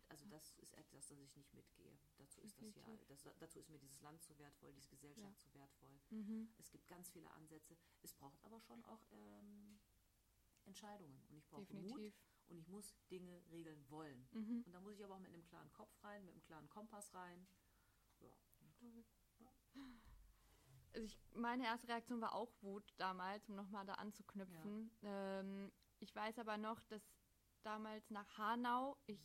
Also 0.09 0.25
das 0.27 0.53
ist 0.59 0.73
etwas, 0.75 1.07
das 1.09 1.19
ich 1.19 1.35
nicht 1.37 1.53
mitgehe. 1.53 1.99
Dazu 2.17 2.41
ist 2.41 2.61
das 2.63 2.77
ja, 2.77 2.85
das, 3.09 3.25
dazu 3.39 3.59
ist 3.59 3.69
mir 3.69 3.79
dieses 3.79 4.01
Land 4.03 4.23
zu 4.23 4.39
wertvoll, 4.39 4.73
diese 4.73 4.89
Gesellschaft 4.91 5.41
zu 5.41 5.53
wertvoll. 5.55 5.99
Mhm. 6.11 6.49
Es 6.59 6.71
gibt 6.71 6.87
ganz 6.87 7.11
viele 7.11 7.31
Ansätze. 7.33 7.77
Es 8.03 8.13
braucht 8.15 8.43
aber 8.45 8.61
schon 8.61 8.85
auch 8.85 9.01
ähm, 9.11 9.81
Entscheidungen. 10.65 11.21
Und 11.29 11.39
ich 11.39 11.47
brauche 11.49 11.75
Mut 11.75 12.15
und 12.49 12.57
ich 12.59 12.69
muss 12.69 12.95
Dinge 13.11 13.43
regeln 13.51 13.85
wollen. 13.91 14.29
Mhm. 14.33 14.63
Und 14.65 14.73
da 14.73 14.81
muss 14.81 14.95
ich 14.95 15.05
aber 15.05 15.15
auch 15.17 15.21
mit 15.21 15.33
einem 15.33 15.45
klaren 15.45 15.73
Kopf 15.73 15.93
rein, 16.05 16.25
mit 16.25 16.35
einem 16.35 16.45
klaren 16.45 16.69
Kompass 16.69 17.13
rein. 17.15 17.47
Ja. 18.21 18.37
Also 20.97 21.05
ich, 21.07 21.19
meine 21.35 21.65
erste 21.65 21.89
Reaktion 21.89 22.23
war 22.23 22.35
auch 22.35 22.51
Wut 22.63 22.95
damals, 22.97 23.47
um 23.51 23.55
nochmal 23.55 23.85
da 23.85 23.95
anzuknüpfen. 23.95 24.91
Ähm, 25.03 25.71
ich 26.01 26.15
weiß 26.17 26.39
aber 26.39 26.57
noch, 26.57 26.83
dass 26.85 27.03
damals 27.63 28.09
nach 28.11 28.39
Hanau 28.39 28.97
ich 29.07 29.21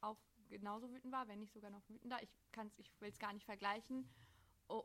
auch 0.00 0.16
genauso 0.48 0.90
wütend 0.90 1.12
war, 1.12 1.28
wenn 1.28 1.40
nicht 1.40 1.52
sogar 1.52 1.70
noch 1.70 1.86
wütender. 1.90 2.22
Ich, 2.22 2.30
kann's- 2.52 2.78
ich 2.78 2.98
will 3.02 3.10
es 3.10 3.18
gar 3.18 3.32
nicht 3.34 3.44
vergleichen. 3.44 4.08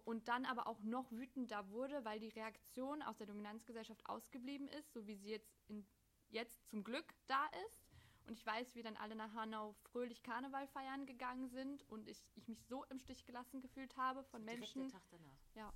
Und 0.04 0.28
dann 0.28 0.46
aber 0.46 0.68
auch 0.68 0.82
noch 0.82 1.10
wütender 1.10 1.70
wurde, 1.70 2.04
weil 2.04 2.20
die 2.20 2.28
Reaktion 2.30 3.02
aus 3.02 3.16
der 3.18 3.28
Dominanzgesellschaft 3.28 4.06
ausgeblieben 4.10 4.68
ist, 4.68 4.92
so 4.92 5.08
wie 5.08 5.16
sie 5.16 5.30
jetzt, 5.30 5.58
in, 5.70 5.88
jetzt 6.32 6.68
zum 6.68 6.84
Glück 6.84 7.14
da 7.28 7.46
ist. 7.66 7.88
Und 8.28 8.34
ich 8.38 8.46
weiß, 8.46 8.76
wie 8.76 8.84
dann 8.84 8.98
alle 8.98 9.16
nach 9.16 9.34
Hanau 9.34 9.74
fröhlich 9.84 10.22
Karneval 10.22 10.68
feiern 10.68 11.06
gegangen 11.06 11.48
sind 11.48 11.84
und 11.90 12.10
ich, 12.10 12.22
ich 12.36 12.50
mich 12.50 12.62
so 12.66 12.84
im 12.90 13.00
Stich 13.00 13.24
gelassen 13.26 13.62
gefühlt 13.62 13.96
habe 13.96 14.24
von 14.26 14.42
Direkt 14.46 14.60
Menschen, 14.76 14.82
der 14.90 15.00
Tag 15.00 15.10
danach. 15.12 15.40
ja, 15.56 15.74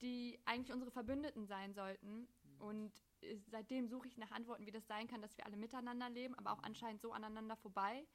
die 0.00 0.38
eigentlich 0.44 0.72
unsere 0.72 0.90
Verbündeten 0.90 1.46
sein 1.46 1.74
sollten. 1.74 2.28
Und 2.58 2.92
äh, 3.22 3.36
seitdem 3.50 3.88
suche 3.88 4.08
ich 4.08 4.18
nach 4.18 4.30
Antworten, 4.30 4.66
wie 4.66 4.70
das 4.70 4.86
sein 4.86 5.06
kann, 5.06 5.22
dass 5.22 5.36
wir 5.36 5.46
alle 5.46 5.56
miteinander 5.56 6.10
leben, 6.10 6.34
aber 6.34 6.52
auch 6.52 6.62
anscheinend 6.62 7.00
so 7.00 7.12
aneinander 7.12 7.56
vorbei. 7.56 8.06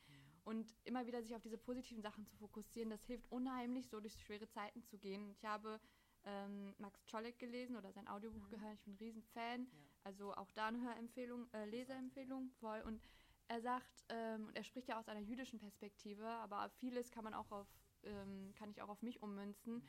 Und 0.44 0.76
immer 0.84 1.08
wieder 1.08 1.24
sich 1.24 1.36
auf 1.36 1.42
diese 1.42 1.58
positiven 1.58 2.04
Sachen 2.04 2.26
zu 2.28 2.36
fokussieren, 2.36 2.92
das 2.92 3.04
hilft 3.06 3.32
unheimlich, 3.32 3.90
so 3.90 4.00
durch 4.00 4.14
schwere 4.22 4.48
Zeiten 4.48 4.84
zu 4.84 5.00
gehen. 5.00 5.28
Ich 5.32 5.44
habe 5.44 5.80
ähm, 6.24 6.76
Max 6.78 7.04
Czolek 7.06 7.40
gelesen 7.40 7.76
oder 7.76 7.92
sein 7.92 8.08
Audiobuch 8.08 8.48
gehört. 8.50 8.76
Ich 8.76 8.82
bin 8.84 8.94
ein 8.94 8.98
Riesenfan. 8.98 9.64
Ja. 9.64 9.68
Also 10.04 10.36
auch 10.36 10.52
da 10.52 10.68
eine 10.68 10.82
Hörempfehlung, 10.82 11.52
äh, 11.54 11.66
Leseempfehlung 11.66 12.52
voll. 12.60 12.82
Und 12.82 13.02
er 13.48 13.62
sagt, 13.62 14.06
ähm, 14.10 14.48
und 14.48 14.56
er 14.56 14.64
spricht 14.64 14.88
ja 14.88 15.00
aus 15.00 15.08
einer 15.08 15.20
jüdischen 15.20 15.60
Perspektive, 15.60 16.28
aber 16.28 16.70
vieles 16.80 17.12
kann 17.12 17.24
man 17.24 17.34
auch 17.34 17.52
auf, 17.52 17.68
ähm, 18.04 18.54
kann 18.56 18.70
ich 18.70 18.82
auch 18.82 18.90
auf 18.90 19.02
mich 19.02 19.22
ummünzen. 19.22 19.84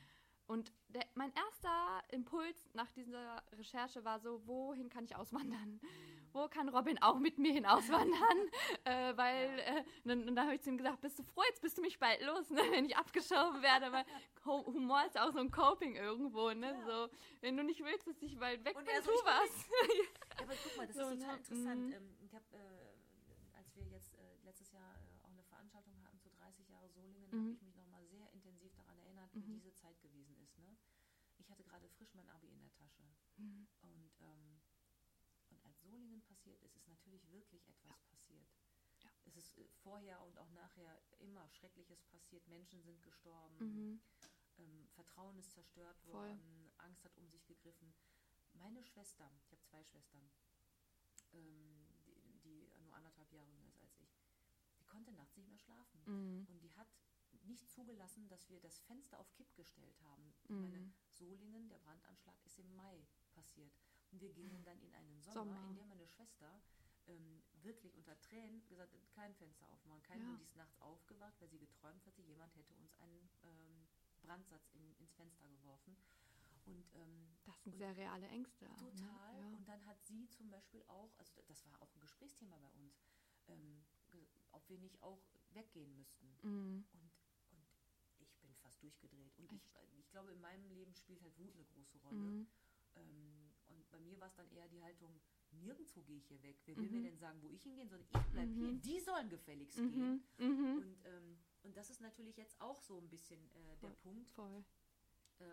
Und 0.46 0.72
der, 0.88 1.04
mein 1.14 1.32
erster 1.34 2.02
Impuls 2.10 2.68
nach 2.72 2.90
dieser 2.92 3.42
Recherche 3.52 4.04
war 4.04 4.20
so, 4.20 4.46
wohin 4.46 4.88
kann 4.88 5.04
ich 5.04 5.16
auswandern? 5.16 5.80
Wo 6.32 6.46
kann 6.48 6.68
Robin 6.68 7.00
auch 7.02 7.18
mit 7.18 7.38
mir 7.38 7.52
hin 7.52 7.66
auswandern? 7.66 8.38
äh, 8.84 9.16
weil, 9.16 9.58
äh, 9.58 9.84
dann, 10.04 10.28
und 10.28 10.36
dann 10.36 10.44
habe 10.46 10.54
ich 10.54 10.62
zu 10.62 10.70
ihm 10.70 10.76
gesagt, 10.76 11.00
bist 11.00 11.18
du 11.18 11.22
froh, 11.24 11.42
jetzt 11.48 11.62
bist 11.62 11.78
du 11.78 11.82
mich 11.82 11.98
bald 11.98 12.20
los, 12.22 12.48
ne, 12.50 12.60
wenn 12.70 12.84
ich 12.84 12.96
abgeschoben 12.96 13.62
werde, 13.62 13.90
weil 13.90 14.04
Hu- 14.44 14.66
Humor 14.66 15.04
ist 15.06 15.18
auch 15.18 15.32
so 15.32 15.38
ein 15.38 15.50
Coping 15.50 15.96
irgendwo, 15.96 16.50
ne, 16.52 16.76
so, 16.86 17.08
wenn 17.40 17.56
du 17.56 17.64
nicht 17.64 17.82
willst, 17.82 18.06
dass 18.06 18.20
ich 18.22 18.38
bald 18.38 18.64
weg 18.64 18.76
Und 18.76 18.84
bin, 18.84 18.94
so, 19.02 19.10
tu 19.12 19.18
was. 19.24 19.66
Ja, 20.38 20.42
aber 20.44 20.54
guck 20.62 20.76
mal, 20.76 20.86
das 20.86 20.96
So, 20.96 21.08
ist 21.08 21.20
total 21.20 21.32
ne? 21.32 21.36
interessant. 21.38 21.86
Mhm. 21.86 21.92
Ähm, 21.94 22.16
ich 22.20 22.34
habe, 22.34 22.44
äh, 22.52 23.56
als 23.58 23.74
wir 23.74 23.84
jetzt 23.86 24.14
äh, 24.14 24.36
letztes 24.44 24.70
Jahr 24.72 24.94
äh, 24.94 25.24
auch 25.24 25.30
eine 25.30 25.42
Veranstaltung 25.44 25.94
hatten 26.04 26.20
zu 26.20 26.28
30 26.30 26.68
Jahre 26.68 26.88
Solingen, 26.90 27.30
Mhm. 27.30 27.44
habe 27.46 27.52
ich 27.54 27.62
mich 27.62 27.74
nochmal 27.76 28.04
sehr 28.04 28.30
intensiv 28.32 28.74
daran 28.74 28.98
erinnert, 28.98 29.30
wie 29.34 29.40
diese 29.42 29.72
Zeit 29.72 29.98
gewesen 30.02 30.36
ist. 30.44 30.58
Ne? 30.58 30.76
Ich 31.38 31.48
hatte 31.50 31.64
gerade 31.64 31.88
frisch 31.88 32.12
mein 32.14 32.28
Abi 32.28 32.48
in 32.48 32.60
der 32.60 32.72
Tasche. 32.72 33.02
Mhm. 33.36 33.66
Und, 33.80 34.12
ähm, 34.20 34.60
und 35.50 35.64
als 35.64 35.80
Solingen 35.80 36.22
passiert 36.22 36.60
ist, 36.62 36.76
ist 36.76 36.88
natürlich 37.16 37.32
wirklich 37.32 37.68
etwas 37.68 38.00
passiert. 38.04 38.48
Ja. 39.02 39.10
Es 39.24 39.36
ist 39.36 39.58
äh, 39.58 39.68
vorher 39.82 40.20
und 40.22 40.38
auch 40.38 40.50
nachher 40.50 41.00
immer 41.18 41.48
Schreckliches 41.50 42.04
passiert. 42.04 42.46
Menschen 42.46 42.82
sind 42.82 43.02
gestorben. 43.02 43.56
Mhm. 43.58 44.00
Ähm, 44.58 44.88
Vertrauen 44.94 45.38
ist 45.38 45.52
zerstört 45.52 45.98
Voll. 46.00 46.12
worden, 46.12 46.70
Angst 46.78 47.04
hat 47.04 47.16
um 47.16 47.28
sich 47.28 47.44
gegriffen. 47.46 47.94
Meine 48.54 48.82
Schwester, 48.82 49.30
ich 49.42 49.52
habe 49.52 49.62
zwei 49.64 49.84
Schwestern, 49.84 50.30
ähm, 51.32 51.86
die, 52.42 52.70
die 52.72 52.80
nur 52.80 52.94
anderthalb 52.94 53.30
Jahre 53.32 53.50
jünger 53.50 53.68
ist 53.68 53.82
als 53.82 53.98
ich, 53.98 54.16
die 54.78 54.84
konnte 54.86 55.12
nachts 55.12 55.36
nicht 55.36 55.48
mehr 55.48 55.58
schlafen. 55.58 56.00
Mhm. 56.06 56.46
Und 56.48 56.62
die 56.62 56.72
hat 56.72 56.88
nicht 57.42 57.68
zugelassen, 57.70 58.28
dass 58.28 58.48
wir 58.48 58.60
das 58.60 58.80
Fenster 58.80 59.18
auf 59.20 59.30
Kipp 59.34 59.54
gestellt 59.54 60.00
haben. 60.00 60.34
Mhm. 60.48 60.60
meine, 60.62 60.92
Solingen, 61.10 61.68
der 61.68 61.78
Brandanschlag 61.78 62.36
ist 62.44 62.58
im 62.58 62.74
Mai 62.74 63.06
passiert. 63.32 63.78
Und 64.10 64.20
wir 64.20 64.32
gingen 64.32 64.64
dann 64.64 64.80
in 64.80 64.94
einen 64.94 65.20
Sommer, 65.20 65.34
Sommer. 65.34 65.68
in 65.68 65.76
dem 65.76 65.88
meine 65.88 66.06
Schwester 66.08 66.62
ähm, 67.08 67.42
wirklich 67.62 67.94
unter 67.96 68.18
Tränen 68.20 68.66
gesagt 68.68 68.94
kein 69.10 69.34
Fenster 69.34 69.68
aufmachen. 69.68 70.02
Kein 70.02 70.20
Ja. 70.20 70.30
und 70.30 70.38
die 70.38 70.42
ist 70.44 70.56
nachts 70.56 70.78
aufgewacht, 70.80 71.34
weil 71.40 71.48
sie 71.48 71.58
geträumt 71.58 72.04
hatte, 72.06 72.22
jemand 72.22 72.54
hätte 72.56 72.74
uns 72.74 72.94
einen 72.98 73.28
ähm, 73.44 73.88
Brandsatz 74.22 74.68
in, 74.74 74.92
ins 74.98 75.12
Fenster 75.14 75.48
geworfen. 75.48 75.96
Und 76.66 76.94
ähm, 76.96 77.36
Das 77.44 77.62
sind 77.62 77.76
sehr 77.76 77.96
reale 77.96 78.26
Ängste. 78.28 78.66
Total. 78.74 79.34
Ne? 79.40 79.50
Ja. 79.50 79.56
Und 79.56 79.68
dann 79.68 79.84
hat 79.86 80.02
sie 80.04 80.28
zum 80.30 80.50
Beispiel 80.50 80.82
auch, 80.88 81.16
also 81.18 81.32
da- 81.36 81.42
das 81.46 81.64
war 81.66 81.80
auch 81.80 81.94
ein 81.94 82.00
Gesprächsthema 82.00 82.58
bei 82.58 82.70
uns, 82.70 83.00
ähm, 83.48 83.84
ob 84.50 84.68
wir 84.68 84.78
nicht 84.78 85.00
auch 85.02 85.22
weggehen 85.50 85.94
müssten. 85.94 86.26
Mhm. 86.42 86.84
Und, 86.92 87.12
und 87.52 87.68
ich 88.18 88.34
bin 88.40 88.52
fast 88.56 88.82
durchgedreht. 88.82 89.38
Und 89.38 89.52
ich, 89.52 89.60
ich 89.98 90.10
glaube, 90.10 90.32
in 90.32 90.40
meinem 90.40 90.64
Leben 90.66 90.92
spielt 90.94 91.22
halt 91.22 91.38
Wut 91.38 91.54
eine 91.54 91.64
große 91.66 91.98
Rolle. 91.98 92.18
Mhm. 92.18 92.46
Ähm, 92.96 93.52
und 93.68 93.88
bei 93.90 94.00
mir 94.00 94.18
war 94.18 94.26
es 94.28 94.34
dann 94.34 94.48
eher 94.50 94.68
die 94.68 94.82
Haltung, 94.82 95.20
nirgendwo 95.52 96.02
gehe 96.02 96.16
ich 96.18 96.26
hier 96.26 96.42
weg. 96.42 96.56
Wer 96.66 96.76
will 96.76 96.84
Mhm. 96.88 97.02
mir 97.02 97.10
denn 97.10 97.18
sagen, 97.18 97.40
wo 97.42 97.50
ich 97.50 97.62
hingehe, 97.62 97.86
sondern 97.86 98.06
ich 98.08 98.32
bleibe 98.32 98.52
hier. 98.52 98.72
Die 98.74 99.00
sollen 99.00 99.28
gefälligst 99.28 99.76
gehen. 99.76 100.22
Mhm. 100.38 100.46
Mhm. 100.46 100.76
Und, 100.78 101.04
ähm, 101.04 101.38
und 101.62 101.76
das 101.76 101.90
ist 101.90 102.00
natürlich 102.00 102.36
jetzt 102.36 102.60
auch 102.60 102.80
so 102.80 102.98
ein 102.98 103.08
bisschen 103.08 103.40
äh, 103.54 103.76
der 103.82 103.90
Punkt. 103.90 104.28
Voll. 104.30 104.64
Äh, 105.38 105.44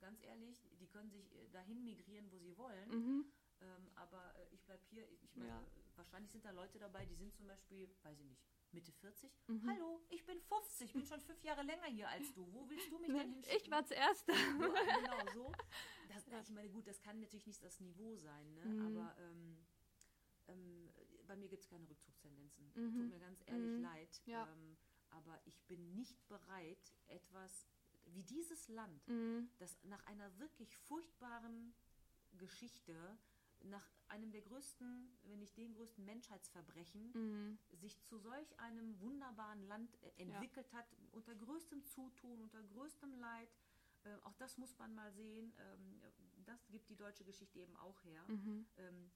ganz 0.00 0.22
ehrlich, 0.22 0.62
die 0.80 0.86
können 0.86 1.10
sich 1.10 1.34
äh, 1.34 1.48
dahin 1.50 1.84
migrieren, 1.84 2.30
wo 2.30 2.38
sie 2.38 2.56
wollen. 2.56 2.88
Mhm. 2.90 3.24
Ähm, 3.60 3.90
aber 3.94 4.34
äh, 4.36 4.54
ich 4.54 4.62
bleibe 4.64 4.82
hier. 4.90 5.06
Ich 5.22 5.34
meine, 5.36 5.48
Ja. 5.50 5.64
wahrscheinlich 5.96 6.30
sind 6.30 6.44
da 6.44 6.50
Leute 6.50 6.78
dabei, 6.78 7.06
die 7.06 7.14
sind 7.16 7.34
zum 7.34 7.46
Beispiel, 7.46 7.88
weiß 8.02 8.18
ich 8.20 8.26
nicht, 8.26 8.42
Mitte 8.76 8.92
40. 8.92 9.32
Mhm. 9.48 9.70
Hallo, 9.70 10.00
ich 10.10 10.22
bin 10.26 10.38
50, 10.38 10.92
bin 10.92 11.06
schon 11.06 11.20
fünf 11.22 11.42
Jahre 11.42 11.62
länger 11.62 11.86
hier 11.86 12.10
als 12.10 12.30
du. 12.34 12.46
Wo 12.52 12.68
willst 12.68 12.90
du 12.92 12.98
mich 12.98 13.08
denn 13.10 13.32
hinschicken? 13.32 13.56
Ich 13.64 13.70
war 13.70 13.86
zuerst. 13.86 14.26
So, 14.26 14.32
genau 14.32 15.24
so. 15.34 15.52
Das, 16.08 16.26
ich 16.48 16.54
meine, 16.54 16.68
gut, 16.70 16.86
das 16.86 17.00
kann 17.00 17.18
natürlich 17.20 17.46
nicht 17.46 17.62
das 17.62 17.80
Niveau 17.80 18.16
sein, 18.16 18.54
ne? 18.54 18.64
Mhm. 18.64 18.86
aber 18.98 19.16
ähm, 19.18 19.66
ähm, 20.48 20.90
bei 21.26 21.36
mir 21.36 21.48
gibt 21.48 21.62
es 21.62 21.68
keine 21.68 21.88
Rückzugstendenzen. 21.88 22.70
Mhm. 22.74 22.92
Tut 22.92 23.08
mir 23.10 23.18
ganz 23.18 23.40
ehrlich 23.46 23.72
Mhm. 23.76 23.82
leid. 23.82 24.22
Ja. 24.26 24.46
Ähm, 24.52 24.76
aber 25.10 25.40
ich 25.46 25.60
bin 25.66 25.94
nicht 25.94 26.26
bereit, 26.28 26.92
etwas 27.06 27.66
wie 28.06 28.22
dieses 28.24 28.68
Land, 28.68 29.06
Mhm. 29.08 29.48
das 29.58 29.82
nach 29.84 30.04
einer 30.06 30.36
wirklich 30.38 30.76
furchtbaren 30.76 31.74
Geschichte, 32.38 33.18
nach 33.64 33.88
einem 34.08 34.30
der 34.30 34.42
größten, 34.42 35.18
wenn 35.24 35.38
nicht 35.40 35.56
den 35.56 35.72
größten 35.74 36.04
Menschheitsverbrechen, 36.04 37.10
Mhm. 37.12 37.58
sich 37.72 38.00
zu 38.04 38.18
solch 38.18 38.58
einem 38.60 38.98
wunderbaren 39.00 39.62
Land 39.66 39.94
äh, 40.02 40.22
entwickelt 40.22 40.72
hat, 40.72 40.86
unter 41.12 41.34
größtem 41.34 41.82
Zutun, 41.84 42.40
unter 42.42 42.62
größtem 42.62 43.12
Leid. 43.14 43.48
Äh, 44.04 44.14
auch 44.22 44.34
das 44.34 44.56
muss 44.58 44.78
man 44.78 44.94
mal 44.94 45.12
sehen. 45.12 45.52
Ähm, 45.58 46.00
das 46.44 46.68
gibt 46.68 46.88
die 46.88 46.96
deutsche 46.96 47.24
Geschichte 47.24 47.58
eben 47.58 47.76
auch 47.76 48.02
her. 48.04 48.24
Mhm. 48.28 48.66
Ähm, 48.76 49.10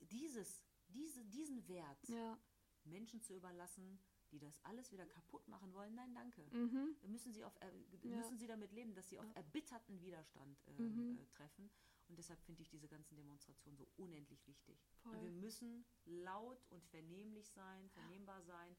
dieses, 0.00 0.62
diese, 0.88 1.24
diesen 1.24 1.66
Wert, 1.68 2.08
Ja. 2.08 2.38
Menschen 2.84 3.22
zu 3.22 3.34
überlassen, 3.34 3.98
die 4.30 4.38
das 4.38 4.58
alles 4.64 4.90
wieder 4.92 5.06
kaputt 5.06 5.46
machen 5.48 5.72
wollen, 5.72 5.94
nein, 5.94 6.12
danke. 6.14 6.42
Mhm. 6.52 6.96
Müssen 7.06 7.32
sie, 7.32 7.44
auf, 7.44 7.54
Ja. 8.02 8.16
müssen 8.16 8.36
sie 8.36 8.46
damit 8.46 8.72
leben, 8.72 8.94
dass 8.94 9.08
sie 9.08 9.18
auf 9.18 9.26
erbitterten 9.34 10.00
Widerstand 10.00 10.60
äh, 10.66 10.72
Mhm. 10.82 11.18
äh, 11.18 11.26
treffen. 11.28 11.70
Und 12.08 12.18
deshalb 12.18 12.40
finde 12.42 12.62
ich 12.62 12.68
diese 12.68 12.88
ganzen 12.88 13.16
Demonstrationen 13.16 13.76
so 13.78 13.86
unendlich 13.96 14.46
wichtig. 14.46 14.78
Voll. 15.02 15.14
Und 15.16 15.22
wir 15.22 15.30
müssen 15.32 15.84
laut 16.04 16.64
und 16.70 16.84
vernehmlich 16.84 17.48
sein, 17.50 17.88
vernehmbar 17.90 18.42
sein. 18.42 18.76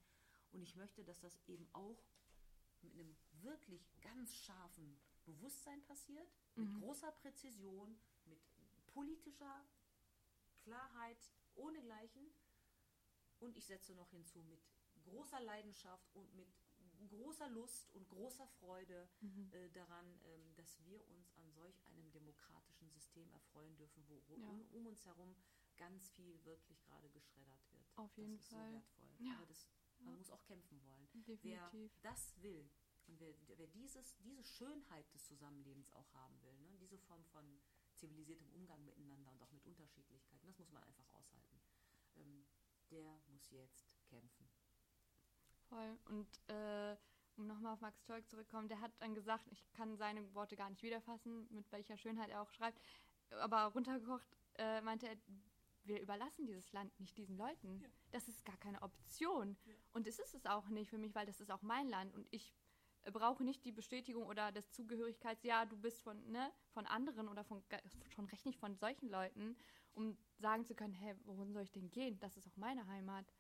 Und 0.52 0.62
ich 0.62 0.76
möchte, 0.76 1.04
dass 1.04 1.20
das 1.20 1.40
eben 1.48 1.68
auch 1.74 2.04
mit 2.82 2.94
einem 2.94 3.16
wirklich 3.42 3.90
ganz 4.02 4.36
scharfen 4.36 4.98
Bewusstsein 5.26 5.84
passiert, 5.86 6.28
mit 6.56 6.70
Mhm. 6.70 6.80
großer 6.82 7.12
Präzision, 7.14 8.00
mit 8.26 8.40
politischer 8.88 9.66
Klarheit, 10.64 11.18
ohnegleichen. 11.56 12.30
Und 13.40 13.58
ich 13.58 13.66
setze 13.66 13.94
noch 13.96 14.10
hinzu 14.12 14.44
mit 14.44 14.62
großer 15.04 15.40
Leidenschaft 15.42 16.08
und 16.16 16.34
mit 16.36 16.48
großer 17.08 17.50
Lust 17.50 17.90
und 17.94 18.08
großer 18.10 18.48
Freude 18.48 19.10
Mhm. 19.22 19.50
äh, 19.54 19.70
daran, 19.72 20.20
ähm, 20.26 20.56
dass 20.56 20.84
wir 20.86 21.06
uns 21.08 21.32
an 21.38 21.52
solch 21.52 21.86
einem 21.88 22.12
demokratischen 22.12 22.90
System 22.90 23.30
erfreuen 23.32 23.76
dürfen, 23.78 24.04
wo 24.08 24.22
Ja. 24.36 24.48
um, 24.50 24.62
um 24.72 24.86
uns 24.88 25.06
herum 25.06 25.36
ganz 25.78 26.10
viel 26.10 26.44
wirklich 26.46 26.82
gerade 26.84 27.10
geschreddert 27.10 27.62
wird. 27.72 27.86
Auf 27.98 28.16
jeden 28.18 28.36
das 28.38 28.44
ist 28.46 28.50
Fall. 28.50 28.68
so 28.70 28.74
wertvoll. 28.74 29.10
Ja. 29.20 29.36
Aber 29.38 29.46
das, 29.46 29.68
man 30.00 30.14
Ja. 30.14 30.18
muss 30.18 30.30
auch 30.32 30.44
kämpfen 30.44 30.82
wollen. 30.86 31.08
Definitiv. 31.14 31.44
Wer 31.44 31.90
das 32.02 32.42
will 32.42 32.70
und 33.08 33.20
wer, 33.20 33.34
wer 33.58 33.68
dieses, 33.68 34.16
diese 34.18 34.44
Schönheit 34.44 35.12
des 35.14 35.26
Zusammenlebens 35.26 35.90
auch 35.92 36.12
haben 36.14 36.42
will, 36.42 36.58
ne, 36.60 36.78
diese 36.80 36.98
Form 36.98 37.24
von 37.26 37.60
zivilisiertem 37.96 38.50
Umgang 38.52 38.84
miteinander 38.84 39.32
und 39.32 39.42
auch 39.42 39.52
mit 39.52 39.66
Unterschiedlichkeiten, 39.66 40.48
das 40.48 40.58
muss 40.58 40.72
man 40.72 40.84
einfach 40.84 41.08
aushalten. 41.14 41.62
Ähm, 42.16 42.46
der 42.92 43.22
muss 43.28 43.50
jetzt 43.52 43.96
kämpfen. 44.06 44.50
Voll. 45.70 45.98
Und 46.06 46.28
äh, 46.48 46.96
um 47.38 47.48
nochmal 47.48 47.74
auf 47.74 47.82
Max 47.82 48.04
Tolk 48.04 48.30
zurückzukommen, 48.30 48.68
der 48.70 48.82
hat 48.82 48.92
dann 49.00 49.14
gesagt, 49.14 49.46
ich 49.52 49.72
kann 49.74 49.98
seine 49.98 50.34
Worte 50.34 50.56
gar 50.56 50.70
nicht 50.70 50.84
wiederfassen, 50.84 51.48
mit 51.52 51.72
welcher 51.72 51.98
Schönheit 51.98 52.30
er 52.30 52.42
auch 52.42 52.52
schreibt, 52.52 52.80
aber 53.42 53.66
runtergekocht 53.66 54.28
äh, 54.58 54.82
meinte 54.82 55.08
er, 55.08 55.18
wir 55.84 56.02
überlassen 56.02 56.46
dieses 56.46 56.72
Land 56.74 57.00
nicht 57.00 57.18
diesen 57.18 57.38
Leuten. 57.38 57.84
Das 58.12 58.28
ist 58.28 58.44
gar 58.46 58.58
keine 58.58 58.82
Option. 58.82 59.56
Und 59.92 60.08
es 60.08 60.20
ist 60.20 60.34
es 60.34 60.46
auch 60.46 60.68
nicht 60.70 60.90
für 60.90 60.98
mich, 60.98 61.14
weil 61.14 61.26
das 61.26 61.40
ist 61.40 61.52
auch 61.52 61.62
mein 61.62 61.88
Land 61.88 62.14
und 62.16 62.28
ich 62.32 62.54
äh, 63.04 63.12
brauche 63.12 63.44
nicht 63.44 63.64
die 63.66 63.72
Bestätigung 63.72 64.26
oder 64.26 64.52
das 64.52 64.72
Zugehörigkeits, 64.72 65.44
ja, 65.44 65.66
du 65.66 65.78
bist 65.78 66.02
von, 66.02 66.26
ne, 66.32 66.52
von 66.70 66.86
anderen 66.86 67.28
oder 67.28 67.44
von 67.44 67.64
schon 68.10 68.26
recht 68.26 68.46
nicht 68.46 68.60
von 68.60 68.76
solchen 68.76 69.10
Leuten, 69.10 69.56
um 69.94 70.18
sagen 70.40 70.66
zu 70.66 70.76
können, 70.76 70.94
hey, 70.94 71.16
wohin 71.26 71.54
soll 71.54 71.64
ich 71.64 71.72
denn 71.72 71.92
gehen? 71.92 72.20
Das 72.20 72.36
ist 72.36 72.48
auch 72.48 72.58
meine 72.58 72.86
Heimat. 72.88 73.32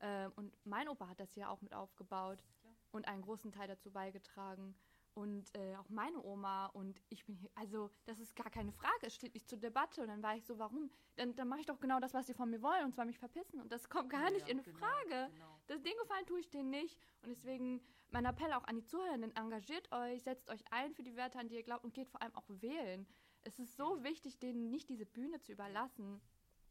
Ähm, 0.00 0.32
und 0.36 0.54
mein 0.64 0.88
Opa 0.88 1.08
hat 1.08 1.20
das 1.20 1.32
hier 1.32 1.50
auch 1.50 1.60
mit 1.62 1.74
aufgebaut 1.74 2.42
Klar. 2.60 2.74
und 2.92 3.08
einen 3.08 3.22
großen 3.22 3.52
Teil 3.52 3.68
dazu 3.68 3.90
beigetragen. 3.90 4.74
Und 5.14 5.54
äh, 5.56 5.74
auch 5.76 5.88
meine 5.88 6.22
Oma 6.22 6.66
und 6.66 7.02
ich 7.08 7.26
bin 7.26 7.34
hier, 7.34 7.50
also 7.56 7.90
das 8.06 8.20
ist 8.20 8.36
gar 8.36 8.48
keine 8.48 8.70
Frage, 8.72 9.06
es 9.06 9.14
steht 9.14 9.34
nicht 9.34 9.48
zur 9.48 9.58
Debatte. 9.58 10.00
Und 10.02 10.08
dann 10.08 10.22
war 10.22 10.36
ich 10.36 10.44
so, 10.44 10.58
warum? 10.58 10.88
Dann, 11.16 11.34
dann 11.34 11.48
mache 11.48 11.60
ich 11.60 11.66
doch 11.66 11.80
genau 11.80 11.98
das, 11.98 12.14
was 12.14 12.26
sie 12.28 12.34
von 12.34 12.48
mir 12.48 12.62
wollen, 12.62 12.84
und 12.84 12.94
zwar 12.94 13.04
mich 13.04 13.18
verpissen. 13.18 13.60
Und 13.60 13.72
das 13.72 13.88
kommt 13.88 14.08
gar 14.10 14.24
Ja, 14.24 14.30
nicht 14.30 14.48
in 14.48 14.62
genau, 14.62 14.78
Frage. 14.78 15.30
genau. 15.32 15.60
Das 15.66 15.82
Ding 15.82 15.94
gefallen 16.00 16.26
tue 16.26 16.38
ich 16.40 16.48
denen 16.48 16.70
nicht. 16.70 16.96
Und 17.22 17.30
deswegen 17.30 17.82
mein 18.10 18.24
Appell 18.24 18.52
auch 18.52 18.64
an 18.64 18.76
die 18.76 18.84
Zuhörenden, 18.84 19.34
engagiert 19.36 19.90
euch, 19.92 20.22
setzt 20.22 20.48
euch 20.48 20.62
ein 20.70 20.94
für 20.94 21.02
die 21.02 21.16
Werte, 21.16 21.38
an 21.38 21.48
die 21.48 21.56
ihr 21.56 21.62
glaubt 21.64 21.84
und 21.84 21.92
geht 21.92 22.08
vor 22.08 22.22
allem 22.22 22.34
auch 22.34 22.46
wählen. 22.48 23.06
Es 23.42 23.58
ist 23.58 23.76
so 23.76 24.02
wichtig, 24.04 24.38
denen 24.38 24.70
nicht 24.70 24.88
diese 24.88 25.06
Bühne 25.06 25.40
zu 25.40 25.52
überlassen. 25.52 26.20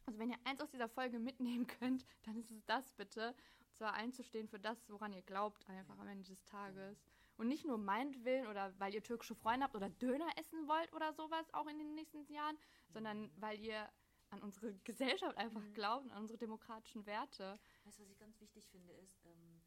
Also 0.09 0.17
wenn 0.17 0.31
ihr 0.31 0.39
eins 0.43 0.59
aus 0.59 0.71
dieser 0.71 0.89
Folge 0.89 1.19
mitnehmen 1.19 1.67
könnt, 1.79 2.03
dann 2.23 2.35
ist 2.35 2.49
es 2.49 2.65
das 2.65 2.91
bitte. 2.93 3.35
Und 3.59 3.75
zwar 3.75 3.93
einzustehen 3.93 4.47
für 4.47 4.59
das, 4.59 4.89
woran 4.89 5.13
ihr 5.13 5.21
glaubt, 5.21 5.69
einfach 5.69 5.99
am 5.99 6.07
Ende 6.07 6.27
des 6.27 6.43
Tages. 6.45 6.97
Und 7.37 7.47
nicht 7.47 7.63
nur 7.63 7.77
meinetwillen 7.77 8.47
oder 8.47 8.73
weil 8.79 8.91
ihr 8.95 9.03
türkische 9.03 9.35
Freunde 9.35 9.65
habt 9.65 9.75
oder 9.75 9.87
Döner 9.87 10.27
essen 10.37 10.67
wollt 10.67 10.91
oder 10.93 11.13
sowas 11.13 11.53
auch 11.53 11.67
in 11.67 11.77
den 11.77 11.93
nächsten 11.93 12.25
Jahren, 12.33 12.57
sondern 12.87 13.29
weil 13.35 13.59
ihr 13.59 13.87
an 14.31 14.41
unsere 14.41 14.73
Gesellschaft 14.83 15.37
einfach 15.37 15.61
glaubt 15.73 16.05
und 16.05 16.11
an 16.11 16.21
unsere 16.21 16.39
demokratischen 16.39 17.05
Werte. 17.05 17.59
Weißt 17.83 17.99
du, 17.99 18.01
was 18.01 18.09
ich 18.09 18.17
ganz 18.17 18.41
wichtig 18.41 18.67
finde, 18.71 18.91
ist, 18.93 19.23
ähm, 19.25 19.61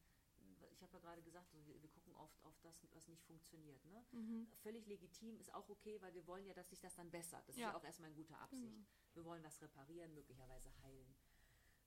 ich 0.72 0.82
habe 0.82 0.92
ja 0.94 0.98
gerade 0.98 1.22
gesagt, 1.22 1.52
so, 1.52 1.64
wir, 1.64 1.80
wir 1.80 1.88
oft 2.22 2.42
auf 2.44 2.58
das, 2.62 2.76
was 2.94 3.08
nicht 3.08 3.22
funktioniert. 3.24 3.84
Ne? 3.84 4.04
Mhm. 4.12 4.46
Völlig 4.62 4.86
legitim, 4.86 5.38
ist 5.38 5.52
auch 5.54 5.68
okay, 5.68 6.00
weil 6.00 6.14
wir 6.14 6.26
wollen 6.26 6.46
ja, 6.46 6.54
dass 6.54 6.68
sich 6.70 6.80
das 6.80 6.94
dann 6.94 7.10
bessert. 7.10 7.42
Das 7.48 7.56
ist 7.56 7.60
Ja. 7.60 7.70
ja 7.70 7.76
auch 7.76 7.84
erstmal 7.84 8.08
eine 8.08 8.16
gute 8.16 8.36
Absicht. 8.38 8.78
Wir 9.14 9.24
wollen 9.24 9.42
was 9.42 9.60
reparieren, 9.60 10.14
möglicherweise 10.14 10.70
heilen. 10.82 11.14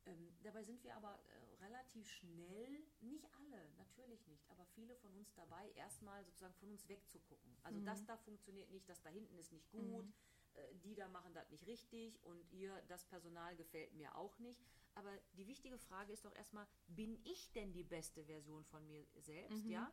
Ähm, 0.07 0.38
dabei 0.43 0.63
sind 0.63 0.83
wir 0.83 0.95
aber 0.95 1.19
äh, 1.19 1.63
relativ 1.63 2.07
schnell, 2.07 2.83
nicht 3.01 3.25
alle, 3.39 3.71
natürlich 3.77 4.27
nicht, 4.27 4.47
aber 4.51 4.63
viele 4.75 4.95
von 4.97 5.11
uns 5.15 5.33
dabei, 5.33 5.71
erstmal 5.71 6.23
sozusagen 6.25 6.53
von 6.55 6.69
uns 6.69 6.88
wegzugucken. 6.88 7.57
Also 7.63 7.79
das 7.79 8.05
da 8.05 8.15
funktioniert 8.17 8.69
nicht, 8.69 8.88
das 8.88 9.01
da 9.01 9.09
hinten 9.09 9.36
ist 9.39 9.51
nicht 9.51 9.67
gut, 9.71 10.05
äh, 10.53 10.75
die 10.83 10.93
da 10.93 11.07
machen 11.07 11.33
das 11.33 11.49
nicht 11.49 11.65
richtig 11.65 12.23
und 12.23 12.39
ihr, 12.51 12.79
das 12.88 13.03
Personal 13.05 13.55
gefällt 13.55 13.93
mir 13.95 14.15
auch 14.15 14.38
nicht. 14.38 14.61
Aber 14.93 15.11
die 15.33 15.47
wichtige 15.47 15.79
Frage 15.79 16.13
ist 16.13 16.23
doch 16.23 16.36
erstmal, 16.36 16.67
bin 16.88 17.19
ich 17.25 17.51
denn 17.53 17.73
die 17.73 17.83
beste 17.83 18.23
Version 18.25 18.63
von 18.63 18.86
mir 18.86 19.05
selbst? 19.15 19.65
Ja, 19.65 19.91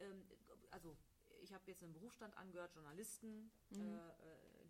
ähm, 0.00 0.24
also 0.70 0.96
ich 1.42 1.52
habe 1.52 1.64
jetzt 1.66 1.82
einen 1.82 1.92
Berufsstand 1.92 2.36
angehört, 2.36 2.74
Journalisten, 2.74 3.50
äh, 3.72 3.76
äh, 3.76 4.10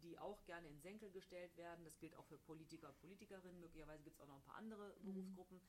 die 0.02 0.18
auch 0.18 0.44
gerne 0.44 0.68
in 0.68 0.80
Senkel 0.80 1.10
gestellt 1.10 1.56
werden. 1.56 1.84
Das 1.84 1.98
gilt 1.98 2.14
auch 2.16 2.24
für 2.24 2.38
Politiker, 2.38 2.92
Politikerinnen. 3.00 3.60
Möglicherweise 3.60 4.02
gibt 4.02 4.16
es 4.16 4.22
auch 4.22 4.28
noch 4.28 4.36
ein 4.36 4.44
paar 4.44 4.56
andere 4.56 4.94
Berufsgruppen. 5.00 5.60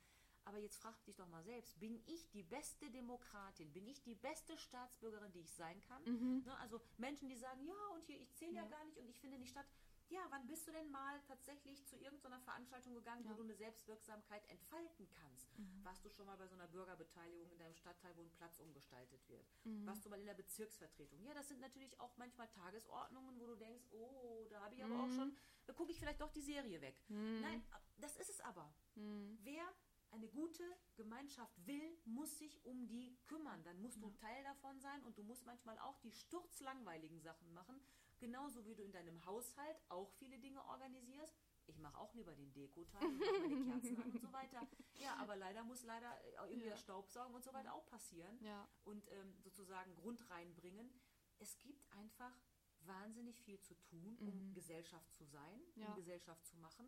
Aber 0.45 0.57
jetzt 0.57 0.77
frag 0.77 1.03
dich 1.05 1.15
doch 1.15 1.27
mal 1.27 1.43
selbst, 1.43 1.79
bin 1.79 2.01
ich 2.07 2.29
die 2.31 2.43
beste 2.43 2.89
Demokratin? 2.89 3.71
Bin 3.73 3.87
ich 3.87 4.01
die 4.01 4.15
beste 4.15 4.57
Staatsbürgerin, 4.57 5.31
die 5.33 5.41
ich 5.41 5.51
sein 5.51 5.79
kann? 5.81 6.03
Ne, 6.43 6.57
also 6.59 6.81
Menschen, 6.97 7.29
die 7.29 7.35
sagen, 7.35 7.63
ja, 7.63 7.87
und 7.93 8.03
hier, 8.05 8.19
ich 8.19 8.33
zähle 8.33 8.53
ja. 8.53 8.65
gar 8.65 8.83
nicht 8.85 8.97
und 8.97 9.07
ich 9.07 9.19
finde 9.19 9.37
nicht 9.37 9.51
statt. 9.51 9.67
Ja, 10.11 10.19
wann 10.29 10.45
bist 10.45 10.67
du 10.67 10.73
denn 10.73 10.91
mal 10.91 11.21
tatsächlich 11.21 11.85
zu 11.85 11.95
irgendeiner 11.95 12.39
Veranstaltung 12.41 12.93
gegangen, 12.93 13.23
wo 13.29 13.33
du 13.33 13.43
eine 13.43 13.55
Selbstwirksamkeit 13.55 14.45
entfalten 14.49 15.07
kannst? 15.09 15.47
Warst 15.83 16.03
du 16.03 16.09
schon 16.09 16.25
mal 16.25 16.35
bei 16.35 16.47
so 16.47 16.55
einer 16.55 16.67
Bürgerbeteiligung 16.67 17.49
in 17.49 17.57
deinem 17.57 17.75
Stadtteil, 17.75 18.15
wo 18.17 18.21
ein 18.21 18.31
Platz 18.31 18.59
umgestaltet 18.59 19.27
wird? 19.29 19.47
Warst 19.85 20.05
du 20.05 20.09
mal 20.09 20.19
in 20.19 20.25
der 20.25 20.33
Bezirksvertretung? 20.33 21.23
Ja, 21.23 21.33
das 21.33 21.47
sind 21.47 21.61
natürlich 21.61 21.97
auch 22.01 22.15
manchmal 22.17 22.49
Tagesordnungen, 22.49 23.39
wo 23.39 23.45
du 23.45 23.55
denkst, 23.55 23.85
oh, 23.91 24.45
da 24.49 24.61
habe 24.61 24.75
ich 24.75 24.83
aber 24.83 25.01
auch 25.01 25.09
schon, 25.11 25.33
da 25.65 25.73
gucke 25.73 25.91
ich 25.91 25.99
vielleicht 25.99 26.19
doch 26.19 26.31
die 26.31 26.41
Serie 26.41 26.81
weg. 26.81 27.01
Nein, 27.07 27.63
das 27.97 28.17
ist 28.17 28.29
es 28.29 28.41
aber. 28.41 28.73
Wer 28.95 29.63
eine 30.11 30.27
gute 30.27 30.63
Gemeinschaft 30.97 31.65
will, 31.65 31.97
muss 32.03 32.37
sich 32.37 32.65
um 32.65 32.85
die 32.85 33.17
kümmern. 33.27 33.63
Dann 33.63 33.81
musst 33.81 34.03
du 34.03 34.09
Teil 34.09 34.43
davon 34.43 34.77
sein 34.81 35.01
und 35.03 35.17
du 35.17 35.23
musst 35.23 35.45
manchmal 35.45 35.79
auch 35.79 35.97
die 35.99 36.11
sturzlangweiligen 36.11 37.21
Sachen 37.21 37.53
machen. 37.53 37.81
Genauso 38.21 38.63
wie 38.65 38.75
du 38.75 38.83
in 38.83 38.91
deinem 38.91 39.25
Haushalt 39.25 39.81
auch 39.89 40.11
viele 40.19 40.37
Dinge 40.37 40.63
organisierst. 40.65 41.35
Ich 41.65 41.79
mache 41.79 41.97
auch 41.97 42.13
lieber 42.13 42.35
den 42.35 42.53
Dekoteil, 42.53 43.01
meine 43.09 43.65
Kerzen 43.65 43.97
an 43.99 44.11
und 44.11 44.21
so 44.21 44.31
weiter. 44.31 44.67
Ja, 44.99 45.15
aber 45.17 45.35
leider 45.35 45.63
muss 45.63 45.83
leider 45.83 46.11
äh, 46.23 46.51
irgendwie 46.51 46.69
Ja. 46.69 46.77
Staubsaugen 46.77 47.33
und 47.33 47.43
so 47.43 47.51
weiter 47.51 47.73
auch 47.73 47.87
passieren 47.87 48.37
Ja. 48.43 48.69
und 48.83 49.11
ähm, 49.11 49.33
sozusagen 49.39 49.95
Grund 49.95 50.29
reinbringen. 50.29 50.91
Es 51.39 51.57
gibt 51.57 51.83
einfach 51.93 52.33
wahnsinnig 52.81 53.41
viel 53.41 53.59
zu 53.59 53.73
tun, 53.75 54.15
um 54.19 54.53
Gesellschaft 54.53 55.11
zu 55.11 55.25
sein, 55.25 55.59
Ja. 55.75 55.87
um 55.87 55.95
Gesellschaft 55.95 56.45
zu 56.45 56.57
machen. 56.57 56.85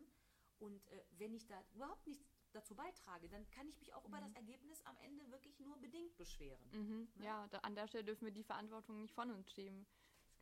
Und 0.58 0.86
äh, 0.86 1.04
wenn 1.18 1.34
ich 1.34 1.46
da 1.48 1.60
überhaupt 1.74 2.06
nichts 2.06 2.24
dazu 2.52 2.76
beitrage, 2.76 3.28
dann 3.28 3.48
kann 3.50 3.66
ich 3.68 3.76
mich 3.80 3.92
auch 3.94 4.04
über 4.04 4.20
das 4.20 4.32
Ergebnis 4.34 4.80
am 4.84 4.96
Ende 4.98 5.28
wirklich 5.32 5.58
nur 5.58 5.76
bedingt 5.78 6.16
beschweren. 6.16 6.64
Mhm. 6.70 7.08
Ja, 7.24 7.48
da, 7.48 7.58
an 7.58 7.74
der 7.74 7.88
Stelle 7.88 8.04
dürfen 8.04 8.24
wir 8.24 8.32
die 8.32 8.44
Verantwortung 8.44 9.00
nicht 9.00 9.14
von 9.14 9.30
uns 9.32 9.50
schieben. 9.52 9.84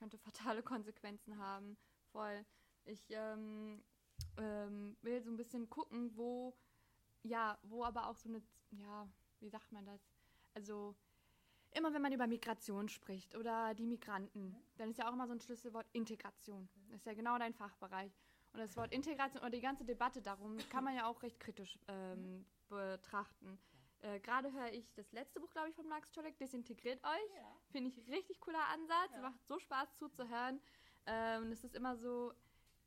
Könnte 0.02 0.18
fatale 0.18 0.62
Konsequenzen 0.64 1.38
haben. 1.38 1.76
Voll. 2.10 2.44
Ich 2.86 3.08
ähm, 3.10 3.84
ähm, 4.36 4.96
will 5.00 5.22
so 5.22 5.30
ein 5.30 5.36
bisschen 5.36 5.70
gucken, 5.70 6.10
wo, 6.16 6.56
ja, 7.22 7.56
wo 7.62 7.84
aber 7.84 8.08
auch 8.08 8.16
so 8.16 8.28
eine, 8.28 8.42
ja, 8.72 9.08
wie 9.38 9.48
sagt 9.48 9.70
man 9.70 9.86
das? 9.86 10.00
Also, 10.54 10.96
immer 11.70 11.94
wenn 11.94 12.02
man 12.02 12.12
über 12.12 12.26
Migration 12.26 12.88
spricht 12.88 13.36
oder 13.36 13.74
die 13.74 13.86
Migranten, 13.86 14.56
dann 14.76 14.90
ist 14.90 14.98
ja 14.98 15.08
auch 15.08 15.12
immer 15.12 15.28
so 15.28 15.34
ein 15.34 15.40
Schlüsselwort 15.40 15.86
Integration. 15.92 16.68
Das 16.90 16.98
ist 16.98 17.06
ja 17.06 17.14
genau 17.14 17.38
dein 17.38 17.54
Fachbereich. 17.54 18.12
Und 18.54 18.58
das 18.58 18.76
Wort 18.76 18.92
Integration 18.92 19.40
oder 19.40 19.50
die 19.50 19.60
ganze 19.60 19.84
Debatte 19.84 20.20
darum 20.20 20.58
kann 20.70 20.82
man 20.82 20.96
ja 20.96 21.06
auch 21.06 21.22
recht 21.22 21.38
kritisch 21.38 21.78
ähm, 21.86 22.44
betrachten. 22.68 23.56
Äh, 24.02 24.20
Gerade 24.20 24.52
höre 24.52 24.72
ich 24.72 24.92
das 24.94 25.10
letzte 25.12 25.40
Buch, 25.40 25.50
glaube 25.50 25.70
ich, 25.70 25.76
von 25.76 25.88
Max 25.88 26.10
Czolek, 26.12 26.36
Desintegriert 26.38 27.02
euch. 27.04 27.34
Ja. 27.36 27.56
Finde 27.70 27.90
ich 27.90 28.08
richtig 28.08 28.40
cooler 28.40 28.66
Ansatz. 28.68 29.12
Ja. 29.14 29.22
Macht 29.22 29.46
so 29.46 29.58
Spaß 29.58 29.96
zuzuhören. 29.96 30.60
Ähm, 31.06 31.52
es 31.52 31.64
ist 31.64 31.74
immer 31.74 31.96
so, 31.96 32.32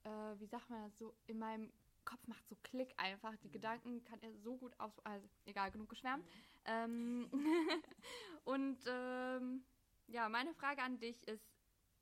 äh, 0.03 0.09
wie 0.39 0.45
sagt 0.45 0.69
man 0.69 0.83
das, 0.83 0.97
so 0.97 1.15
in 1.27 1.39
meinem 1.39 1.71
Kopf 2.03 2.27
macht 2.27 2.47
so 2.47 2.55
Klick 2.63 2.93
einfach. 2.97 3.35
Die 3.37 3.49
Gedanken 3.49 4.03
kann 4.03 4.21
er 4.21 4.31
so 4.33 4.57
gut 4.57 4.79
aus. 4.79 4.99
Also, 5.05 5.27
egal, 5.45 5.71
genug 5.71 5.89
geschwärmt. 5.89 6.25
Ähm, 6.65 7.29
und 8.43 8.77
ähm, 8.85 9.65
ja, 10.07 10.29
meine 10.29 10.53
Frage 10.53 10.83
an 10.83 10.99
dich 10.99 11.27
ist: 11.27 11.43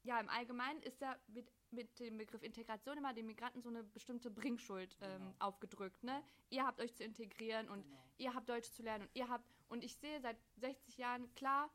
Ja, 0.02 0.20
im 0.20 0.30
Allgemeinen 0.30 0.82
ist 0.82 1.00
ja 1.02 1.18
mit, 1.28 1.52
mit 1.74 2.00
dem 2.00 2.18
Begriff 2.18 2.44
Integration 2.44 2.98
immer 2.98 3.14
den 3.14 3.26
Migranten 3.26 3.62
so 3.62 3.70
eine 3.70 3.84
bestimmte 3.84 4.30
Bringschuld 4.32 4.98
ähm, 5.02 5.20
Genau. 5.20 5.34
aufgedrückt. 5.40 6.04
Ne? 6.04 6.24
Ihr 6.50 6.66
habt 6.66 6.80
euch 6.80 6.94
zu 6.96 7.04
integrieren 7.04 7.70
und 7.70 7.84
Genau. 7.84 7.98
ihr 8.18 8.34
habt 8.34 8.48
Deutsch 8.50 8.72
zu 8.72 8.84
lernen 8.84 9.04
und 9.06 9.12
ihr 9.16 9.28
habt. 9.30 9.46
Und 9.70 9.84
ich 9.84 9.96
sehe 9.98 10.22
seit 10.22 10.38
60 10.58 10.98
Jahren, 10.98 11.34
klar, 11.36 11.70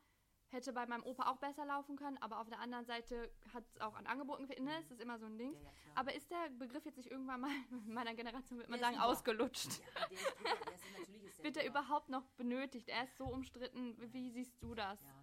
hätte 0.51 0.73
bei 0.73 0.85
meinem 0.87 1.03
Opa 1.03 1.29
auch 1.29 1.37
besser 1.37 1.63
laufen 1.65 1.95
können, 1.95 2.17
aber 2.21 2.39
auf 2.39 2.49
der 2.49 2.59
anderen 2.59 2.83
Seite 2.85 3.29
hat 3.53 3.63
es 3.67 3.79
auch 3.81 3.93
an 3.93 4.07
Angeboten 4.07 4.43
gefehlt. 4.47 4.63
Ne? 4.63 4.71
Es 4.81 4.89
ist 4.89 4.99
immer 5.01 5.19
so 5.19 5.25
ein 5.27 5.37
Ding. 5.37 5.53
Ja, 5.53 5.59
ja, 5.61 5.69
aber 5.95 6.15
ist 6.15 6.31
der 6.31 6.49
Begriff 6.57 6.83
jetzt 6.85 6.97
nicht 6.97 7.11
irgendwann 7.11 7.41
mal 7.41 7.51
in 7.71 7.93
meiner 7.93 8.15
Generation, 8.15 8.57
würde 8.57 8.71
man 8.71 8.79
Der 8.79 8.89
sagen, 8.89 8.99
ausgelutscht? 9.01 9.79
Ja, 9.79 10.07
der 10.07 10.11
ist, 10.11 10.23
super, 10.25 10.43
der 10.65 10.73
ist 10.75 10.83
natürlich 10.97 11.23
ist 11.25 11.37
der 11.37 11.43
Wird 11.45 11.57
er 11.57 11.65
überhaupt 11.67 12.09
noch 12.09 12.25
benötigt? 12.37 12.89
Er 12.89 13.03
ist 13.03 13.15
so 13.17 13.25
umstritten. 13.25 13.95
Wie 14.11 14.31
siehst 14.31 14.55
du 14.63 14.73
das? 14.73 14.99
Ja, 15.03 15.18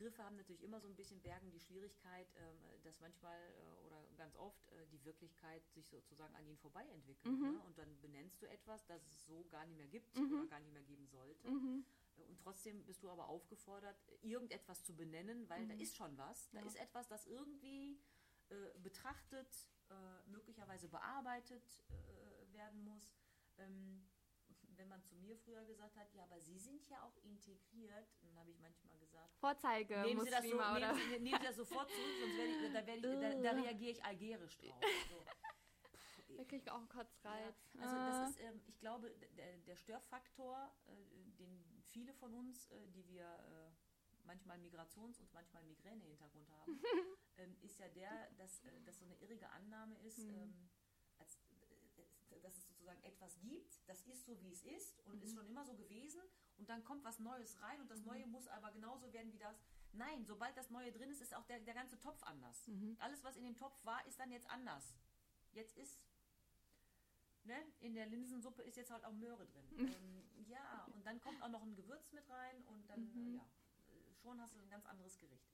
Begriffe 0.00 0.24
haben 0.24 0.36
natürlich 0.36 0.62
immer 0.62 0.80
so 0.80 0.88
ein 0.88 0.96
bisschen 0.96 1.20
bergen 1.20 1.50
die 1.50 1.60
Schwierigkeit, 1.60 2.26
ähm, 2.38 2.56
dass 2.84 3.00
manchmal 3.00 3.38
äh, 3.38 3.86
oder 3.86 4.02
ganz 4.16 4.34
oft 4.36 4.66
äh, 4.72 4.86
die 4.86 5.04
Wirklichkeit 5.04 5.62
sich 5.74 5.86
sozusagen 5.90 6.34
an 6.36 6.46
ihnen 6.46 6.56
vorbei 6.56 6.86
entwickelt. 6.88 7.38
Mhm. 7.38 7.52
Ne? 7.52 7.60
Und 7.66 7.76
dann 7.76 8.00
benennst 8.00 8.40
du 8.40 8.46
etwas, 8.48 8.86
das 8.86 9.02
es 9.06 9.26
so 9.26 9.44
gar 9.50 9.66
nicht 9.66 9.76
mehr 9.76 9.88
gibt 9.88 10.16
oder 10.16 10.46
gar 10.46 10.60
nicht 10.60 10.72
mehr 10.72 10.82
geben 10.84 11.06
sollte. 11.06 11.50
Mhm. 11.50 11.84
Äh, 12.16 12.22
Und 12.22 12.40
trotzdem 12.40 12.82
bist 12.86 13.02
du 13.02 13.10
aber 13.10 13.28
aufgefordert, 13.28 13.98
irgendetwas 14.22 14.82
zu 14.84 14.96
benennen, 14.96 15.46
weil 15.50 15.66
da 15.68 15.74
ist 15.74 15.94
schon 15.96 16.16
was. 16.16 16.48
Da 16.50 16.60
Mhm. 16.60 16.64
Ja. 16.64 16.70
ist 16.72 16.76
etwas, 16.80 17.06
das 17.08 17.26
irgendwie 17.26 18.00
äh, 18.48 18.78
betrachtet, 18.78 19.54
äh, 19.90 20.30
möglicherweise 20.30 20.88
bearbeitet 20.88 21.62
äh, 21.90 22.52
werden 22.54 22.80
muss. 22.84 23.12
Ähm, 23.58 24.08
wenn 24.80 24.88
man 24.88 25.02
zu 25.04 25.14
mir 25.16 25.36
früher 25.36 25.62
gesagt 25.66 25.94
hat, 25.96 26.12
ja, 26.14 26.22
aber 26.24 26.40
Sie 26.40 26.58
sind 26.58 26.88
ja 26.88 27.02
auch 27.02 27.16
integriert, 27.18 28.08
dann 28.22 28.34
habe 28.38 28.50
ich 28.50 28.58
manchmal 28.60 28.98
gesagt, 28.98 29.36
Vorzeige 29.38 30.00
nehmen 30.02 30.24
Sie, 30.24 30.30
das 30.30 30.48
so, 30.48 30.56
Muslime 30.56 30.76
oder 30.76 30.92
nehmen, 30.94 31.10
Sie, 31.10 31.18
nehmen 31.20 31.38
Sie 31.40 31.46
das 31.46 31.56
sofort 31.56 31.92
zurück, 31.94 32.14
sonst 32.18 32.36
werde 32.38 32.52
ich, 32.52 32.72
da, 32.72 32.86
werde 32.86 32.96
ich, 32.96 33.42
da, 33.42 33.52
da 33.54 33.60
reagiere 33.60 33.90
ich 33.92 34.02
algerisch 34.04 34.56
drauf. 34.56 34.82
So. 35.10 35.22
da 36.36 36.44
kriege 36.44 36.56
ich 36.56 36.70
auch 36.70 36.78
einen 36.78 36.88
Kotzreiz. 36.88 37.54
Ja, 37.74 37.82
also 37.82 37.96
Ah. 37.96 38.06
das 38.06 38.30
ist, 38.30 38.40
ähm, 38.40 38.60
ich 38.66 38.78
glaube, 38.80 39.10
der, 39.36 39.58
der 39.58 39.76
Störfaktor, 39.76 40.74
äh, 40.86 41.30
den 41.38 41.82
viele 41.90 42.14
von 42.14 42.32
uns, 42.34 42.70
äh, 42.70 42.88
die 42.88 43.06
wir 43.06 43.24
äh, 43.26 43.70
manchmal 44.24 44.58
Migrations- 44.58 45.20
und 45.20 45.30
manchmal 45.34 45.62
Migräne-Hintergrund 45.64 46.48
haben, 46.48 46.80
ähm, 47.36 47.54
ist 47.60 47.78
ja 47.78 47.88
der, 47.88 48.30
dass 48.38 48.64
äh, 48.64 48.80
das 48.86 48.98
so 48.98 49.04
eine 49.04 49.16
irrige 49.16 49.48
Annahme 49.50 49.98
ist, 49.98 50.18
Mhm. 50.18 50.34
ähm, 50.34 50.70
als, 51.18 51.38
äh, 52.30 52.40
dass 52.40 52.56
es 52.56 52.69
sozusagen 52.80 53.02
etwas 53.04 53.38
gibt, 53.40 53.78
das 53.88 54.00
ist 54.02 54.24
so, 54.24 54.40
wie 54.42 54.50
es 54.50 54.62
ist 54.62 54.98
und 55.06 55.16
Mhm. 55.16 55.22
ist 55.22 55.34
schon 55.34 55.46
immer 55.46 55.64
so 55.64 55.74
gewesen 55.74 56.22
und 56.56 56.68
dann 56.70 56.82
kommt 56.82 57.04
was 57.04 57.18
Neues 57.18 57.60
rein 57.60 57.80
und 57.80 57.90
das 57.90 58.00
Neue 58.04 58.26
muss 58.26 58.48
aber 58.48 58.72
genauso 58.72 59.12
werden 59.12 59.32
wie 59.32 59.38
das. 59.38 59.60
Nein, 59.92 60.24
sobald 60.24 60.56
das 60.56 60.70
Neue 60.70 60.90
drin 60.92 61.10
ist, 61.10 61.20
ist 61.20 61.34
auch 61.34 61.44
der, 61.44 61.60
der 61.60 61.74
ganze 61.74 61.98
Topf 62.00 62.22
anders. 62.22 62.66
Mhm. 62.68 62.96
Alles, 63.00 63.22
was 63.22 63.36
in 63.36 63.44
dem 63.44 63.56
Topf 63.56 63.84
war, 63.84 64.04
ist 64.06 64.18
dann 64.18 64.30
jetzt 64.30 64.48
anders. 64.48 64.94
Jetzt 65.52 65.76
ist 65.76 66.00
ne, 67.44 67.56
in 67.80 67.94
der 67.94 68.06
Linsensuppe 68.06 68.62
ist 68.62 68.76
jetzt 68.76 68.90
halt 68.90 69.04
auch 69.04 69.12
Möhre 69.12 69.46
drin. 69.46 69.68
ähm, 69.78 70.24
ja, 70.46 70.84
und 70.94 71.04
dann 71.04 71.20
kommt 71.20 71.42
auch 71.42 71.48
noch 71.48 71.62
ein 71.62 71.74
Gewürz 71.74 72.12
mit 72.12 72.28
rein 72.30 72.64
und 72.64 72.88
dann, 72.88 73.00
Mhm. 73.12 73.34
ja, 73.34 73.42
äh, 73.42 74.14
schon 74.14 74.40
hast 74.40 74.54
du 74.54 74.60
ein 74.60 74.70
ganz 74.70 74.86
anderes 74.86 75.18
Gericht. 75.18 75.50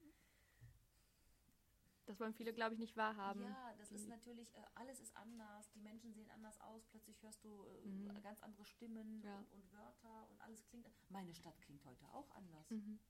Das 2.06 2.20
wollen 2.20 2.34
viele, 2.34 2.52
glaube 2.52 2.74
ich, 2.74 2.78
nicht 2.80 2.96
wahrhaben. 2.96 3.42
Ja, 3.42 3.74
das 3.78 3.90
ist 3.90 4.08
natürlich, 4.08 4.54
äh, 4.54 4.62
alles 4.76 5.00
ist 5.00 5.16
anders, 5.16 5.70
die 5.72 5.80
Menschen 5.80 6.12
sehen 6.12 6.30
anders 6.30 6.58
aus, 6.60 6.86
plötzlich 6.86 7.20
hörst 7.22 7.42
du 7.44 7.66
äh, 7.66 7.86
Mhm. 7.88 8.22
ganz 8.22 8.40
andere 8.42 8.64
Stimmen 8.64 9.20
Ja. 9.22 9.38
und, 9.38 9.50
und 9.52 9.72
Wörter 9.72 10.28
und 10.30 10.40
alles 10.40 10.64
klingt. 10.66 10.88
Meine 11.08 11.34
Stadt 11.34 11.60
klingt 11.62 11.84
heute 11.84 12.08
auch 12.12 12.30
anders. 12.30 12.70
Mhm. 12.70 13.00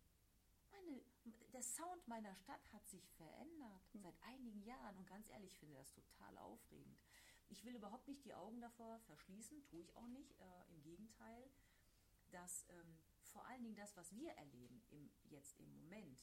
Meine, 0.70 1.03
der 1.53 1.62
Sound 1.62 2.07
meiner 2.09 2.34
Stadt 2.34 2.72
hat 2.72 2.86
sich 2.88 3.07
verändert 3.12 3.94
Mhm. 3.94 4.01
seit 4.01 4.22
einigen 4.22 4.62
Jahren 4.62 4.97
und 4.97 5.07
ganz 5.07 5.28
ehrlich, 5.28 5.53
ich 5.53 5.59
finde 5.59 5.74
das 5.74 5.92
total 5.92 6.36
aufregend. 6.38 6.99
Ich 7.49 7.64
will 7.64 7.76
überhaupt 7.76 8.09
nicht 8.09 8.24
die 8.24 8.34
Augen 8.34 8.61
davor 8.61 8.99
verschließen, 9.01 9.62
tue 9.66 9.80
ich 9.82 9.94
auch 9.94 10.09
nicht. 10.09 10.32
Äh, 10.40 10.68
Im 10.70 10.80
Gegenteil, 10.82 11.51
dass 12.30 12.64
ähm, 12.70 12.99
vor 13.24 13.47
allen 13.47 13.62
Dingen 13.62 13.76
das, 13.76 13.94
was 13.97 14.14
wir 14.16 14.30
erleben 14.32 14.82
im, 14.88 15.11
jetzt 15.24 15.61
im 15.61 15.70
Moment, 15.74 16.18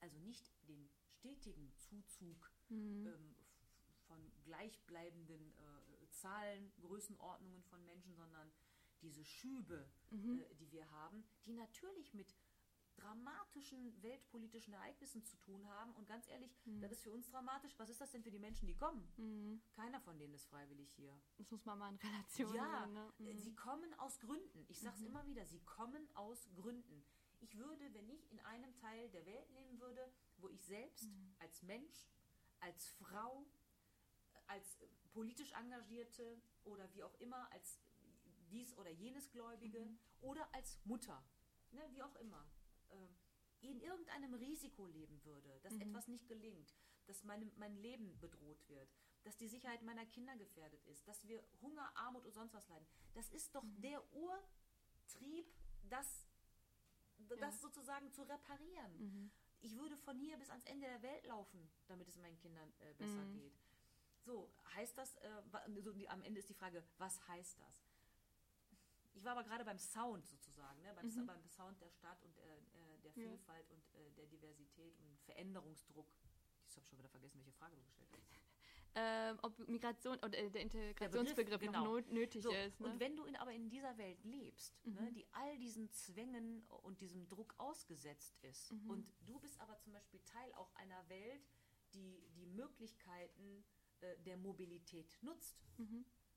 also 0.00 0.16
nicht 0.20 0.50
den 0.68 0.88
stetigen 1.26 1.72
Zuzug 1.76 2.50
Mhm. 2.68 3.06
ähm, 3.06 3.36
von 4.08 4.32
gleichbleibenden 4.44 5.52
äh, 5.54 6.08
Zahlen, 6.10 6.72
Größenordnungen 6.80 7.62
von 7.64 7.84
Menschen, 7.84 8.14
sondern 8.14 8.50
diese 9.02 9.24
Schübe, 9.24 9.88
Mhm. 10.10 10.40
äh, 10.40 10.54
die 10.56 10.70
wir 10.72 10.90
haben, 10.90 11.24
die 11.46 11.52
natürlich 11.52 12.12
mit 12.14 12.34
dramatischen 12.96 14.00
weltpolitischen 14.02 14.74
Ereignissen 14.74 15.24
zu 15.24 15.36
tun 15.38 15.66
haben. 15.68 15.94
Und 15.94 16.06
ganz 16.06 16.28
ehrlich, 16.28 16.54
das 16.80 16.92
ist 16.92 17.02
für 17.02 17.10
uns 17.10 17.26
dramatisch. 17.30 17.72
Was 17.78 17.88
ist 17.88 18.00
das 18.00 18.10
denn 18.10 18.22
für 18.22 18.30
die 18.30 18.38
Menschen, 18.38 18.66
die 18.66 18.76
kommen? 18.76 19.08
Mhm. 19.16 19.62
Keiner 19.74 20.00
von 20.00 20.18
denen 20.18 20.34
ist 20.34 20.46
freiwillig 20.46 20.92
hier. 20.92 21.18
Das 21.38 21.50
muss 21.50 21.64
man 21.64 21.78
mal 21.78 21.88
in 21.90 21.96
Relation 21.96 22.54
Ja, 22.54 22.84
sehen. 22.84 22.92
Ne? 22.94 23.12
äh, 23.30 23.34
Mhm. 23.34 23.38
sie 23.38 23.54
kommen 23.54 23.94
aus 23.94 24.18
Gründen. 24.20 24.66
Ich 24.68 24.80
sage 24.80 24.96
es 24.96 25.02
immer 25.02 25.24
wieder, 25.26 25.46
sie 25.46 25.60
kommen 25.60 26.06
aus 26.14 26.48
Gründen. 26.54 27.04
Ich 27.40 27.56
würde, 27.56 27.92
wenn 27.94 28.08
ich 28.10 28.30
in 28.30 28.38
einem 28.40 28.72
Teil 28.76 29.08
der 29.10 29.24
Welt 29.26 29.50
leben 29.50 29.80
würde, 29.80 30.12
wo 30.42 30.48
ich 30.48 30.62
selbst 30.64 31.04
Mhm. 31.04 31.34
als 31.38 31.62
Mensch, 31.62 32.08
als 32.60 32.88
Frau, 32.90 33.46
als 34.46 34.78
politisch 35.12 35.52
Engagierte 35.52 36.40
oder 36.64 36.92
wie 36.94 37.02
auch 37.02 37.14
immer, 37.20 37.50
als 37.52 37.78
dies 38.50 38.76
oder 38.76 38.90
jenes 38.90 39.30
Gläubige 39.30 39.80
Mhm. 39.84 39.98
oder 40.20 40.52
als 40.54 40.78
Mutter, 40.84 41.24
ne, 41.70 41.80
wie 41.92 42.02
auch 42.02 42.14
immer, 42.16 42.46
äh, 42.90 43.08
in 43.60 43.80
irgendeinem 43.80 44.34
Risiko 44.34 44.86
leben 44.86 45.24
würde, 45.24 45.60
dass 45.60 45.74
etwas 45.76 46.08
nicht 46.08 46.26
gelingt, 46.28 46.74
dass 47.06 47.22
meine, 47.24 47.46
mein 47.56 47.76
Leben 47.76 48.18
bedroht 48.18 48.68
wird, 48.68 48.92
dass 49.22 49.36
die 49.36 49.46
Sicherheit 49.48 49.82
meiner 49.82 50.04
Kinder 50.06 50.36
gefährdet 50.36 50.84
ist, 50.86 51.06
dass 51.06 51.26
wir 51.28 51.42
Hunger, 51.60 51.96
Armut 51.96 52.24
und 52.26 52.32
sonst 52.34 52.52
was 52.54 52.68
leiden. 52.68 52.86
Das 53.14 53.30
ist 53.30 53.54
doch 53.54 53.64
der 53.78 54.02
Urtrieb, 54.12 55.46
das, 55.88 56.26
das 57.38 57.60
sozusagen 57.60 58.10
zu 58.12 58.22
reparieren. 58.24 59.30
Ich 59.62 59.76
würde 59.76 59.96
von 59.96 60.18
hier 60.18 60.36
bis 60.38 60.50
ans 60.50 60.64
Ende 60.64 60.86
der 60.88 61.02
Welt 61.02 61.24
laufen, 61.26 61.70
damit 61.86 62.08
es 62.08 62.16
meinen 62.18 62.36
Kindern 62.38 62.72
äh, 62.80 62.92
besser 62.94 63.24
Mhm. 63.24 63.32
geht. 63.32 63.54
So, 64.24 64.52
heißt 64.74 64.96
das, 64.98 65.16
äh, 65.16 65.42
so, 65.82 65.92
die, 65.92 66.08
am 66.08 66.22
Ende 66.22 66.40
ist 66.40 66.48
die 66.48 66.54
Frage, 66.54 66.84
was 66.98 67.26
heißt 67.28 67.60
das? 67.60 67.84
Ich 69.14 69.24
war 69.24 69.32
aber 69.32 69.44
gerade 69.44 69.64
beim 69.64 69.78
Sound 69.78 70.26
sozusagen, 70.26 70.80
ne? 70.82 70.92
beim, 70.94 71.06
Mhm. 71.06 71.26
beim 71.26 71.46
Sound 71.48 71.80
der 71.80 71.90
Stadt 71.90 72.20
und 72.22 72.36
äh, 72.38 72.56
äh, 72.56 72.98
der 73.02 73.10
Ja. 73.10 73.28
Vielfalt 73.30 73.68
und 73.70 73.94
äh, 73.94 74.10
der 74.12 74.26
Diversität 74.26 74.98
und 75.00 75.20
Veränderungsdruck. 75.22 76.08
Ich 76.68 76.76
habe 76.76 76.86
schon 76.86 76.98
wieder 76.98 77.08
vergessen, 77.08 77.38
welche 77.38 77.52
Frage 77.52 77.76
du 77.76 77.82
gestellt 77.82 78.10
hast. 78.14 78.30
Ähm, 78.94 79.38
ob 79.42 79.58
Migration 79.68 80.18
oder 80.18 80.36
äh, 80.36 80.50
der 80.50 80.62
Integrationsbegriff 80.62 81.60
Begriff, 81.60 81.72
noch 81.72 81.84
genau. 81.84 81.94
not 81.96 82.10
nötig 82.10 82.42
So, 82.42 82.50
ist. 82.50 82.80
Ne? 82.80 82.86
Und 82.88 83.00
wenn 83.00 83.16
du 83.16 83.24
in, 83.24 83.36
aber 83.36 83.52
in 83.52 83.68
dieser 83.68 83.96
Welt 83.98 84.22
lebst, 84.24 84.74
ne, 84.86 85.12
die 85.12 85.26
all 85.32 85.58
diesen 85.58 85.90
Zwängen 85.90 86.62
und 86.82 87.00
diesem 87.00 87.26
Druck 87.28 87.54
ausgesetzt 87.58 88.38
ist, 88.42 88.70
und 88.88 89.12
du 89.26 89.38
bist 89.38 89.60
aber 89.60 89.78
zum 89.78 89.92
Beispiel 89.92 90.20
Teil 90.24 90.52
auch 90.54 90.72
einer 90.74 91.08
Welt, 91.08 91.48
die 91.94 92.22
die 92.34 92.46
Möglichkeiten 92.46 93.64
äh, 94.00 94.18
der 94.18 94.36
Mobilität 94.36 95.18
nutzt. 95.22 95.56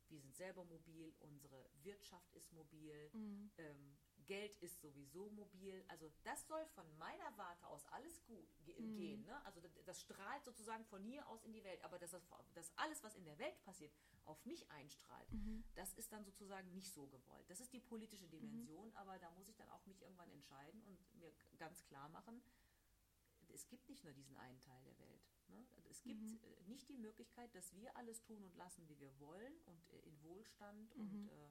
Wir 0.08 0.20
sind 0.20 0.36
selber 0.36 0.64
mobil, 0.66 1.14
unsere 1.20 1.70
Wirtschaft 1.84 2.34
ist 2.36 2.52
mobil, 2.54 3.10
ähm, 3.58 3.98
Geld 4.26 4.56
ist 4.62 4.82
sowieso 4.82 5.30
mobil. 5.30 5.84
Also 5.88 6.12
das 6.24 6.48
soll 6.48 6.66
von 6.68 6.86
meiner 6.98 7.38
Warte 7.38 7.68
aus 7.68 7.86
alles 7.88 8.24
gut 8.26 8.48
ge 8.64 8.76
gehen. 8.76 9.26
Ne? 9.26 9.46
Also 9.46 9.60
das, 9.60 9.72
das 9.86 10.02
strahlt 10.02 10.44
sozusagen 10.44 10.86
von 10.86 11.04
hier 11.04 11.28
aus 11.28 11.44
in 11.44 11.54
die 11.54 11.64
Welt. 11.64 11.84
Aber 11.84 12.00
dass, 12.00 12.12
das, 12.12 12.24
dass 12.54 12.78
alles, 12.78 13.04
was 13.04 13.16
in 13.16 13.26
der 13.26 13.38
Welt 13.38 13.62
passiert, 13.64 13.92
auf 14.26 14.44
mich 14.46 14.70
einstrahlt, 14.72 15.30
das 15.76 15.94
ist 15.94 16.12
dann 16.12 16.24
sozusagen 16.24 16.72
nicht 16.74 16.92
so 16.92 17.08
gewollt. 17.08 17.50
Das 17.50 17.60
ist 17.60 17.74
die 17.74 17.80
politische 17.80 18.28
Dimension, 18.28 18.92
aber 18.96 19.20
da 19.20 19.30
muss 19.32 19.48
ich 19.50 19.56
dann 19.56 19.70
auch 19.70 19.86
mich 19.86 20.02
irgendwann 20.02 20.30
entscheiden 20.32 20.82
und 20.84 21.16
mir 21.16 21.32
ganz 21.58 21.84
klar 21.86 22.10
machen, 22.10 22.42
es 23.54 23.68
gibt 23.70 23.88
nicht 23.88 24.04
nur 24.04 24.14
diesen 24.14 24.36
einen 24.38 24.60
Teil 24.60 24.84
der 24.84 24.98
Welt. 25.00 25.22
Ne? 25.48 25.66
Es 25.90 26.04
gibt 26.04 26.32
äh, 26.44 26.64
nicht 26.68 26.90
die 26.90 26.98
Möglichkeit, 26.98 27.54
dass 27.56 27.74
wir 27.74 27.96
alles 27.96 28.22
tun 28.22 28.44
und 28.44 28.56
lassen, 28.56 28.88
wie 28.90 29.00
wir 29.00 29.18
wollen 29.20 29.54
und 29.66 29.90
äh, 29.92 30.00
in 30.00 30.22
Wohlstand 30.24 30.94
und 30.96 31.30
äh, 31.30 31.46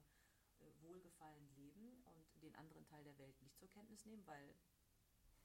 äh, 0.59 0.81
Wohlgefallen 0.81 1.49
leben 1.55 1.74
den 2.45 2.55
anderen 2.55 2.85
Teil 2.85 3.03
der 3.03 3.17
Welt 3.17 3.41
nicht 3.41 3.57
zur 3.57 3.69
Kenntnis 3.69 4.05
nehmen, 4.05 4.25
weil 4.25 4.55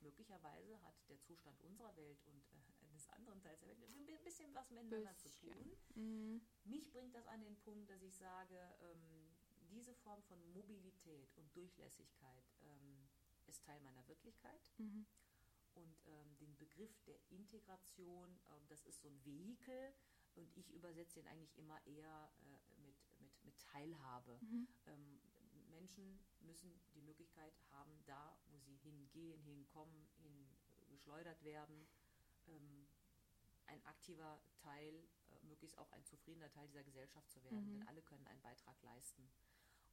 möglicherweise 0.01 0.80
hat 0.82 0.94
der 1.09 1.20
Zustand 1.20 1.61
unserer 1.61 1.94
Welt 1.96 2.22
und 2.26 2.42
äh, 2.53 2.86
eines 2.86 3.09
anderen 3.11 3.40
Teils 3.40 3.61
der 3.61 3.68
Welt 3.68 3.78
ein 3.82 4.24
bisschen 4.24 4.55
was 4.55 4.70
miteinander 4.70 5.16
zu 5.16 5.28
Bisschen. 5.28 5.53
tun. 5.53 5.76
Mhm. 5.94 6.40
Mich 6.64 6.90
bringt 6.90 7.14
das 7.14 7.26
an 7.26 7.40
den 7.40 7.57
Punkt, 7.61 7.90
dass 7.90 8.03
ich 8.03 8.16
sage, 8.16 8.57
ähm, 8.80 9.36
diese 9.70 9.94
Form 9.94 10.22
von 10.24 10.38
Mobilität 10.53 11.32
und 11.36 11.55
Durchlässigkeit 11.55 12.44
ähm, 12.62 13.09
ist 13.46 13.64
Teil 13.64 13.80
meiner 13.80 14.07
Wirklichkeit. 14.09 14.70
Mhm. 14.78 15.07
Und 15.74 16.03
ähm, 16.07 16.36
den 16.38 16.57
Begriff 16.57 17.01
der 17.05 17.18
Integration, 17.30 18.40
ähm, 18.51 18.66
das 18.68 18.84
ist 18.84 19.01
so 19.01 19.09
ein 19.09 19.24
Vehikel 19.24 19.94
und 20.34 20.57
ich 20.57 20.72
übersetze 20.72 21.20
den 21.20 21.28
eigentlich 21.28 21.57
immer 21.57 21.84
eher 21.86 22.32
äh, 22.40 22.80
mit, 22.80 22.96
mit, 23.20 23.44
mit 23.44 23.59
Teilhabe. 23.61 24.38
Mhm. 24.40 24.68
Ähm, 24.86 25.20
Menschen 25.81 26.20
müssen 26.41 26.78
die 26.95 27.01
Möglichkeit 27.01 27.55
haben, 27.70 28.05
da, 28.05 28.37
wo 28.51 28.59
sie 28.59 28.76
hingehen, 28.76 29.41
hinkommen, 29.41 30.07
hingeschleudert 30.18 31.43
werden, 31.43 31.87
ähm, 32.49 32.87
ein 33.66 33.83
aktiver 33.87 34.43
Teil, 34.59 35.09
äh, 35.31 35.47
möglichst 35.47 35.78
auch 35.78 35.91
ein 35.93 36.05
zufriedener 36.05 36.51
Teil 36.51 36.66
dieser 36.68 36.85
Gesellschaft 36.85 37.31
zu 37.31 37.43
werden. 37.45 37.64
Mhm. 37.64 37.78
Denn 37.78 37.89
alle 37.89 38.03
können 38.03 38.26
einen 38.26 38.43
Beitrag 38.43 38.81
leisten. 38.83 39.31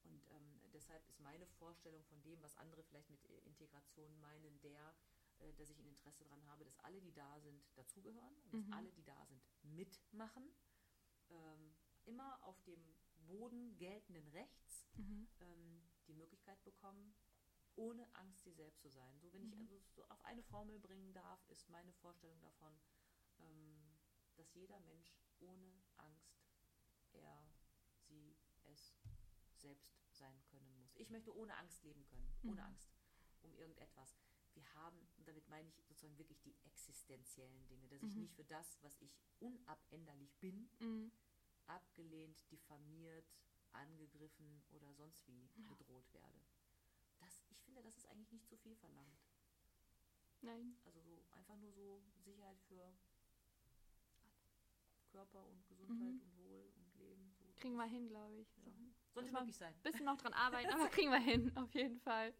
Und 0.03 0.27
ähm, 0.31 0.59
deshalb 0.73 1.07
ist 1.07 1.19
meine 1.21 1.45
Vorstellung 1.45 2.03
von 2.05 2.21
dem, 2.23 2.41
was 2.41 2.55
andere 2.57 2.83
vielleicht 2.83 3.09
mit 3.09 3.23
äh, 3.25 3.37
Integration 3.45 4.19
meinen, 4.19 4.59
der, 4.61 4.93
äh, 5.39 5.53
dass 5.53 5.69
ich 5.69 5.79
ein 5.79 5.87
Interesse 5.87 6.25
daran 6.25 6.45
habe, 6.47 6.65
dass 6.65 6.79
alle, 6.79 6.99
die 7.01 7.13
da 7.13 7.39
sind, 7.39 7.63
dazugehören 7.75 8.35
und 8.43 8.53
dass 8.53 8.65
Mhm. 8.67 8.73
alle, 8.73 8.91
die 8.91 9.03
da 9.03 9.25
sind, 9.25 9.41
mitmachen. 9.63 10.49
Ähm, 11.29 11.75
immer 12.05 12.41
auf 12.43 12.61
dem 12.63 12.81
Boden 13.27 13.77
geltenden 13.77 14.27
Rechts 14.29 14.66
Mhm. 14.97 15.27
ähm, 15.39 15.81
die 16.07 16.13
Möglichkeit 16.13 16.63
bekommen, 16.63 17.13
ohne 17.75 18.07
Angst 18.15 18.43
sie 18.43 18.51
selbst 18.53 18.81
zu 18.81 18.89
sein. 18.89 19.19
So, 19.19 19.31
wenn 19.33 19.43
ich 19.43 19.53
Mhm. 19.53 19.59
also 19.59 19.79
so 19.93 20.03
auf 20.09 20.23
eine 20.25 20.43
Formel 20.43 20.79
bringen 20.79 21.13
darf, 21.13 21.39
ist 21.49 21.69
meine 21.69 21.93
Vorstellung 21.93 22.41
davon, 22.41 22.79
ähm, 23.39 23.97
dass 24.35 24.53
jeder 24.53 24.79
Mensch 24.79 25.15
ohne 25.39 25.71
Angst 25.97 26.43
er, 27.13 27.43
sie, 28.07 28.35
es 28.65 28.95
selbst 29.55 29.93
sein 30.11 30.41
können 30.45 30.75
muss. 30.79 30.95
Ich 30.95 31.09
möchte 31.09 31.35
ohne 31.35 31.55
Angst 31.57 31.83
leben 31.83 32.03
können, 32.05 32.31
ohne 32.43 32.63
Mhm. 32.63 32.65
Angst 32.65 32.89
um 33.41 33.53
irgendetwas. 33.55 34.17
Wir 34.53 34.73
haben, 34.73 34.99
und 35.17 35.27
damit 35.27 35.47
meine 35.49 35.69
ich 35.69 35.75
sozusagen 35.75 36.17
wirklich 36.17 36.41
die 36.41 36.55
existenziellen 36.63 37.67
Dinge, 37.67 37.87
dass 37.87 38.01
ich 38.01 38.15
Mhm. 38.15 38.21
nicht 38.21 38.33
für 38.33 38.43
das, 38.45 38.77
was 38.81 38.99
ich 39.01 39.15
unabänderlich 39.39 40.35
bin, 40.39 40.67
Mhm. 40.79 41.11
abgelehnt, 41.67 42.49
diffamiert, 42.51 43.31
angegriffen 43.77 44.61
oder 44.71 44.93
sonst 44.93 45.27
wie 45.27 45.49
bedroht 45.69 46.11
werde. 46.13 46.41
Das, 47.19 47.41
ich 47.49 47.59
finde, 47.63 47.81
das 47.81 47.95
ist 47.97 48.05
eigentlich 48.07 48.31
nicht 48.31 48.47
zu 48.47 48.57
viel 48.57 48.75
verlangt. 48.75 49.19
Nein. 50.41 50.77
Also 50.85 51.01
so 51.01 51.25
einfach 51.31 51.55
nur 51.57 51.71
so 51.71 52.03
Sicherheit 52.23 52.59
für 52.67 52.93
Körper 55.11 55.45
und 55.47 55.65
Gesundheit 55.67 56.13
Mhm. 56.13 56.21
und 56.21 56.37
Wohl 56.37 56.71
und 56.75 56.95
Leben. 56.95 57.33
So. 57.39 57.45
Kriegen 57.55 57.75
wir 57.75 57.85
hin, 57.85 58.07
glaube 58.07 58.37
ich. 58.39 58.47
Ja. 58.57 58.63
So. 58.65 58.71
Sollte 59.13 59.31
möglich 59.31 59.55
sein. 59.55 59.73
Bisschen 59.81 60.05
noch 60.05 60.17
dran 60.17 60.33
arbeiten, 60.33 60.69
aber 60.69 60.89
kriegen 60.91 61.11
wir 61.11 61.19
hin, 61.19 61.51
auf 61.57 61.73
jeden 61.73 61.99
Fall. 62.01 62.33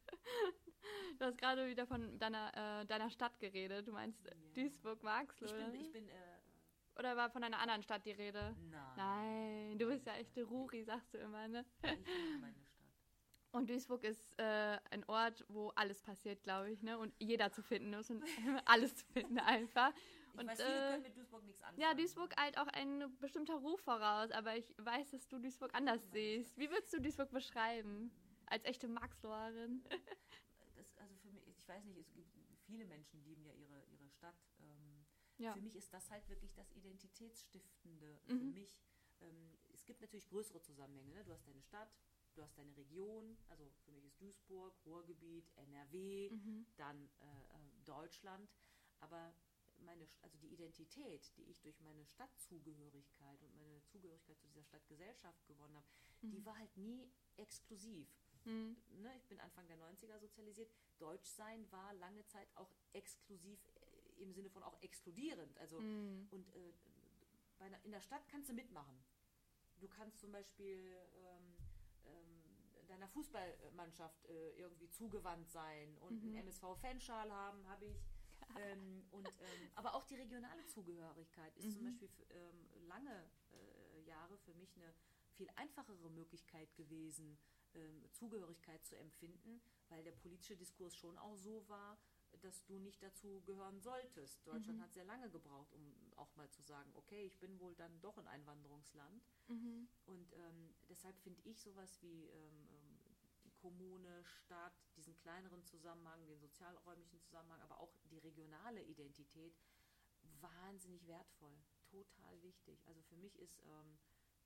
Du 1.17 1.25
hast 1.25 1.37
gerade 1.39 1.67
wieder 1.67 1.87
von 1.87 2.19
deiner, 2.19 2.81
äh, 2.81 2.85
deiner 2.85 3.09
Stadt 3.09 3.39
geredet. 3.39 3.87
Du 3.87 3.91
meinst 3.93 4.23
Ja. 4.25 4.33
Duisburg, 4.53 5.01
magst 5.01 5.41
du? 5.41 5.45
Ich 5.45 5.53
bin, 5.53 5.73
ich 5.73 5.91
bin, 5.91 6.07
äh, 6.07 6.36
Oder 6.97 7.15
war 7.15 7.29
von 7.29 7.43
einer 7.43 7.59
anderen 7.59 7.83
Stadt 7.83 8.05
die 8.05 8.11
Rede? 8.11 8.55
nein. 8.71 8.93
Nein, 8.95 9.77
du 9.79 9.87
bist 9.87 10.05
ja 10.05 10.15
echte 10.15 10.43
Ruri, 10.43 10.83
sagst 10.83 11.13
du 11.13 11.17
immer, 11.19 11.47
ne? 11.47 11.65
Ich 11.83 11.91
liebe 11.91 12.39
meine 12.41 12.55
Stadt. 12.55 12.73
Und 13.51 13.69
Duisburg 13.69 14.03
ist 14.03 14.37
äh, 14.39 14.77
ein 14.91 15.03
Ort, 15.05 15.45
wo 15.47 15.69
alles 15.69 16.01
passiert, 16.01 16.43
glaube 16.43 16.71
ich, 16.71 16.81
ne? 16.83 16.97
Und 16.97 17.13
jeder 17.19 17.51
zu 17.51 17.61
finden 17.61 17.93
ist 17.93 18.11
und 18.11 18.23
alles 18.65 18.95
zu 18.95 19.05
finden 19.13 19.39
einfach. 19.39 19.93
Ich 20.33 20.39
Und, 20.39 20.47
weiß, 20.47 20.61
viele 20.61 20.75
äh, 20.75 20.91
können 20.91 21.03
mit 21.03 21.17
Duisburg 21.17 21.43
nichts 21.45 21.63
anfangen. 21.63 21.81
Ja, 21.81 21.93
Duisburg 21.93 22.33
eilt 22.39 22.57
auch 22.57 22.67
ein 22.67 23.17
bestimmter 23.19 23.55
Ruf 23.55 23.79
voraus, 23.81 24.31
aber 24.31 24.55
ich 24.55 24.73
weiß, 24.77 25.11
dass 25.11 25.27
du 25.27 25.39
Duisburg 25.39 25.73
anders 25.73 26.01
siehst. 26.11 26.57
Wie 26.57 26.69
würdest 26.69 26.93
du 26.93 27.01
Duisburg 27.01 27.31
beschreiben? 27.31 28.11
Als 28.47 28.63
echte 28.65 28.87
Marxloherin? 28.87 29.83
das, 30.75 30.97
also 30.97 31.15
für 31.17 31.31
mich, 31.31 31.47
ich 31.47 31.67
weiß 31.67 31.85
nicht, 31.85 31.99
es 31.99 32.11
gibt 32.13 32.29
viele 32.65 32.85
Menschen 32.85 33.23
lieben 33.23 33.43
ja 33.45 33.53
ihre, 33.53 33.83
ihre 33.85 34.09
Stadt. 34.09 34.35
Ja. 35.37 35.53
Für 35.53 35.61
mich 35.61 35.75
ist 35.75 35.93
das 35.93 36.09
halt 36.09 36.27
wirklich 36.29 36.53
das 36.53 36.71
Identitätsstiftende. 36.71 38.19
Mhm. 38.25 38.37
Für 38.39 38.45
mich, 38.45 38.79
ähm, 39.21 39.57
es 39.73 39.85
gibt 39.85 40.01
natürlich 40.01 40.27
größere 40.27 40.61
Zusammenhänge. 40.61 41.11
Ne? 41.13 41.23
Du 41.23 41.31
hast 41.31 41.47
deine 41.47 41.61
Stadt, 41.61 41.89
du 42.35 42.41
hast 42.41 42.57
deine 42.57 42.75
Region, 42.75 43.37
also 43.49 43.69
für 43.85 43.91
mich 43.91 44.05
ist 44.05 44.19
Duisburg, 44.21 44.73
Ruhrgebiet, 44.85 45.51
NRW, 45.57 46.29
Mhm. 46.31 46.65
dann 46.75 47.09
äh, 47.19 47.25
äh, 47.25 47.83
Deutschland. 47.85 48.49
Aber 48.99 49.33
meine, 49.77 50.07
also 50.21 50.37
die 50.39 50.51
Identität, 50.51 51.31
die 51.37 51.43
ich 51.43 51.61
durch 51.61 51.79
meine 51.81 52.03
Stadtzugehörigkeit 52.05 53.43
und 53.43 53.55
meine 53.57 53.83
Zugehörigkeit 53.85 54.39
zu 54.39 54.47
dieser 54.47 54.63
Stadtgesellschaft 54.63 55.45
gewonnen 55.45 55.75
habe, 55.75 55.87
die 56.23 56.43
war 56.45 56.57
halt 56.57 56.75
nie 56.77 57.07
exklusiv 57.37 58.09
Mhm. 58.45 58.77
ne, 59.01 59.13
ich 59.17 59.27
bin 59.27 59.39
Anfang 59.41 59.67
der 59.67 59.77
90er 59.77 60.17
sozialisiert. 60.19 60.71
Deutschsein 60.99 61.69
war 61.69 61.93
lange 61.95 62.25
Zeit 62.27 62.47
auch 62.55 62.71
exklusiv 62.93 63.59
im 64.19 64.33
Sinne 64.33 64.49
von 64.49 64.63
auch 64.63 64.81
exkludierend. 64.81 65.57
Also 65.59 65.79
Mhm. 65.79 66.27
und 66.31 66.47
äh, 66.55 66.73
einer, 67.59 67.83
in 67.83 67.91
der 67.91 68.01
Stadt 68.01 68.27
kannst 68.29 68.49
du 68.49 68.53
mitmachen. 68.53 68.97
Du 69.79 69.87
kannst 69.87 70.19
zum 70.19 70.31
Beispiel 70.31 70.95
ähm, 71.15 71.55
ähm, 72.05 72.87
deiner 72.87 73.07
Fußballmannschaft 73.09 74.25
äh, 74.25 74.51
irgendwie 74.57 74.89
zugewandt 74.89 75.49
sein 75.49 75.97
und 75.99 76.13
Mhm. 76.21 76.27
einen 76.29 76.47
MSV-Fanschal 76.47 77.31
haben, 77.31 77.67
habe 77.67 77.85
ich. 77.85 77.97
ähm, 78.57 79.05
und, 79.11 79.27
ähm, 79.41 79.71
aber 79.75 79.93
auch 79.95 80.05
die 80.05 80.15
regionale 80.15 80.65
Zugehörigkeit 80.65 81.55
ist 81.57 81.73
zum 81.73 81.83
Mhm. 81.83 81.87
Beispiel 81.87 82.07
für, 82.07 82.23
ähm, 82.33 82.67
lange 82.87 83.29
äh, 83.51 84.01
Jahre 84.01 84.37
für 84.37 84.53
mich 84.53 84.75
eine 84.77 84.93
viel 85.33 85.49
einfachere 85.55 86.09
Möglichkeit 86.09 86.73
gewesen, 86.75 87.37
ähm, 87.75 88.03
Zugehörigkeit 88.13 88.83
zu 88.85 88.95
empfinden, 88.97 89.61
weil 89.89 90.03
der 90.03 90.13
politische 90.13 90.55
Diskurs 90.55 90.95
schon 90.95 91.17
auch 91.17 91.35
so 91.35 91.67
war, 91.67 91.97
dass 92.41 92.63
du 92.65 92.79
nicht 92.79 93.01
dazu 93.01 93.41
gehören 93.45 93.79
solltest. 93.79 94.45
Deutschland 94.47 94.79
Mhm. 94.79 94.83
hat 94.83 94.93
sehr 94.93 95.05
lange 95.05 95.29
gebraucht, 95.29 95.73
um 95.73 95.95
auch 96.15 96.35
mal 96.35 96.49
zu 96.49 96.61
sagen, 96.61 96.91
okay, 96.95 97.25
ich 97.25 97.39
bin 97.39 97.59
wohl 97.59 97.75
dann 97.75 97.99
doch 98.01 98.17
ein 98.17 98.27
Einwanderungsland. 98.27 99.23
Mhm. 99.47 99.87
Und 100.05 100.33
ähm, 100.33 100.75
deshalb 100.89 101.17
finde 101.19 101.41
ich 101.43 101.61
sowas 101.61 102.01
wie 102.01 102.25
ähm, 102.27 102.67
ähm, 102.71 102.99
Kommune, 103.55 104.23
Stadt, 104.23 104.73
diesen 104.95 105.15
kleineren 105.17 105.63
Zusammenhang, 105.65 106.25
den 106.27 106.39
sozialräumlichen 106.39 107.19
Zusammenhang, 107.19 107.61
aber 107.61 107.79
auch 107.79 107.93
die 108.05 108.17
regionale 108.19 108.83
Identität 108.83 109.57
wahnsinnig 110.41 111.05
wertvoll, 111.07 111.57
total 111.89 112.41
wichtig. 112.43 112.85
Also 112.87 113.01
für 113.03 113.15
mich 113.17 113.37
ist 113.39 113.59
ähm, 113.65 113.97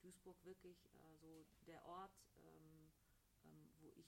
Duisburg 0.02 0.44
wirklich 0.44 0.86
äh, 0.94 1.18
so 1.18 1.46
der 1.68 1.86
Ort, 1.86 2.12
ähm, 2.38 2.61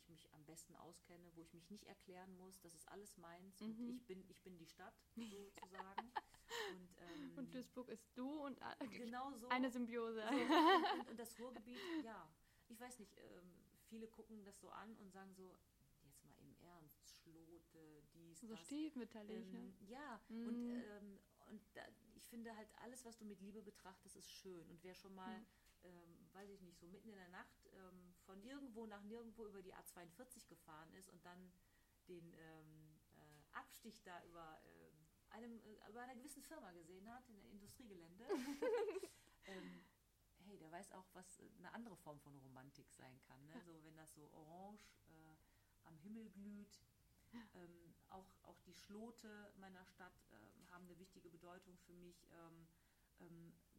ich 0.04 0.10
mich 0.10 0.34
am 0.34 0.46
besten 0.46 0.76
auskenne, 0.76 1.32
wo 1.36 1.42
ich 1.42 1.54
mich 1.54 1.70
nicht 1.70 1.86
erklären 1.86 2.36
muss, 2.38 2.60
das 2.62 2.74
ist 2.74 2.88
alles 2.90 3.18
meins 3.18 3.62
und 3.62 3.80
Mhm. 3.80 3.90
ich 3.90 4.06
bin, 4.06 4.24
ich 4.30 4.42
bin 4.44 4.58
die 4.58 4.66
Stadt 4.66 4.94
sozusagen. 5.16 6.12
und, 6.70 6.90
ähm, 7.00 7.38
Und 7.38 7.54
Duisburg 7.54 7.90
ist 7.90 8.06
du 8.16 8.46
und 8.46 8.60
genau 8.90 9.34
so. 9.34 9.48
eine 9.50 9.70
Symbiose. 9.70 10.22
So, 10.34 10.42
und, 10.42 11.00
und, 11.00 11.10
und 11.10 11.20
das 11.20 11.30
Ruhrgebiet, 11.40 11.82
ja, 12.04 12.30
ich 12.68 12.80
weiß 12.80 13.00
nicht, 13.00 13.18
ähm, 13.18 13.66
viele 13.90 14.08
gucken 14.08 14.44
das 14.44 14.60
so 14.60 14.70
an 14.70 14.96
und 14.98 15.12
sagen 15.12 15.34
so, 15.34 15.58
jetzt 16.04 16.24
mal 16.26 16.36
im 16.40 16.56
Ernst, 16.62 17.08
Schlote, 17.22 18.04
dies, 18.14 18.40
So 18.42 18.48
das. 18.48 18.66
stiefmütterlich, 18.66 19.52
Ähm, 19.52 19.68
ne? 19.68 19.74
ja, 19.88 20.22
Mhm. 20.30 20.48
und, 20.48 20.70
ähm, 20.70 21.20
und 21.48 21.62
da, 21.76 21.82
ich 22.16 22.28
finde 22.30 22.56
halt 22.56 22.70
alles, 22.80 23.06
was 23.06 23.18
du 23.18 23.26
mit 23.26 23.40
Liebe 23.42 23.62
betrachtest, 23.62 24.16
ist 24.16 24.30
schön. 24.32 24.70
Und 24.70 24.84
wer 24.84 24.96
schon 24.96 25.16
mal, 25.16 25.46
ähm, 25.84 26.30
weiß 26.34 26.50
ich 26.50 26.62
nicht, 26.62 26.80
so 26.80 26.88
mitten 26.88 27.10
in 27.10 27.16
der 27.16 27.30
Nacht 27.30 27.70
ähm, 27.74 28.14
von 28.26 28.42
irgendwo 28.44 28.86
nach 28.86 29.04
nirgendwo 29.04 29.46
über 29.48 29.62
die 29.62 29.74
A42 29.74 30.48
gefahren 30.48 30.92
ist 30.94 31.10
und 31.10 31.24
dann 31.26 31.52
den 32.08 32.34
ähm, 32.34 33.00
äh, 33.16 33.58
Abstich 33.58 34.02
da 34.04 34.24
über, 34.26 34.60
ähm, 34.66 35.08
einem, 35.30 35.60
äh, 35.62 35.90
über 35.90 36.02
einer 36.02 36.16
gewissen 36.16 36.44
Firma 36.44 36.72
gesehen 36.72 37.10
hat, 37.14 37.28
in 37.30 37.36
der 37.38 37.50
Industriegelände, 37.52 38.26
ähm, 39.46 39.86
hey, 40.46 40.58
der 40.58 40.72
weiß 40.72 40.92
auch, 40.94 41.06
was 41.14 41.40
äh, 41.40 41.50
eine 41.58 41.74
andere 41.74 41.96
Form 41.98 42.20
von 42.20 42.36
Romantik 42.40 42.90
sein 42.92 43.20
kann. 43.28 43.46
Ne? 43.48 43.62
So, 43.66 43.84
wenn 43.84 43.96
das 43.96 44.14
so 44.14 44.30
orange 44.34 44.84
äh, 45.08 45.36
am 45.86 45.98
Himmel 45.98 46.30
glüht. 46.30 46.80
Ähm, 47.56 47.96
auch, 48.10 48.32
auch 48.44 48.60
die 48.62 48.76
Schlote 48.76 49.52
meiner 49.58 49.84
Stadt 49.86 50.14
ähm, 50.32 50.70
haben 50.70 50.86
eine 50.86 51.00
wichtige 51.00 51.30
Bedeutung 51.30 51.78
für 51.80 51.94
mich. 51.94 52.28
Ähm, 52.32 52.68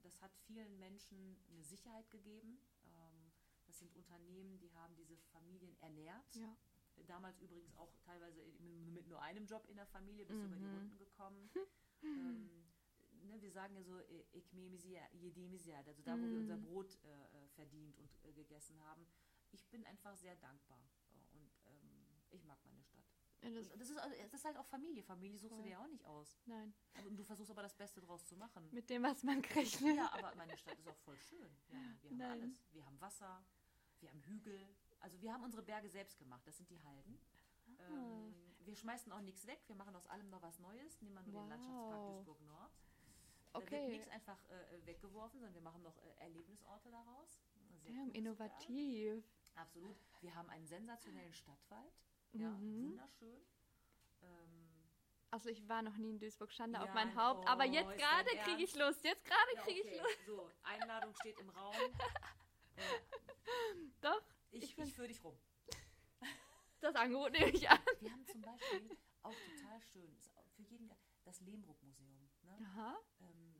das 0.05 0.20
hat 0.22 0.32
vielen 0.46 0.78
Menschen 0.78 1.36
eine 1.48 1.64
Sicherheit 1.64 2.11
gegeben. 2.11 2.59
Ähm, 2.84 3.32
das 3.66 3.78
sind 3.78 3.94
Unternehmen, 3.96 4.59
die 4.59 4.70
haben 4.72 4.94
diese 4.94 5.16
Familien 5.32 5.74
ernährt. 5.80 6.34
Ja. 6.34 6.57
Damals 7.07 7.40
übrigens 7.40 7.74
auch 7.76 7.92
teilweise 8.05 8.40
mit 8.92 9.09
nur 9.09 9.20
einem 9.20 9.46
Job 9.46 9.66
in 9.68 9.76
der 9.76 9.86
Familie 9.86 10.26
bis 10.26 10.36
über 10.36 10.55
die 10.57 10.62
Mhm. 10.62 10.76
Runden 10.76 10.98
gekommen. 10.98 11.50
ähm, 12.02 12.50
ne, 13.26 13.40
wir 13.40 13.50
sagen 13.50 13.74
ja 13.74 13.82
so, 13.82 13.98
äh, 13.98 14.24
ich 14.32 14.52
jedemisiad, 15.12 15.88
also 15.88 16.02
da, 16.02 16.16
wo 16.20 16.22
wir 16.30 16.38
unser 16.38 16.57
Mhm. 16.57 16.62
Brot 16.62 16.98
äh, 17.02 17.44
äh, 17.44 17.48
verdient 17.48 17.96
und 17.98 18.09
äh, 18.24 18.32
gegessen 18.32 18.80
haben. 18.84 19.07
Ich 19.50 19.66
bin 19.70 19.84
einfach 19.86 20.16
sehr 20.16 20.36
dankbar 20.36 20.78
äh, 21.11 21.36
und 21.36 21.50
ähm, 21.66 22.22
ich 22.30 22.44
mag 22.44 22.59
meine 22.64 22.82
Stadt. 22.84 23.05
Das, 23.45 23.70
Und 23.70 23.80
das 23.80 23.90
ist, 23.90 23.99
also- 23.99 24.16
das 24.22 24.34
ist 24.34 24.45
halt 24.45 24.57
auch 24.57 24.66
Familie. 24.66 25.03
Familie 25.03 25.38
suchst 25.38 25.53
du 25.53 25.57
Voll. 25.57 25.64
dir 25.64 25.70
ja 25.72 25.82
auch 25.82 25.88
nicht 25.88 26.05
aus. 26.07 26.36
nein, 26.47 26.72
Aber 26.99 27.11
du 27.11 27.22
versuchst 27.24 27.51
aber 27.51 27.62
das 27.62 27.74
Beste 27.74 28.01
draus 28.01 28.24
zu 28.26 28.36
machen. 28.36 28.68
mit 28.72 28.88
dem, 28.90 29.03
was 29.03 29.22
man 29.22 29.42
kriegt. 29.42 29.80
Ja, 29.80 30.11
aber 30.12 30.34
meine 30.36 30.57
Stadt 30.57 30.78
ist 30.78 30.88
auch 30.88 30.97
voll 30.99 31.18
schön. 31.18 31.51
Wir 31.68 31.78
haben 32.11 32.16
Nein. 32.18 32.30
alles. 32.42 32.64
Wir 32.72 32.84
haben 32.86 33.01
Wasser, 33.01 33.45
wir 34.01 34.09
haben 34.11 34.22
Hügel. 34.22 34.66
Also 35.01 35.20
wir 35.20 35.32
haben 35.32 35.45
unsere 35.45 35.62
Berge 35.62 35.88
selbst 35.88 36.18
gemacht. 36.18 36.47
Das 36.47 36.57
sind 36.57 36.70
die 36.70 36.82
Halden. 36.82 37.18
Ah. 37.78 37.82
Ähm, 37.90 38.34
wir 38.61 38.74
schmeißen 38.74 39.12
auch 39.12 39.20
nichts 39.20 39.47
weg. 39.47 39.61
Wir 39.66 39.76
machen 39.76 39.95
aus 39.95 40.07
allem 40.07 40.30
noch 40.30 40.40
was 40.42 40.59
Neues. 40.59 41.01
Nehmen 41.03 41.14
wir 41.14 41.22
nur 41.22 41.42
den 41.42 41.49
Landschaftspark 41.51 41.92
Wow. 42.01 42.14
Duisburg 42.16 42.40
Nord. 42.47 42.72
Da 43.53 43.59
Okay. 43.61 43.70
wird 43.82 43.88
nichts 43.90 44.09
einfach 44.09 44.38
äh, 44.51 44.86
weggeworfen, 44.86 45.38
sondern 45.38 45.55
wir 45.55 45.61
machen 45.61 45.82
noch 45.82 45.97
äh, 45.99 46.22
Erlebnisorte 46.24 46.90
daraus. 46.90 47.40
Sehr 47.82 47.92
Damn, 47.92 48.11
innovativ. 48.12 49.22
super. 49.47 49.61
Absolut. 49.61 49.97
Wir 50.22 50.34
haben 50.34 50.49
einen 50.51 50.66
sensationellen 50.66 51.32
Stadtwald. 51.34 51.92
Ja, 52.35 52.51
Mhm. 52.51 52.91
wunderschön. 52.91 53.47
Ähm, 54.22 54.70
Also 55.30 55.49
ich 55.49 55.68
war 55.68 55.82
noch 55.82 55.97
nie 55.97 56.11
in 56.11 56.18
Duisburg, 56.20 56.53
Schande 56.53 56.80
auf 56.80 56.87
Ja, 56.89 56.95
mein 56.95 57.14
Haupt, 57.16 57.49
aber 57.49 57.64
oh, 57.64 57.66
jetzt 57.72 57.91
ist 57.91 57.99
gerade 57.99 58.28
kriege 58.45 58.62
ich? 58.62 58.74
Lust. 58.76 59.03
Jetzt 59.05 59.24
gerade 59.24 59.55
ja, 59.57 59.62
kriege 59.62 59.80
ich 59.80 59.87
okay. 59.87 59.99
Lust. 60.01 60.26
So, 60.26 60.51
Einladung 60.62 61.14
steht 61.16 61.39
im 61.41 61.51
Raum. 61.51 61.74
Äh, 62.76 62.82
Doch, 64.01 64.20
ich, 64.51 64.64
Ich 64.64 64.78
ich, 64.78 64.95
führe 64.95 65.07
dich 65.07 65.22
rum. 65.22 65.39
das 66.80 66.95
Angebot 66.97 67.30
nehme 67.30 67.51
ich 67.51 67.70
an. 67.70 67.78
Wir 68.01 68.11
haben 68.11 68.26
zum 68.26 68.41
Beispiel 68.43 68.99
auch 69.22 69.30
total 69.32 69.80
schön, 69.80 70.18
für 70.57 70.62
jeden 70.62 70.91
das 71.22 71.41
Lehmbruck-Museum. 71.41 72.28
Ne? 72.43 72.59
Aha. 72.62 72.99
Ähm, 73.20 73.55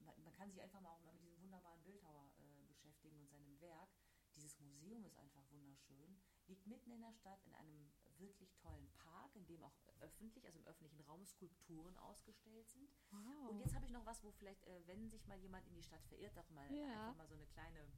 man, 0.00 0.20
man 0.24 0.32
kann 0.32 0.50
sich 0.50 0.60
einfach 0.60 0.80
mal 0.80 0.90
auch 0.94 1.00
mal 1.02 1.12
mit 1.12 1.22
diesem 1.22 1.40
wunderbaren 1.42 1.80
Bildhauer 1.84 2.28
äh, 2.38 2.64
beschäftigen 2.66 3.20
und 3.20 3.28
seinem 3.28 3.60
Werk. 3.60 3.88
Dieses 4.34 4.58
Museum 4.58 5.04
ist 5.04 5.16
einfach 5.16 5.48
wunderschön. 5.50 6.20
Liegt 6.48 6.66
mitten 6.66 6.90
in 6.90 7.00
der 7.02 7.12
Stadt 7.12 7.40
in 7.46 7.54
einem 7.54 7.92
wirklich 8.18 8.52
tollen 8.56 8.88
Park, 8.92 9.34
in 9.36 9.46
dem 9.46 9.62
auch 9.62 9.74
öffentlich, 10.00 10.44
also 10.46 10.58
im 10.58 10.66
öffentlichen 10.66 11.00
Raum, 11.02 11.24
Skulpturen 11.24 11.96
ausgestellt 11.98 12.68
sind. 12.70 12.88
Wow. 13.10 13.50
Und 13.50 13.58
jetzt 13.60 13.74
habe 13.74 13.84
ich 13.86 13.92
noch 13.92 14.04
was, 14.06 14.22
wo 14.22 14.30
vielleicht, 14.32 14.64
äh, 14.66 14.86
wenn 14.86 15.08
sich 15.10 15.26
mal 15.26 15.38
jemand 15.38 15.66
in 15.66 15.74
die 15.74 15.82
Stadt 15.82 16.04
verirrt, 16.06 16.36
auch 16.38 16.48
mal 16.50 16.70
Ja. 16.74 16.86
einfach 17.08 17.16
mal 17.16 17.28
so 17.28 17.34
eine 17.34 17.46
kleine 17.46 17.90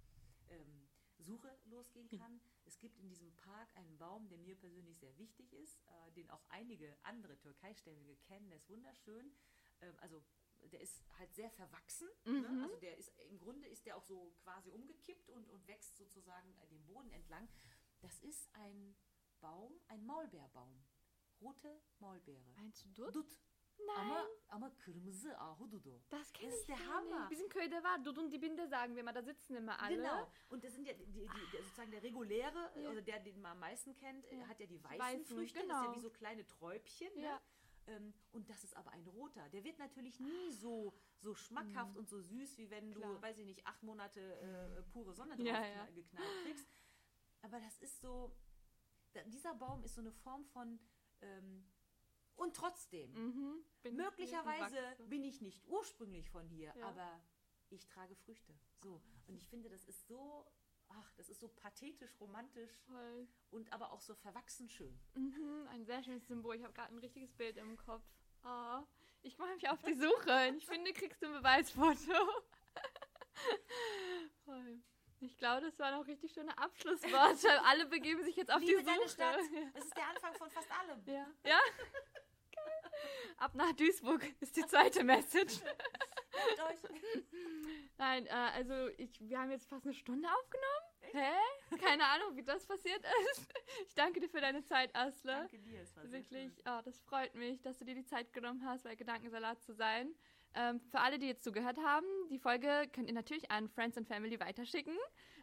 ähm, 0.51 0.89
Suche 1.19 1.59
losgehen 1.65 2.09
kann. 2.09 2.41
Es 2.65 2.79
gibt 2.79 2.97
in 2.99 3.09
diesem 3.09 3.35
Park 3.37 3.75
einen 3.77 3.99
Baum, 3.99 4.29
der 4.29 4.39
mir 4.39 4.55
persönlich 4.57 4.99
sehr 4.99 5.17
wichtig 5.19 5.53
ist, 5.53 5.81
äh, 5.87 6.13
den 6.13 6.31
auch 6.31 6.45
einige 6.49 6.97
andere 7.03 7.37
Türkeistämmige 7.39 8.17
kennen. 8.19 8.49
Der 8.49 8.57
ist 8.59 8.69
wunderschön. 8.69 9.33
Ähm, 9.81 9.97
also 9.99 10.23
der 10.73 10.81
ist 10.81 11.03
halt 11.19 11.33
sehr 11.35 11.51
verwachsen. 11.51 12.09
Ne? 12.25 12.33
Mhm. 12.49 12.63
Also 12.63 12.77
der 12.77 12.97
ist 12.97 13.13
im 13.31 13.39
Grunde 13.39 13.69
ist 13.69 13.87
der 13.87 13.97
auch 13.97 14.03
so 14.05 14.33
quasi 14.43 14.71
umgekippt 14.71 15.31
und, 15.31 15.49
und 15.51 15.67
wächst 15.69 15.97
sozusagen 15.97 16.55
den 16.71 16.85
Boden 16.87 17.11
entlang. 17.13 17.49
Das 18.01 18.19
ist 18.21 18.49
ein 18.55 18.95
Baum, 19.41 19.73
ein 19.89 20.05
Maulbeerbaum. 20.07 20.83
Rote 21.41 21.81
Maulbeere. 22.01 22.53
Meinst 22.57 22.85
du 22.85 22.89
Dut? 22.91 23.15
Dut. 23.15 23.39
Nein. 23.87 23.97
Ama, 23.97 24.27
ama 24.49 24.77
kırmızı 24.79 25.39
ahududu. 25.39 26.03
Das 26.11 26.33
kenne 26.33 26.49
ich 26.49 26.55
ist 26.61 26.69
der 26.69 26.79
Hammer. 26.89 27.21
nicht. 27.21 27.31
Bizim 27.31 27.49
köyde 27.49 27.83
var. 27.85 28.05
Dut 28.05 28.19
und 28.19 28.33
die 28.33 28.39
Binde 28.43 28.67
sagen 28.67 28.97
wir 28.97 29.05
mal. 29.05 29.13
Da 29.15 29.23
sitzen 29.23 29.55
immer 29.55 29.81
alle. 29.81 29.97
Genau. 29.97 30.27
Und 30.49 30.65
das 30.65 30.75
sind 30.75 30.85
ja 30.87 30.95
die, 30.95 31.07
die, 31.07 31.21
die, 31.29 31.57
sozusagen 31.63 31.91
der 31.93 32.03
reguläre, 32.03 32.73
Ja. 32.75 32.91
oder 32.91 33.03
der, 33.03 33.21
den 33.21 33.41
man 33.41 33.53
am 33.53 33.61
meisten 33.61 33.95
kennt, 33.95 34.25
äh, 34.33 34.37
Ja. 34.39 34.49
hat 34.49 34.59
ja 34.61 34.67
die 34.67 34.83
weißen, 34.83 34.99
Weißen, 34.99 35.25
Früchte. 35.27 35.59
Das 35.61 35.65
ist 35.67 35.71
ja 35.71 35.81
genau. 35.83 35.95
wie 35.97 36.01
so 36.01 36.11
kleine 36.11 36.45
Träubchen. 36.47 37.17
Ja. 37.19 37.41
Ne? 37.87 38.13
Und 38.33 38.51
das 38.51 38.65
ist 38.65 38.77
aber 38.77 38.91
ein 38.91 39.07
roter. 39.07 39.49
Der 39.51 39.63
wird 39.65 39.79
natürlich 39.79 40.19
nie 40.21 40.51
so, 40.51 40.93
so 41.21 41.35
schmackhaft 41.35 41.97
und 41.97 42.09
so 42.09 42.21
süß, 42.21 42.59
wie 42.59 42.69
wenn 42.71 42.91
du, 42.91 42.99
Mhm. 42.99 43.03
Klar. 43.03 43.23
weiß 43.23 43.39
ich 43.39 43.47
nicht, 43.47 43.65
acht 43.67 43.83
Monate 43.83 44.21
äh, 44.41 44.83
pure 44.93 45.15
Sonne 45.15 45.37
drauf 45.37 45.47
Ja, 45.47 45.65
ja. 45.65 45.87
geknallt 45.95 46.29
kriegst. 46.45 46.69
Aber 47.43 47.61
das 47.61 47.79
ist 47.79 48.01
so, 48.01 48.31
dieser 49.27 49.55
Baum 49.55 49.83
ist 49.85 49.95
so 49.95 50.01
eine 50.01 50.13
Form 50.13 50.45
von, 50.47 50.79
ähm, 51.21 51.65
und 52.37 52.55
trotzdem, 52.55 53.13
Mhm. 53.13 53.65
Bin 53.83 53.97
Möglicherweise 53.97 54.97
bin 55.09 55.25
ich 55.25 55.41
nicht 55.41 55.67
ursprünglich 55.67 56.31
von 56.31 56.47
hier, 56.49 56.73
Ja. 56.77 56.89
aber 56.89 57.21
ich 57.71 57.87
trage 57.87 58.15
Früchte. 58.17 58.55
So. 58.83 59.03
Und 59.27 59.35
ich 59.37 59.47
finde, 59.49 59.69
das 59.69 59.85
ist 59.85 60.07
so, 60.07 60.47
ach, 60.89 61.13
das 61.17 61.29
ist 61.29 61.41
so 61.41 61.49
pathetisch, 61.49 62.15
romantisch 62.21 62.71
Voll. 62.87 63.29
und 63.51 63.73
aber 63.73 63.93
auch 63.93 64.01
so 64.01 64.15
verwachsen 64.15 64.69
schön. 64.69 64.99
Mhm, 65.15 65.67
ein 65.71 65.85
sehr 65.85 66.03
schönes 66.03 66.27
Symbol. 66.27 66.55
Ich 66.57 66.63
habe 66.63 66.73
gerade 66.75 66.93
ein 66.95 66.99
richtiges 66.99 67.33
Bild 67.35 67.57
im 67.57 67.77
Kopf. 67.77 68.05
Ah, 68.43 68.85
ich 69.23 69.37
mache 69.39 69.55
mich 69.55 69.69
auf 69.69 69.83
die 69.83 69.95
Suche. 69.95 70.55
Ich 70.57 70.67
finde, 70.69 70.93
kriegst 70.93 71.21
du 71.23 71.27
ein 71.27 71.33
Beweisfoto. 71.33 72.13
Voll. 74.45 74.81
Ich 75.21 75.37
glaube, 75.37 75.63
das 75.63 75.79
waren 75.79 75.95
auch 75.95 76.07
richtig 76.07 76.33
schöne 76.33 76.57
Abschlussworte. 76.57 77.63
Alle 77.65 77.87
begeben 77.87 78.23
sich 78.25 78.37
jetzt 78.37 78.53
auf 78.53 78.61
Liebe 78.61 78.81
die 78.81 78.85
deine 78.87 78.99
Suche. 79.01 79.09
Stadt. 79.11 79.39
Das 79.75 79.85
ist 79.85 79.97
der 79.97 80.09
Anfang 80.09 80.35
von 80.35 80.51
fast 80.51 80.71
allem. 80.71 81.03
Ja. 81.07 81.27
ja? 81.45 81.59
Ab 83.39 83.55
nach 83.55 83.73
Duisburg 83.73 84.25
ist 84.41 84.57
die 84.57 84.67
zweite 84.67 85.05
Message. 85.05 85.61
Nein, 87.97 88.27
äh, 88.27 88.31
also 88.31 88.89
ich, 88.97 89.21
wir 89.21 89.39
haben 89.39 89.51
jetzt 89.51 89.69
fast 89.69 89.85
eine 89.85 89.95
Stunde 89.95 90.29
aufgenommen. 90.29 90.89
Hä? 91.13 91.77
Keine 91.79 92.05
Ahnung, 92.05 92.37
wie 92.37 92.43
das 92.43 92.67
passiert 92.67 93.05
ist. 93.33 93.53
Ich 93.87 93.95
danke 93.95 94.21
dir 94.21 94.29
für 94.29 94.41
deine 94.41 94.65
Zeit, 94.65 94.95
Asle. 94.95 95.33
Danke 95.33 95.59
dir, 95.59 95.81
es 95.81 95.97
war 95.97 96.07
sehr 96.07 96.21
Wirklich, 96.21 96.53
schön. 96.55 96.63
oh, 96.67 96.81
das 96.85 97.01
freut 97.01 97.35
mich, 97.35 97.61
dass 97.63 97.79
du 97.79 97.85
dir 97.85 97.95
die 97.95 98.05
Zeit 98.05 98.33
genommen 98.33 98.65
hast, 98.65 98.85
bei 98.85 98.95
Gedankensalat 98.95 99.63
zu 99.63 99.75
sein. 99.75 100.15
Ähm, 100.55 100.81
für 100.91 101.01
alle, 101.01 101.19
die 101.19 101.27
jetzt 101.27 101.45
zugehört 101.45 101.79
haben, 101.79 102.07
die 102.31 102.39
Folge 102.39 102.89
könnt 102.93 103.09
ihr 103.09 103.15
natürlich 103.15 103.51
an 103.51 103.69
Friends 103.69 103.97
and 103.97 104.09
Family 104.09 104.41
weiterschicken 104.41 104.97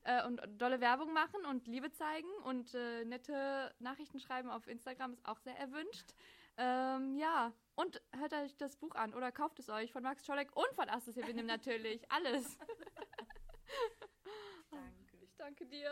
äh, 0.04 0.26
und 0.26 0.42
dolle 0.58 0.82
Werbung 0.82 1.14
machen 1.14 1.46
und 1.46 1.68
Liebe 1.68 1.92
zeigen 1.92 2.28
und 2.44 2.74
äh, 2.74 3.06
nette 3.06 3.74
Nachrichten 3.80 4.20
schreiben 4.20 4.50
auf 4.50 4.68
Instagram 4.68 5.14
ist 5.14 5.26
auch 5.26 5.40
sehr 5.40 5.58
erwünscht. 5.58 6.14
Ähm, 6.58 7.18
ja, 7.18 7.54
und 7.76 8.02
hört 8.18 8.34
euch 8.34 8.56
das 8.58 8.78
Buch 8.78 8.96
an 8.96 9.14
oder 9.14 9.32
kauft 9.32 9.60
es 9.60 9.70
euch 9.70 9.92
von 9.92 10.04
Max 10.04 10.24
Czolek 10.24 10.56
und 10.56 10.74
von 10.74 10.90
Astes 10.90 11.18
Evinim 11.18 11.46
natürlich. 11.46 12.10
Alles. 12.12 12.58
Danke. 14.72 15.18
Ich 15.22 15.36
danke 15.36 15.66
dir. 15.66 15.92